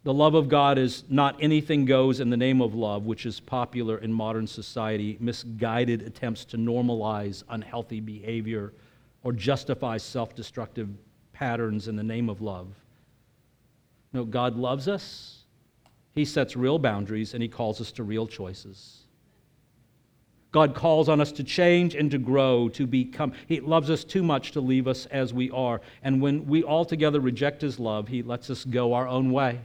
the 0.03 0.13
love 0.13 0.35
of 0.35 0.49
God 0.49 0.77
is 0.77 1.03
not 1.09 1.37
anything 1.41 1.85
goes 1.85 2.19
in 2.19 2.29
the 2.29 2.37
name 2.37 2.61
of 2.61 2.75
love, 2.75 3.05
which 3.05 3.25
is 3.25 3.39
popular 3.39 3.97
in 3.97 4.11
modern 4.11 4.45
society, 4.45 5.17
misguided 5.19 6.01
attempts 6.01 6.43
to 6.45 6.57
normalize 6.57 7.43
unhealthy 7.49 8.01
behavior 8.01 8.73
or 9.23 9.31
justify 9.31 9.97
self 9.97 10.35
destructive 10.35 10.89
patterns 11.31 11.87
in 11.87 11.95
the 11.95 12.03
name 12.03 12.29
of 12.29 12.41
love. 12.41 12.67
No, 14.11 14.25
God 14.25 14.57
loves 14.57 14.87
us. 14.87 15.39
He 16.13 16.25
sets 16.25 16.55
real 16.55 16.77
boundaries 16.77 17.33
and 17.33 17.41
He 17.41 17.49
calls 17.49 17.79
us 17.79 17.91
to 17.93 18.03
real 18.03 18.27
choices. 18.27 19.02
God 20.53 20.73
calls 20.75 21.09
on 21.09 21.19
us 21.19 21.33
to 21.33 21.43
change 21.43 21.95
and 21.95 22.09
to 22.11 22.17
grow, 22.17 22.69
to 22.69 22.87
become. 22.87 23.33
He 23.47 23.59
loves 23.59 23.89
us 23.89 24.05
too 24.05 24.23
much 24.23 24.51
to 24.51 24.61
leave 24.61 24.87
us 24.87 25.05
as 25.07 25.33
we 25.33 25.49
are. 25.51 25.81
And 26.01 26.21
when 26.21 26.45
we 26.45 26.63
altogether 26.63 27.19
reject 27.19 27.61
His 27.61 27.77
love, 27.79 28.07
He 28.07 28.23
lets 28.23 28.49
us 28.49 28.63
go 28.63 28.93
our 28.93 29.07
own 29.07 29.31
way 29.31 29.59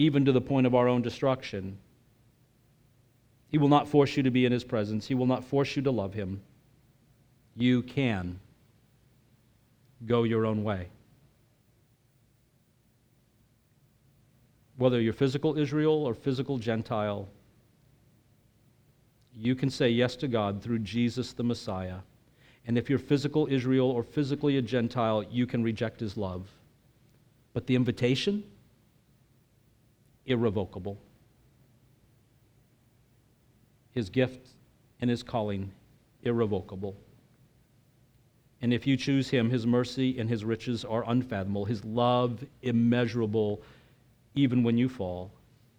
even 0.00 0.24
to 0.24 0.32
the 0.32 0.40
point 0.40 0.66
of 0.66 0.74
our 0.74 0.88
own 0.88 1.02
destruction. 1.02 1.76
He 3.50 3.58
will 3.58 3.68
not 3.68 3.86
force 3.86 4.16
you 4.16 4.22
to 4.22 4.30
be 4.30 4.46
in 4.46 4.52
His 4.52 4.64
presence, 4.64 5.06
He 5.06 5.14
will 5.14 5.26
not 5.26 5.44
force 5.44 5.76
you 5.76 5.82
to 5.82 5.90
love 5.90 6.14
Him. 6.14 6.40
You 7.54 7.82
can 7.82 8.40
go 10.06 10.22
your 10.22 10.46
own 10.46 10.64
way. 10.64 10.88
Whether 14.78 15.00
you're 15.02 15.12
physical 15.12 15.58
Israel 15.58 16.06
or 16.06 16.14
physical 16.14 16.56
Gentile, 16.56 17.28
you 19.36 19.54
can 19.54 19.70
say 19.70 19.88
yes 19.88 20.16
to 20.16 20.28
God 20.28 20.62
through 20.62 20.80
Jesus 20.80 21.32
the 21.32 21.44
Messiah. 21.44 21.98
And 22.66 22.76
if 22.76 22.90
you're 22.90 22.98
physical 22.98 23.46
Israel 23.50 23.90
or 23.90 24.02
physically 24.02 24.56
a 24.56 24.62
Gentile, 24.62 25.24
you 25.30 25.46
can 25.46 25.62
reject 25.62 26.00
his 26.00 26.16
love. 26.16 26.48
But 27.52 27.66
the 27.66 27.74
invitation, 27.74 28.44
irrevocable. 30.26 30.98
His 33.92 34.08
gift 34.08 34.48
and 35.00 35.10
his 35.10 35.22
calling, 35.22 35.72
irrevocable. 36.22 36.94
And 38.62 38.74
if 38.74 38.86
you 38.86 38.96
choose 38.96 39.30
him, 39.30 39.50
his 39.50 39.66
mercy 39.66 40.18
and 40.18 40.28
his 40.28 40.44
riches 40.44 40.84
are 40.84 41.08
unfathomable, 41.08 41.64
his 41.64 41.84
love 41.84 42.44
immeasurable, 42.62 43.62
even 44.34 44.62
when 44.62 44.76
you 44.76 44.88
fall, 44.88 45.32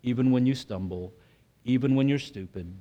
even 0.04 0.32
when 0.32 0.46
you 0.46 0.56
stumble, 0.56 1.14
even 1.64 1.96
when 1.96 2.10
you're 2.10 2.20
stupid. 2.20 2.74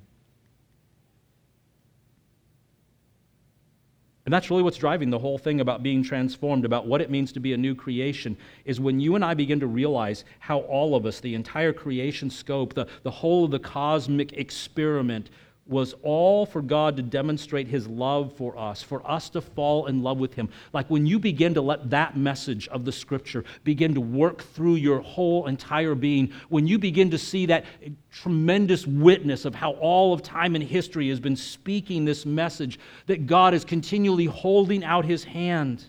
And 4.25 4.33
that's 4.33 4.51
really 4.51 4.61
what's 4.61 4.77
driving 4.77 5.09
the 5.09 5.17
whole 5.17 5.37
thing 5.37 5.61
about 5.61 5.81
being 5.81 6.03
transformed, 6.03 6.63
about 6.63 6.85
what 6.85 7.01
it 7.01 7.09
means 7.09 7.31
to 7.33 7.39
be 7.39 7.53
a 7.53 7.57
new 7.57 7.73
creation, 7.73 8.37
is 8.65 8.79
when 8.79 8.99
you 8.99 9.15
and 9.15 9.25
I 9.25 9.33
begin 9.33 9.59
to 9.61 9.67
realize 9.67 10.25
how 10.39 10.59
all 10.59 10.95
of 10.95 11.05
us, 11.07 11.19
the 11.19 11.33
entire 11.33 11.73
creation 11.73 12.29
scope, 12.29 12.73
the, 12.73 12.87
the 13.01 13.11
whole 13.11 13.45
of 13.45 13.51
the 13.51 13.59
cosmic 13.59 14.33
experiment, 14.33 15.31
was 15.71 15.95
all 16.03 16.45
for 16.45 16.61
God 16.61 16.97
to 16.97 17.01
demonstrate 17.01 17.67
his 17.67 17.87
love 17.87 18.33
for 18.33 18.57
us, 18.57 18.81
for 18.81 19.01
us 19.09 19.29
to 19.29 19.41
fall 19.41 19.87
in 19.87 20.03
love 20.03 20.17
with 20.17 20.33
him. 20.33 20.49
Like 20.73 20.89
when 20.89 21.05
you 21.05 21.17
begin 21.17 21.53
to 21.53 21.61
let 21.61 21.89
that 21.89 22.17
message 22.17 22.67
of 22.67 22.83
the 22.83 22.91
scripture 22.91 23.45
begin 23.63 23.93
to 23.95 24.01
work 24.01 24.43
through 24.43 24.75
your 24.75 24.99
whole 24.99 25.47
entire 25.47 25.95
being, 25.95 26.33
when 26.49 26.67
you 26.67 26.77
begin 26.77 27.09
to 27.11 27.17
see 27.17 27.45
that 27.47 27.65
tremendous 28.11 28.85
witness 28.85 29.45
of 29.45 29.55
how 29.55 29.71
all 29.73 30.13
of 30.13 30.21
time 30.21 30.55
and 30.55 30.63
history 30.63 31.09
has 31.09 31.19
been 31.19 31.37
speaking 31.37 32.03
this 32.03 32.25
message, 32.25 32.77
that 33.05 33.25
God 33.25 33.53
is 33.53 33.63
continually 33.63 34.25
holding 34.25 34.83
out 34.83 35.05
his 35.05 35.23
hand. 35.23 35.85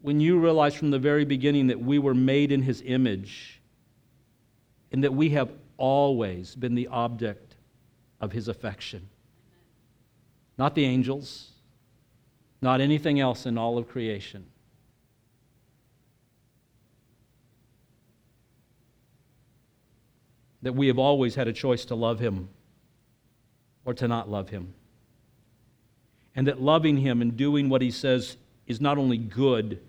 When 0.00 0.20
you 0.20 0.38
realize 0.38 0.74
from 0.74 0.90
the 0.90 0.98
very 0.98 1.26
beginning 1.26 1.66
that 1.66 1.78
we 1.78 1.98
were 1.98 2.14
made 2.14 2.50
in 2.50 2.62
his 2.62 2.82
image, 2.86 3.57
in 4.90 5.02
that 5.02 5.14
we 5.14 5.30
have 5.30 5.50
always 5.76 6.54
been 6.54 6.74
the 6.74 6.88
object 6.88 7.56
of 8.20 8.32
his 8.32 8.48
affection. 8.48 9.08
Not 10.56 10.74
the 10.74 10.84
angels, 10.84 11.50
not 12.60 12.80
anything 12.80 13.20
else 13.20 13.46
in 13.46 13.56
all 13.56 13.78
of 13.78 13.88
creation. 13.88 14.46
That 20.62 20.74
we 20.74 20.88
have 20.88 20.98
always 20.98 21.36
had 21.36 21.46
a 21.46 21.52
choice 21.52 21.84
to 21.86 21.94
love 21.94 22.18
him 22.18 22.48
or 23.84 23.94
to 23.94 24.08
not 24.08 24.28
love 24.28 24.48
him. 24.48 24.74
And 26.34 26.46
that 26.48 26.60
loving 26.60 26.98
him 26.98 27.22
and 27.22 27.36
doing 27.36 27.68
what 27.68 27.80
he 27.80 27.90
says 27.90 28.36
is 28.66 28.80
not 28.80 28.98
only 28.98 29.16
good, 29.16 29.80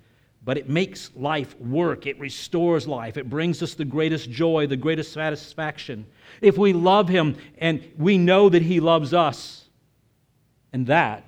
but 0.43 0.57
it 0.57 0.69
makes 0.69 1.11
life 1.15 1.59
work. 1.59 2.07
It 2.07 2.19
restores 2.19 2.87
life. 2.87 3.17
It 3.17 3.29
brings 3.29 3.61
us 3.61 3.73
the 3.73 3.85
greatest 3.85 4.29
joy, 4.29 4.67
the 4.67 4.77
greatest 4.77 5.11
satisfaction. 5.11 6.05
If 6.41 6.57
we 6.57 6.73
love 6.73 7.09
Him 7.09 7.35
and 7.57 7.83
we 7.97 8.17
know 8.17 8.49
that 8.49 8.61
He 8.61 8.79
loves 8.79 9.13
us, 9.13 9.65
and 10.71 10.87
that 10.87 11.27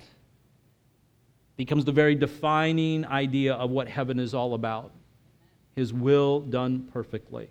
becomes 1.56 1.84
the 1.84 1.92
very 1.92 2.14
defining 2.14 3.04
idea 3.04 3.54
of 3.54 3.70
what 3.70 3.88
heaven 3.88 4.18
is 4.18 4.34
all 4.34 4.54
about 4.54 4.92
His 5.76 5.92
will 5.92 6.40
done 6.40 6.88
perfectly. 6.92 7.48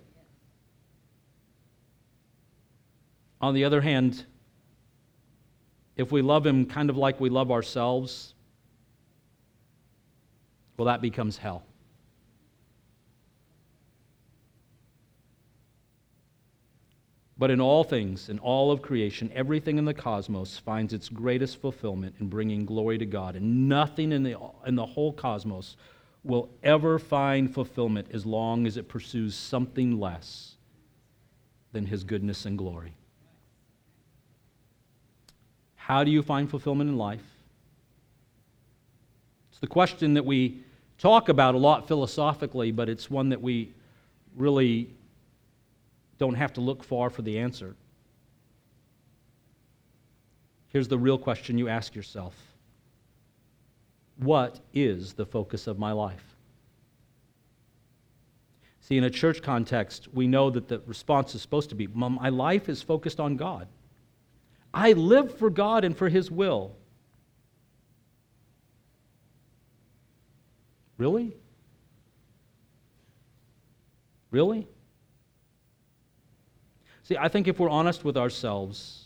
On 3.40 3.54
the 3.54 3.66
other 3.66 3.82
hand, 3.82 4.26
if 5.96 6.12
we 6.12 6.22
love 6.22 6.46
Him 6.46 6.66
kind 6.66 6.90
of 6.90 6.98
like 6.98 7.20
we 7.20 7.30
love 7.30 7.52
ourselves, 7.52 8.34
well, 10.82 10.88
that 10.88 11.00
becomes 11.00 11.38
hell. 11.38 11.62
But 17.38 17.52
in 17.52 17.62
all 17.62 17.84
things, 17.84 18.30
in 18.30 18.40
all 18.40 18.72
of 18.72 18.82
creation, 18.82 19.32
everything 19.36 19.78
in 19.78 19.86
the 19.86 19.94
cosmos 19.94 20.58
finds 20.58 20.92
its 20.92 21.08
greatest 21.08 21.62
fulfillment 21.62 22.16
in 22.20 22.30
bringing 22.30 22.66
glory 22.66 22.98
to 22.98 23.06
God. 23.06 23.36
And 23.36 23.70
nothing 23.70 24.12
in 24.12 24.24
the, 24.24 24.36
in 24.66 24.74
the 24.74 24.88
whole 24.88 25.14
cosmos 25.14 25.78
will 26.24 26.50
ever 26.64 26.98
find 26.98 27.54
fulfillment 27.54 28.08
as 28.12 28.26
long 28.26 28.66
as 28.66 28.76
it 28.76 28.88
pursues 28.88 29.36
something 29.36 30.00
less 30.00 30.56
than 31.74 31.86
His 31.86 32.04
goodness 32.04 32.48
and 32.48 32.58
glory. 32.58 32.96
How 35.76 36.04
do 36.04 36.10
you 36.10 36.24
find 36.24 36.50
fulfillment 36.50 36.90
in 36.90 36.98
life? 36.98 37.22
It's 39.52 39.60
the 39.60 39.68
question 39.68 40.16
that 40.16 40.26
we 40.26 40.64
talk 41.02 41.30
about 41.30 41.56
a 41.56 41.58
lot 41.58 41.88
philosophically, 41.88 42.72
but 42.72 42.88
it's 42.88 43.10
one 43.10 43.30
that 43.30 43.42
we 43.42 43.74
really 44.38 44.88
don't 46.20 46.36
have 46.36 46.54
to 46.54 46.62
look 46.62 46.84
far 46.84 47.10
for 47.10 47.24
the 47.24 47.40
answer. 47.40 47.76
Here's 50.70 50.88
the 50.88 51.00
real 51.00 51.18
question 51.18 51.58
you 51.58 51.68
ask 51.68 51.96
yourself 51.96 52.36
What 54.18 54.60
is 54.74 55.14
the 55.14 55.26
focus 55.26 55.66
of 55.66 55.80
my 55.80 55.92
life? 55.92 56.24
See, 58.82 58.98
in 58.98 59.04
a 59.04 59.10
church 59.10 59.42
context, 59.42 60.08
we 60.14 60.28
know 60.28 60.50
that 60.52 60.68
the 60.68 60.82
response 60.86 61.34
is 61.34 61.42
supposed 61.42 61.70
to 61.70 61.76
be 61.76 61.88
My 61.88 62.30
life 62.30 62.70
is 62.70 62.82
focused 62.82 63.20
on 63.20 63.38
God. 63.38 63.68
I 64.74 64.94
live 64.94 65.38
for 65.38 65.50
God 65.50 65.84
and 65.84 65.98
for 65.98 66.10
His 66.10 66.30
will. 66.30 66.76
Really? 71.02 71.36
Really? 74.30 74.68
See, 77.02 77.18
I 77.18 77.28
think 77.28 77.48
if 77.48 77.60
we're 77.60 77.72
honest 77.72 78.06
with 78.06 78.18
ourselves, 78.18 79.01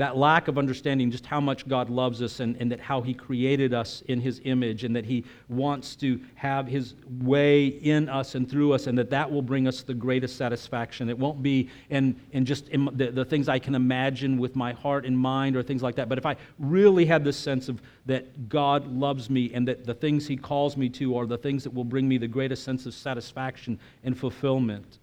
that 0.00 0.16
lack 0.16 0.48
of 0.48 0.56
understanding 0.56 1.10
just 1.10 1.26
how 1.26 1.42
much 1.42 1.68
God 1.68 1.90
loves 1.90 2.22
us 2.22 2.40
and, 2.40 2.56
and 2.56 2.72
that 2.72 2.80
how 2.80 3.02
He 3.02 3.12
created 3.12 3.74
us 3.74 4.02
in 4.08 4.18
His 4.18 4.40
image 4.44 4.82
and 4.82 4.96
that 4.96 5.04
He 5.04 5.26
wants 5.50 5.94
to 5.96 6.18
have 6.36 6.66
His 6.66 6.94
way 7.20 7.66
in 7.66 8.08
us 8.08 8.34
and 8.34 8.50
through 8.50 8.72
us 8.72 8.86
and 8.86 8.96
that 8.96 9.10
that 9.10 9.30
will 9.30 9.42
bring 9.42 9.68
us 9.68 9.82
the 9.82 9.92
greatest 9.92 10.38
satisfaction. 10.38 11.10
It 11.10 11.18
won't 11.18 11.42
be 11.42 11.68
in, 11.90 12.18
in 12.32 12.46
just 12.46 12.68
in 12.68 12.88
the, 12.94 13.10
the 13.10 13.26
things 13.26 13.46
I 13.46 13.58
can 13.58 13.74
imagine 13.74 14.38
with 14.38 14.56
my 14.56 14.72
heart 14.72 15.04
and 15.04 15.18
mind 15.18 15.54
or 15.54 15.62
things 15.62 15.82
like 15.82 15.96
that. 15.96 16.08
But 16.08 16.16
if 16.16 16.24
I 16.24 16.36
really 16.58 17.04
had 17.04 17.22
this 17.22 17.36
sense 17.36 17.68
of 17.68 17.82
that 18.06 18.48
God 18.48 18.86
loves 18.86 19.28
me 19.28 19.52
and 19.52 19.68
that 19.68 19.84
the 19.84 19.92
things 19.92 20.26
He 20.26 20.38
calls 20.38 20.78
me 20.78 20.88
to 20.88 21.14
are 21.18 21.26
the 21.26 21.36
things 21.36 21.62
that 21.64 21.74
will 21.74 21.84
bring 21.84 22.08
me 22.08 22.16
the 22.16 22.26
greatest 22.26 22.64
sense 22.64 22.86
of 22.86 22.94
satisfaction 22.94 23.78
and 24.02 24.16
fulfillment, 24.16 24.98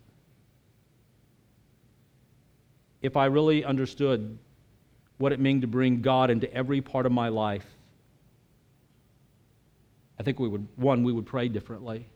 if 3.03 3.15
I 3.15 3.27
really 3.27 3.63
understood 3.63 4.39
what 5.17 5.31
it 5.31 5.39
meant 5.39 5.61
to 5.61 5.67
bring 5.67 6.01
God 6.01 6.29
into 6.29 6.51
every 6.53 6.81
part 6.81 7.05
of 7.05 7.11
my 7.11 7.29
life, 7.29 7.65
I 10.19 10.23
think 10.23 10.39
we 10.39 10.47
would, 10.47 10.67
one, 10.75 11.03
we 11.03 11.11
would 11.11 11.25
pray 11.25 11.47
differently. 11.47 12.07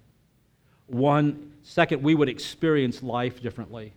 One, 0.87 1.53
second, 1.63 2.03
we 2.03 2.15
would 2.15 2.29
experience 2.29 3.01
life 3.01 3.41
differently. 3.41 3.93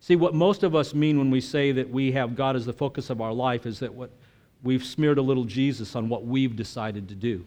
See, 0.00 0.16
what 0.16 0.34
most 0.34 0.62
of 0.62 0.74
us 0.74 0.94
mean 0.94 1.18
when 1.18 1.30
we 1.30 1.40
say 1.40 1.72
that 1.72 1.90
we 1.90 2.12
have 2.12 2.36
God 2.36 2.54
as 2.56 2.64
the 2.64 2.72
focus 2.72 3.10
of 3.10 3.20
our 3.20 3.32
life 3.32 3.66
is 3.66 3.80
that 3.80 3.92
what 3.92 4.10
we've 4.62 4.84
smeared 4.84 5.18
a 5.18 5.22
little 5.22 5.44
Jesus 5.44 5.96
on 5.96 6.08
what 6.08 6.24
we've 6.24 6.54
decided 6.54 7.08
to 7.08 7.14
do. 7.14 7.44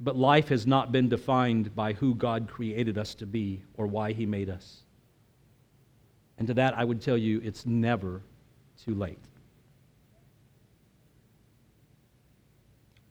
But 0.00 0.16
life 0.16 0.48
has 0.48 0.66
not 0.66 0.92
been 0.92 1.08
defined 1.08 1.74
by 1.74 1.92
who 1.92 2.14
God 2.14 2.48
created 2.48 2.98
us 2.98 3.14
to 3.16 3.26
be 3.26 3.62
or 3.76 3.86
why 3.86 4.12
He 4.12 4.26
made 4.26 4.50
us. 4.50 4.82
And 6.38 6.48
to 6.48 6.54
that, 6.54 6.76
I 6.76 6.84
would 6.84 7.00
tell 7.00 7.16
you 7.16 7.40
it's 7.44 7.64
never 7.64 8.20
too 8.84 8.94
late. 8.94 9.18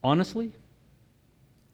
Honestly, 0.02 0.52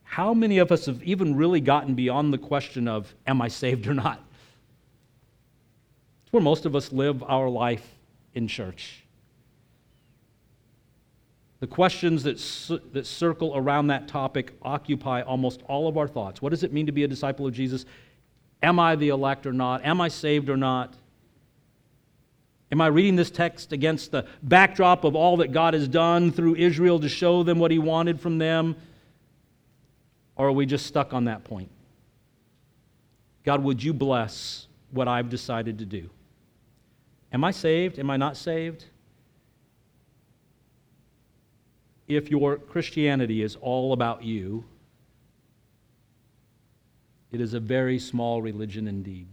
how 0.05 0.33
many 0.35 0.59
of 0.59 0.71
us 0.71 0.87
have 0.87 1.03
even 1.03 1.37
really 1.37 1.61
gotten 1.61 1.95
beyond 1.95 2.33
the 2.33 2.39
question 2.39 2.87
of, 2.87 3.13
am 3.27 3.43
I 3.43 3.49
saved 3.49 3.87
or 3.87 3.95
not? 3.95 4.23
It's 6.25 6.33
where 6.33 6.43
most 6.43 6.67
of 6.67 6.77
us 6.77 6.93
live 6.93 7.23
our 7.25 7.49
life 7.49 7.87
in 8.35 8.47
church. 8.47 9.03
The 11.59 11.67
questions 11.67 12.23
that, 12.23 12.39
that 12.93 13.07
circle 13.07 13.53
around 13.55 13.89
that 13.89 14.09
topic 14.09 14.53
occupy 14.63 15.23
almost 15.23 15.63
all 15.67 15.89
of 15.89 15.99
our 15.99 16.09
thoughts. 16.09 16.41
What 16.41 16.51
does 16.51 16.63
it 16.63 16.73
mean 16.73 16.87
to 16.87 16.93
be 16.93 17.05
a 17.05 17.09
disciple 17.09 17.47
of 17.47 17.53
Jesus? 17.53 17.85
Am 18.63 18.79
I 18.79 18.97
the 18.97 19.09
elect 19.09 19.47
or 19.47 19.53
not? 19.53 19.85
Am 19.85 20.01
I 20.01 20.09
saved 20.09 20.49
or 20.49 20.57
not? 20.57 20.95
Am 22.73 22.81
I 22.81 22.87
reading 22.87 23.17
this 23.17 23.31
text 23.31 23.73
against 23.73 24.13
the 24.13 24.27
backdrop 24.43 25.05
of 25.05 25.17
all 25.17 25.39
that 25.39 25.51
God 25.53 25.75
has 25.75 25.89
done 25.89 26.31
through 26.31 26.55
Israel 26.55 27.01
to 27.01 27.09
show 27.09 27.43
them 27.43 27.59
what 27.59 27.71
He 27.71 27.79
wanted 27.79 28.21
from 28.21 28.39
them? 28.39 28.77
Or 30.37 30.49
are 30.49 30.53
we 30.53 30.67
just 30.67 30.87
stuck 30.87 31.13
on 31.13 31.25
that 31.25 31.45
point? 31.45 31.71
God, 33.45 33.65
would 33.65 33.83
you 33.83 33.93
bless 33.93 34.69
what 34.91 35.09
I've 35.09 35.29
decided 35.29 35.79
to 35.79 35.85
do? 35.85 36.11
Am 37.33 37.43
I 37.45 37.51
saved? 37.51 37.99
Am 37.99 38.11
I 38.11 38.17
not 38.17 38.37
saved? 38.37 38.85
If 42.07 42.31
your 42.31 42.57
Christianity 42.57 43.43
is 43.43 43.57
all 43.57 43.93
about 43.93 44.25
you, 44.25 44.65
it 47.31 47.41
is 47.41 47.55
a 47.55 47.61
very 47.61 47.99
small 47.99 48.43
religion 48.43 48.89
indeed. 48.89 49.29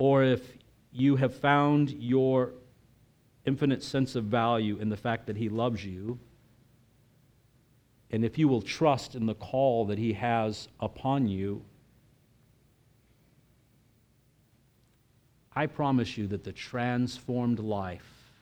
Or 0.00 0.24
if 0.24 0.56
you 0.92 1.16
have 1.16 1.34
found 1.34 1.90
your 1.90 2.54
infinite 3.44 3.82
sense 3.82 4.16
of 4.16 4.24
value 4.24 4.78
in 4.78 4.88
the 4.88 4.96
fact 4.96 5.26
that 5.26 5.36
He 5.36 5.50
loves 5.50 5.84
you, 5.84 6.18
and 8.10 8.24
if 8.24 8.38
you 8.38 8.48
will 8.48 8.62
trust 8.62 9.14
in 9.14 9.26
the 9.26 9.34
call 9.34 9.84
that 9.84 9.98
He 9.98 10.14
has 10.14 10.68
upon 10.80 11.28
you, 11.28 11.62
I 15.54 15.66
promise 15.66 16.16
you 16.16 16.26
that 16.28 16.44
the 16.44 16.52
transformed 16.52 17.58
life 17.58 18.32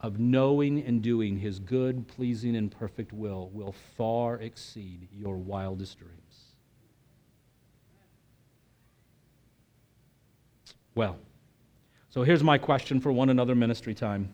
of 0.00 0.18
knowing 0.20 0.84
and 0.84 1.00
doing 1.00 1.38
His 1.38 1.58
good, 1.58 2.06
pleasing, 2.08 2.56
and 2.56 2.70
perfect 2.70 3.10
will 3.10 3.48
will 3.54 3.74
far 3.96 4.36
exceed 4.36 5.08
your 5.10 5.38
wildest 5.38 5.98
dreams. 5.98 6.25
Well, 10.96 11.18
so 12.08 12.22
here's 12.22 12.42
my 12.42 12.56
question 12.56 13.00
for 13.00 13.12
one 13.12 13.28
another 13.28 13.54
ministry 13.54 13.94
time 13.94 14.32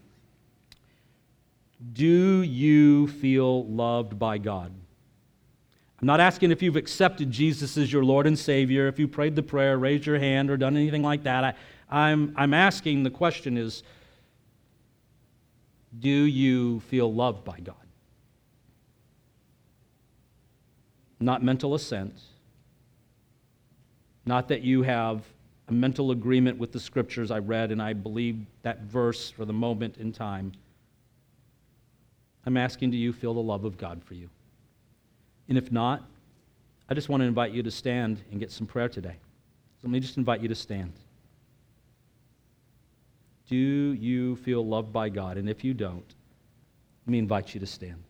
Do 1.92 2.42
you 2.42 3.08
feel 3.08 3.66
loved 3.66 4.18
by 4.18 4.38
God? 4.38 4.72
I'm 6.00 6.06
not 6.06 6.20
asking 6.20 6.52
if 6.52 6.62
you've 6.62 6.76
accepted 6.76 7.30
Jesus 7.30 7.76
as 7.76 7.92
your 7.92 8.04
Lord 8.04 8.26
and 8.26 8.38
Savior, 8.38 8.88
if 8.88 8.98
you 8.98 9.06
prayed 9.06 9.36
the 9.36 9.42
prayer, 9.42 9.76
raised 9.76 10.06
your 10.06 10.18
hand, 10.18 10.50
or 10.50 10.56
done 10.56 10.76
anything 10.76 11.02
like 11.02 11.24
that. 11.24 11.44
I, 11.44 11.54
I'm, 11.90 12.32
I'm 12.36 12.54
asking 12.54 13.02
the 13.02 13.10
question 13.10 13.58
is 13.58 13.82
Do 15.98 16.08
you 16.08 16.78
feel 16.80 17.12
loved 17.12 17.44
by 17.44 17.58
God? 17.58 17.74
Not 21.18 21.42
mental 21.42 21.74
assent, 21.74 22.20
not 24.24 24.46
that 24.46 24.62
you 24.62 24.82
have 24.82 25.24
a 25.72 25.74
mental 25.74 26.10
agreement 26.10 26.58
with 26.58 26.70
the 26.70 26.78
scriptures 26.78 27.30
I 27.30 27.38
read, 27.38 27.72
and 27.72 27.80
I 27.80 27.94
believe 27.94 28.44
that 28.60 28.82
verse 28.82 29.30
for 29.30 29.46
the 29.46 29.54
moment 29.54 29.96
in 29.96 30.12
time. 30.12 30.52
I'm 32.44 32.58
asking, 32.58 32.90
do 32.90 32.98
you 32.98 33.10
feel 33.10 33.32
the 33.32 33.40
love 33.40 33.64
of 33.64 33.78
God 33.78 34.02
for 34.04 34.12
you? 34.12 34.28
And 35.48 35.56
if 35.56 35.72
not, 35.72 36.02
I 36.90 36.94
just 36.94 37.08
want 37.08 37.22
to 37.22 37.26
invite 37.26 37.52
you 37.52 37.62
to 37.62 37.70
stand 37.70 38.20
and 38.30 38.38
get 38.38 38.52
some 38.52 38.66
prayer 38.66 38.90
today. 38.90 39.16
So 39.80 39.88
let 39.88 39.92
me 39.92 40.00
just 40.00 40.18
invite 40.18 40.42
you 40.42 40.48
to 40.48 40.54
stand. 40.54 40.92
Do 43.48 43.56
you 43.56 44.36
feel 44.36 44.66
loved 44.66 44.92
by 44.92 45.08
God? 45.08 45.38
And 45.38 45.48
if 45.48 45.64
you 45.64 45.72
don't, 45.72 46.14
let 47.06 47.10
me 47.10 47.18
invite 47.18 47.54
you 47.54 47.60
to 47.60 47.66
stand. 47.66 48.02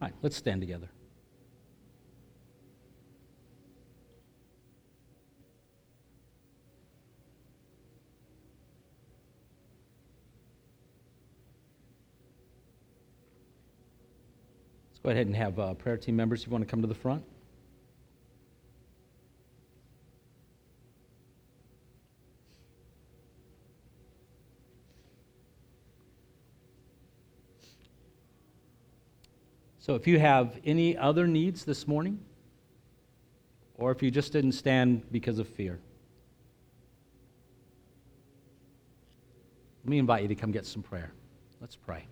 All 0.00 0.08
right, 0.08 0.14
let's 0.22 0.36
stand 0.36 0.60
together. 0.60 0.88
Let's 14.90 14.98
go 15.02 15.10
ahead 15.10 15.26
and 15.26 15.36
have 15.36 15.58
uh, 15.58 15.74
prayer 15.74 15.96
team 15.96 16.16
members 16.16 16.42
if 16.42 16.48
you 16.48 16.52
want 16.52 16.62
to 16.62 16.70
come 16.70 16.82
to 16.82 16.88
the 16.88 16.94
front. 16.94 17.24
So 29.86 29.94
if 29.94 30.04
you 30.08 30.18
have 30.18 30.58
any 30.64 30.96
other 30.96 31.28
needs 31.28 31.64
this 31.64 31.86
morning, 31.86 32.18
or 33.76 33.92
if 33.92 34.02
you 34.02 34.10
just 34.10 34.32
didn't 34.32 34.50
stand 34.50 35.02
because 35.12 35.38
of 35.38 35.46
fear, 35.46 35.78
let 39.84 39.88
me 39.88 39.98
invite 39.98 40.22
you 40.22 40.28
to 40.28 40.34
come 40.34 40.50
get 40.50 40.66
some 40.66 40.82
prayer. 40.82 41.12
Let's 41.60 41.76
pray. 41.76 42.04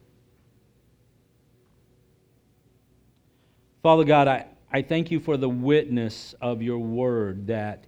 Father 3.83 4.05
God, 4.05 4.29
I, 4.29 4.47
I 4.73 4.81
thank 4.81 5.11
you 5.11 5.19
for 5.19 5.37
the 5.37 5.49
witness 5.49 6.33
of 6.41 6.63
your 6.63 6.79
word 6.79 7.49
that 7.49 7.83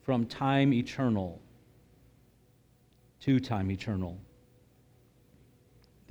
from 0.00 0.24
time 0.24 0.72
eternal 0.72 1.42
to 3.20 3.38
time 3.38 3.70
eternal, 3.70 4.18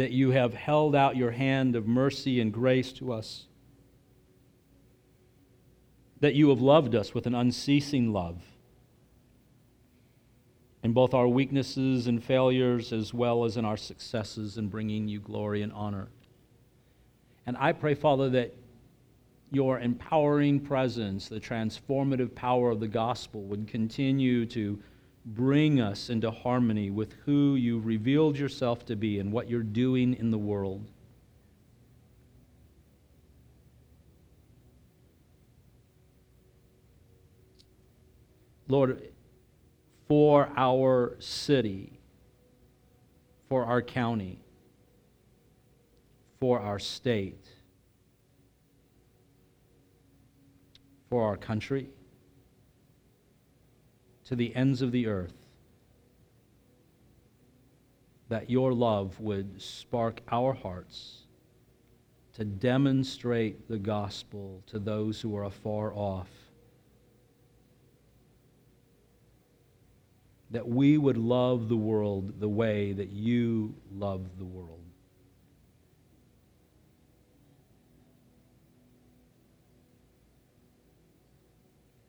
that 0.01 0.11
you 0.11 0.31
have 0.31 0.55
held 0.55 0.95
out 0.95 1.15
your 1.15 1.29
hand 1.29 1.75
of 1.75 1.87
mercy 1.87 2.41
and 2.41 2.51
grace 2.51 2.91
to 2.91 3.13
us, 3.13 3.45
that 6.19 6.33
you 6.33 6.49
have 6.49 6.59
loved 6.59 6.95
us 6.95 7.13
with 7.13 7.27
an 7.27 7.35
unceasing 7.35 8.11
love 8.11 8.41
in 10.81 10.91
both 10.91 11.13
our 11.13 11.27
weaknesses 11.27 12.07
and 12.07 12.23
failures 12.23 12.91
as 12.91 13.13
well 13.13 13.45
as 13.45 13.57
in 13.57 13.63
our 13.63 13.77
successes 13.77 14.57
in 14.57 14.69
bringing 14.69 15.07
you 15.07 15.19
glory 15.19 15.61
and 15.61 15.71
honor. 15.71 16.07
And 17.45 17.55
I 17.59 17.71
pray, 17.71 17.93
Father, 17.93 18.27
that 18.31 18.55
your 19.51 19.79
empowering 19.81 20.61
presence, 20.61 21.27
the 21.27 21.39
transformative 21.39 22.33
power 22.33 22.71
of 22.71 22.79
the 22.79 22.87
gospel, 22.87 23.43
would 23.43 23.67
continue 23.67 24.47
to 24.47 24.79
bring 25.25 25.79
us 25.79 26.09
into 26.09 26.31
harmony 26.31 26.89
with 26.89 27.13
who 27.25 27.55
you 27.55 27.79
revealed 27.79 28.37
yourself 28.37 28.85
to 28.85 28.95
be 28.95 29.19
and 29.19 29.31
what 29.31 29.49
you're 29.49 29.63
doing 29.63 30.13
in 30.15 30.31
the 30.31 30.37
world. 30.37 30.89
Lord, 38.67 39.09
for 40.07 40.49
our 40.55 41.17
city, 41.19 41.99
for 43.49 43.65
our 43.65 43.81
county, 43.81 44.39
for 46.39 46.59
our 46.59 46.79
state, 46.79 47.45
for 51.09 51.23
our 51.23 51.35
country, 51.35 51.89
to 54.31 54.35
the 54.37 54.55
ends 54.55 54.81
of 54.81 54.93
the 54.93 55.07
earth, 55.07 55.33
that 58.29 58.49
your 58.49 58.71
love 58.71 59.19
would 59.19 59.61
spark 59.61 60.21
our 60.31 60.53
hearts 60.53 61.23
to 62.31 62.45
demonstrate 62.45 63.67
the 63.67 63.77
gospel 63.77 64.63
to 64.67 64.79
those 64.79 65.19
who 65.19 65.35
are 65.35 65.43
afar 65.43 65.93
off. 65.93 66.29
That 70.51 70.65
we 70.65 70.97
would 70.97 71.17
love 71.17 71.67
the 71.67 71.75
world 71.75 72.39
the 72.39 72.47
way 72.47 72.93
that 72.93 73.09
you 73.09 73.75
love 73.93 74.21
the 74.37 74.45
world. 74.45 74.80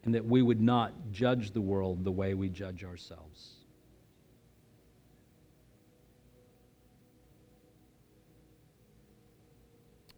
And 0.05 0.15
that 0.15 0.25
we 0.25 0.43
would 0.43 0.61
not 0.61 0.93
judge 1.13 1.53
the 1.53 1.61
world 1.61 2.05
the 2.05 2.11
way 2.11 2.35
we 2.35 2.49
judge 2.49 2.85
ourselves. 2.85 3.53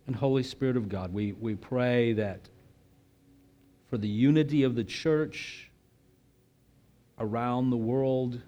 And 0.07 0.15
Holy 0.15 0.43
Spirit 0.43 0.77
of 0.77 0.89
God, 0.89 1.13
we, 1.13 1.33
we 1.33 1.55
pray 1.55 2.13
that 2.15 2.41
for 3.89 3.97
the 3.97 4.09
unity 4.09 4.63
of 4.63 4.75
the 4.75 4.85
church 4.85 5.71
around 7.19 7.71
the 7.71 7.77
world 7.77 8.41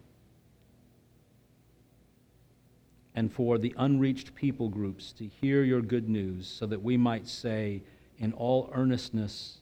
and 3.15 3.33
for 3.33 3.57
the 3.57 3.75
unreached 3.79 4.35
people 4.35 4.69
groups 4.69 5.13
to 5.13 5.27
hear 5.27 5.65
your 5.65 5.81
good 5.81 6.09
news 6.09 6.47
so 6.47 6.67
that 6.67 6.83
we 6.83 6.99
might 6.99 7.27
say 7.27 7.83
in 8.19 8.33
all 8.35 8.71
earnestness, 8.75 9.59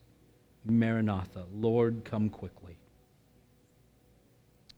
Maranatha, 0.65 1.45
Lord, 1.53 2.03
come 2.05 2.29
quickly. 2.29 2.79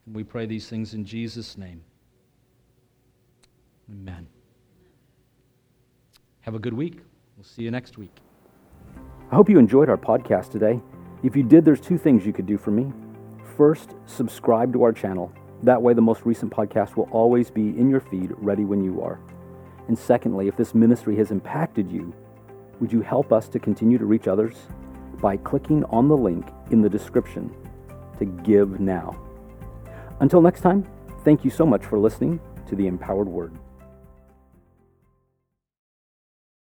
And 0.07 0.15
we 0.15 0.25
pray 0.25 0.47
these 0.47 0.69
things 0.69 0.95
in 0.95 1.05
Jesus' 1.05 1.57
name. 1.57 1.83
Amen. 3.91 4.27
Have 6.41 6.55
a 6.55 6.59
good 6.59 6.75
week. 6.75 7.01
We'll 7.37 7.45
see 7.45 7.63
you 7.63 7.71
next 7.71 7.99
week. 7.99 8.17
I 9.31 9.35
hope 9.35 9.49
you 9.49 9.59
enjoyed 9.59 9.89
our 9.89 9.97
podcast 9.97 10.51
today. 10.51 10.81
If 11.23 11.35
you 11.35 11.43
did, 11.43 11.65
there's 11.65 11.81
two 11.81 11.99
things 11.99 12.25
you 12.25 12.33
could 12.33 12.47
do 12.47 12.57
for 12.57 12.71
me. 12.71 12.93
First, 13.57 13.95
subscribe 14.07 14.73
to 14.73 14.83
our 14.83 14.93
channel. 14.93 15.33
That 15.63 15.81
way, 15.81 15.95
the 15.95 16.03
most 16.03 16.25
recent 16.25 16.53
podcast 16.53 16.97
will 16.97 17.09
always 17.11 17.51
be 17.51 17.71
in 17.79 17.91
your 17.91 18.01
feed, 18.01 18.33
ready 18.37 18.65
when 18.65 18.85
you 18.85 19.03
are. 19.03 19.19
And 19.89 19.99
secondly, 19.99 20.49
if 20.49 20.57
this 20.57 20.75
ministry 20.75 21.17
has 21.17 21.31
impacted 21.31 21.91
you, 21.91 22.15
would 22.81 22.93
you 22.93 23.01
help 23.01 23.33
us 23.33 23.49
to 23.49 23.59
continue 23.59 23.99
to 23.99 24.05
reach 24.05 24.29
others? 24.29 24.55
By 25.21 25.37
clicking 25.37 25.85
on 25.85 26.09
the 26.09 26.17
link 26.17 26.47
in 26.71 26.83
the 26.83 26.89
description 26.89 27.55
to 28.19 28.25
give 28.25 28.81
now. 28.81 29.17
Until 30.21 30.41
next 30.41 30.61
time, 30.61 30.87
thank 31.25 31.45
you 31.45 31.51
so 31.51 31.67
much 31.67 31.85
for 31.85 31.99
listening 31.99 32.41
to 32.69 32.77
the 32.77 32.87
Empowered 32.87 33.29
Word. 33.29 33.55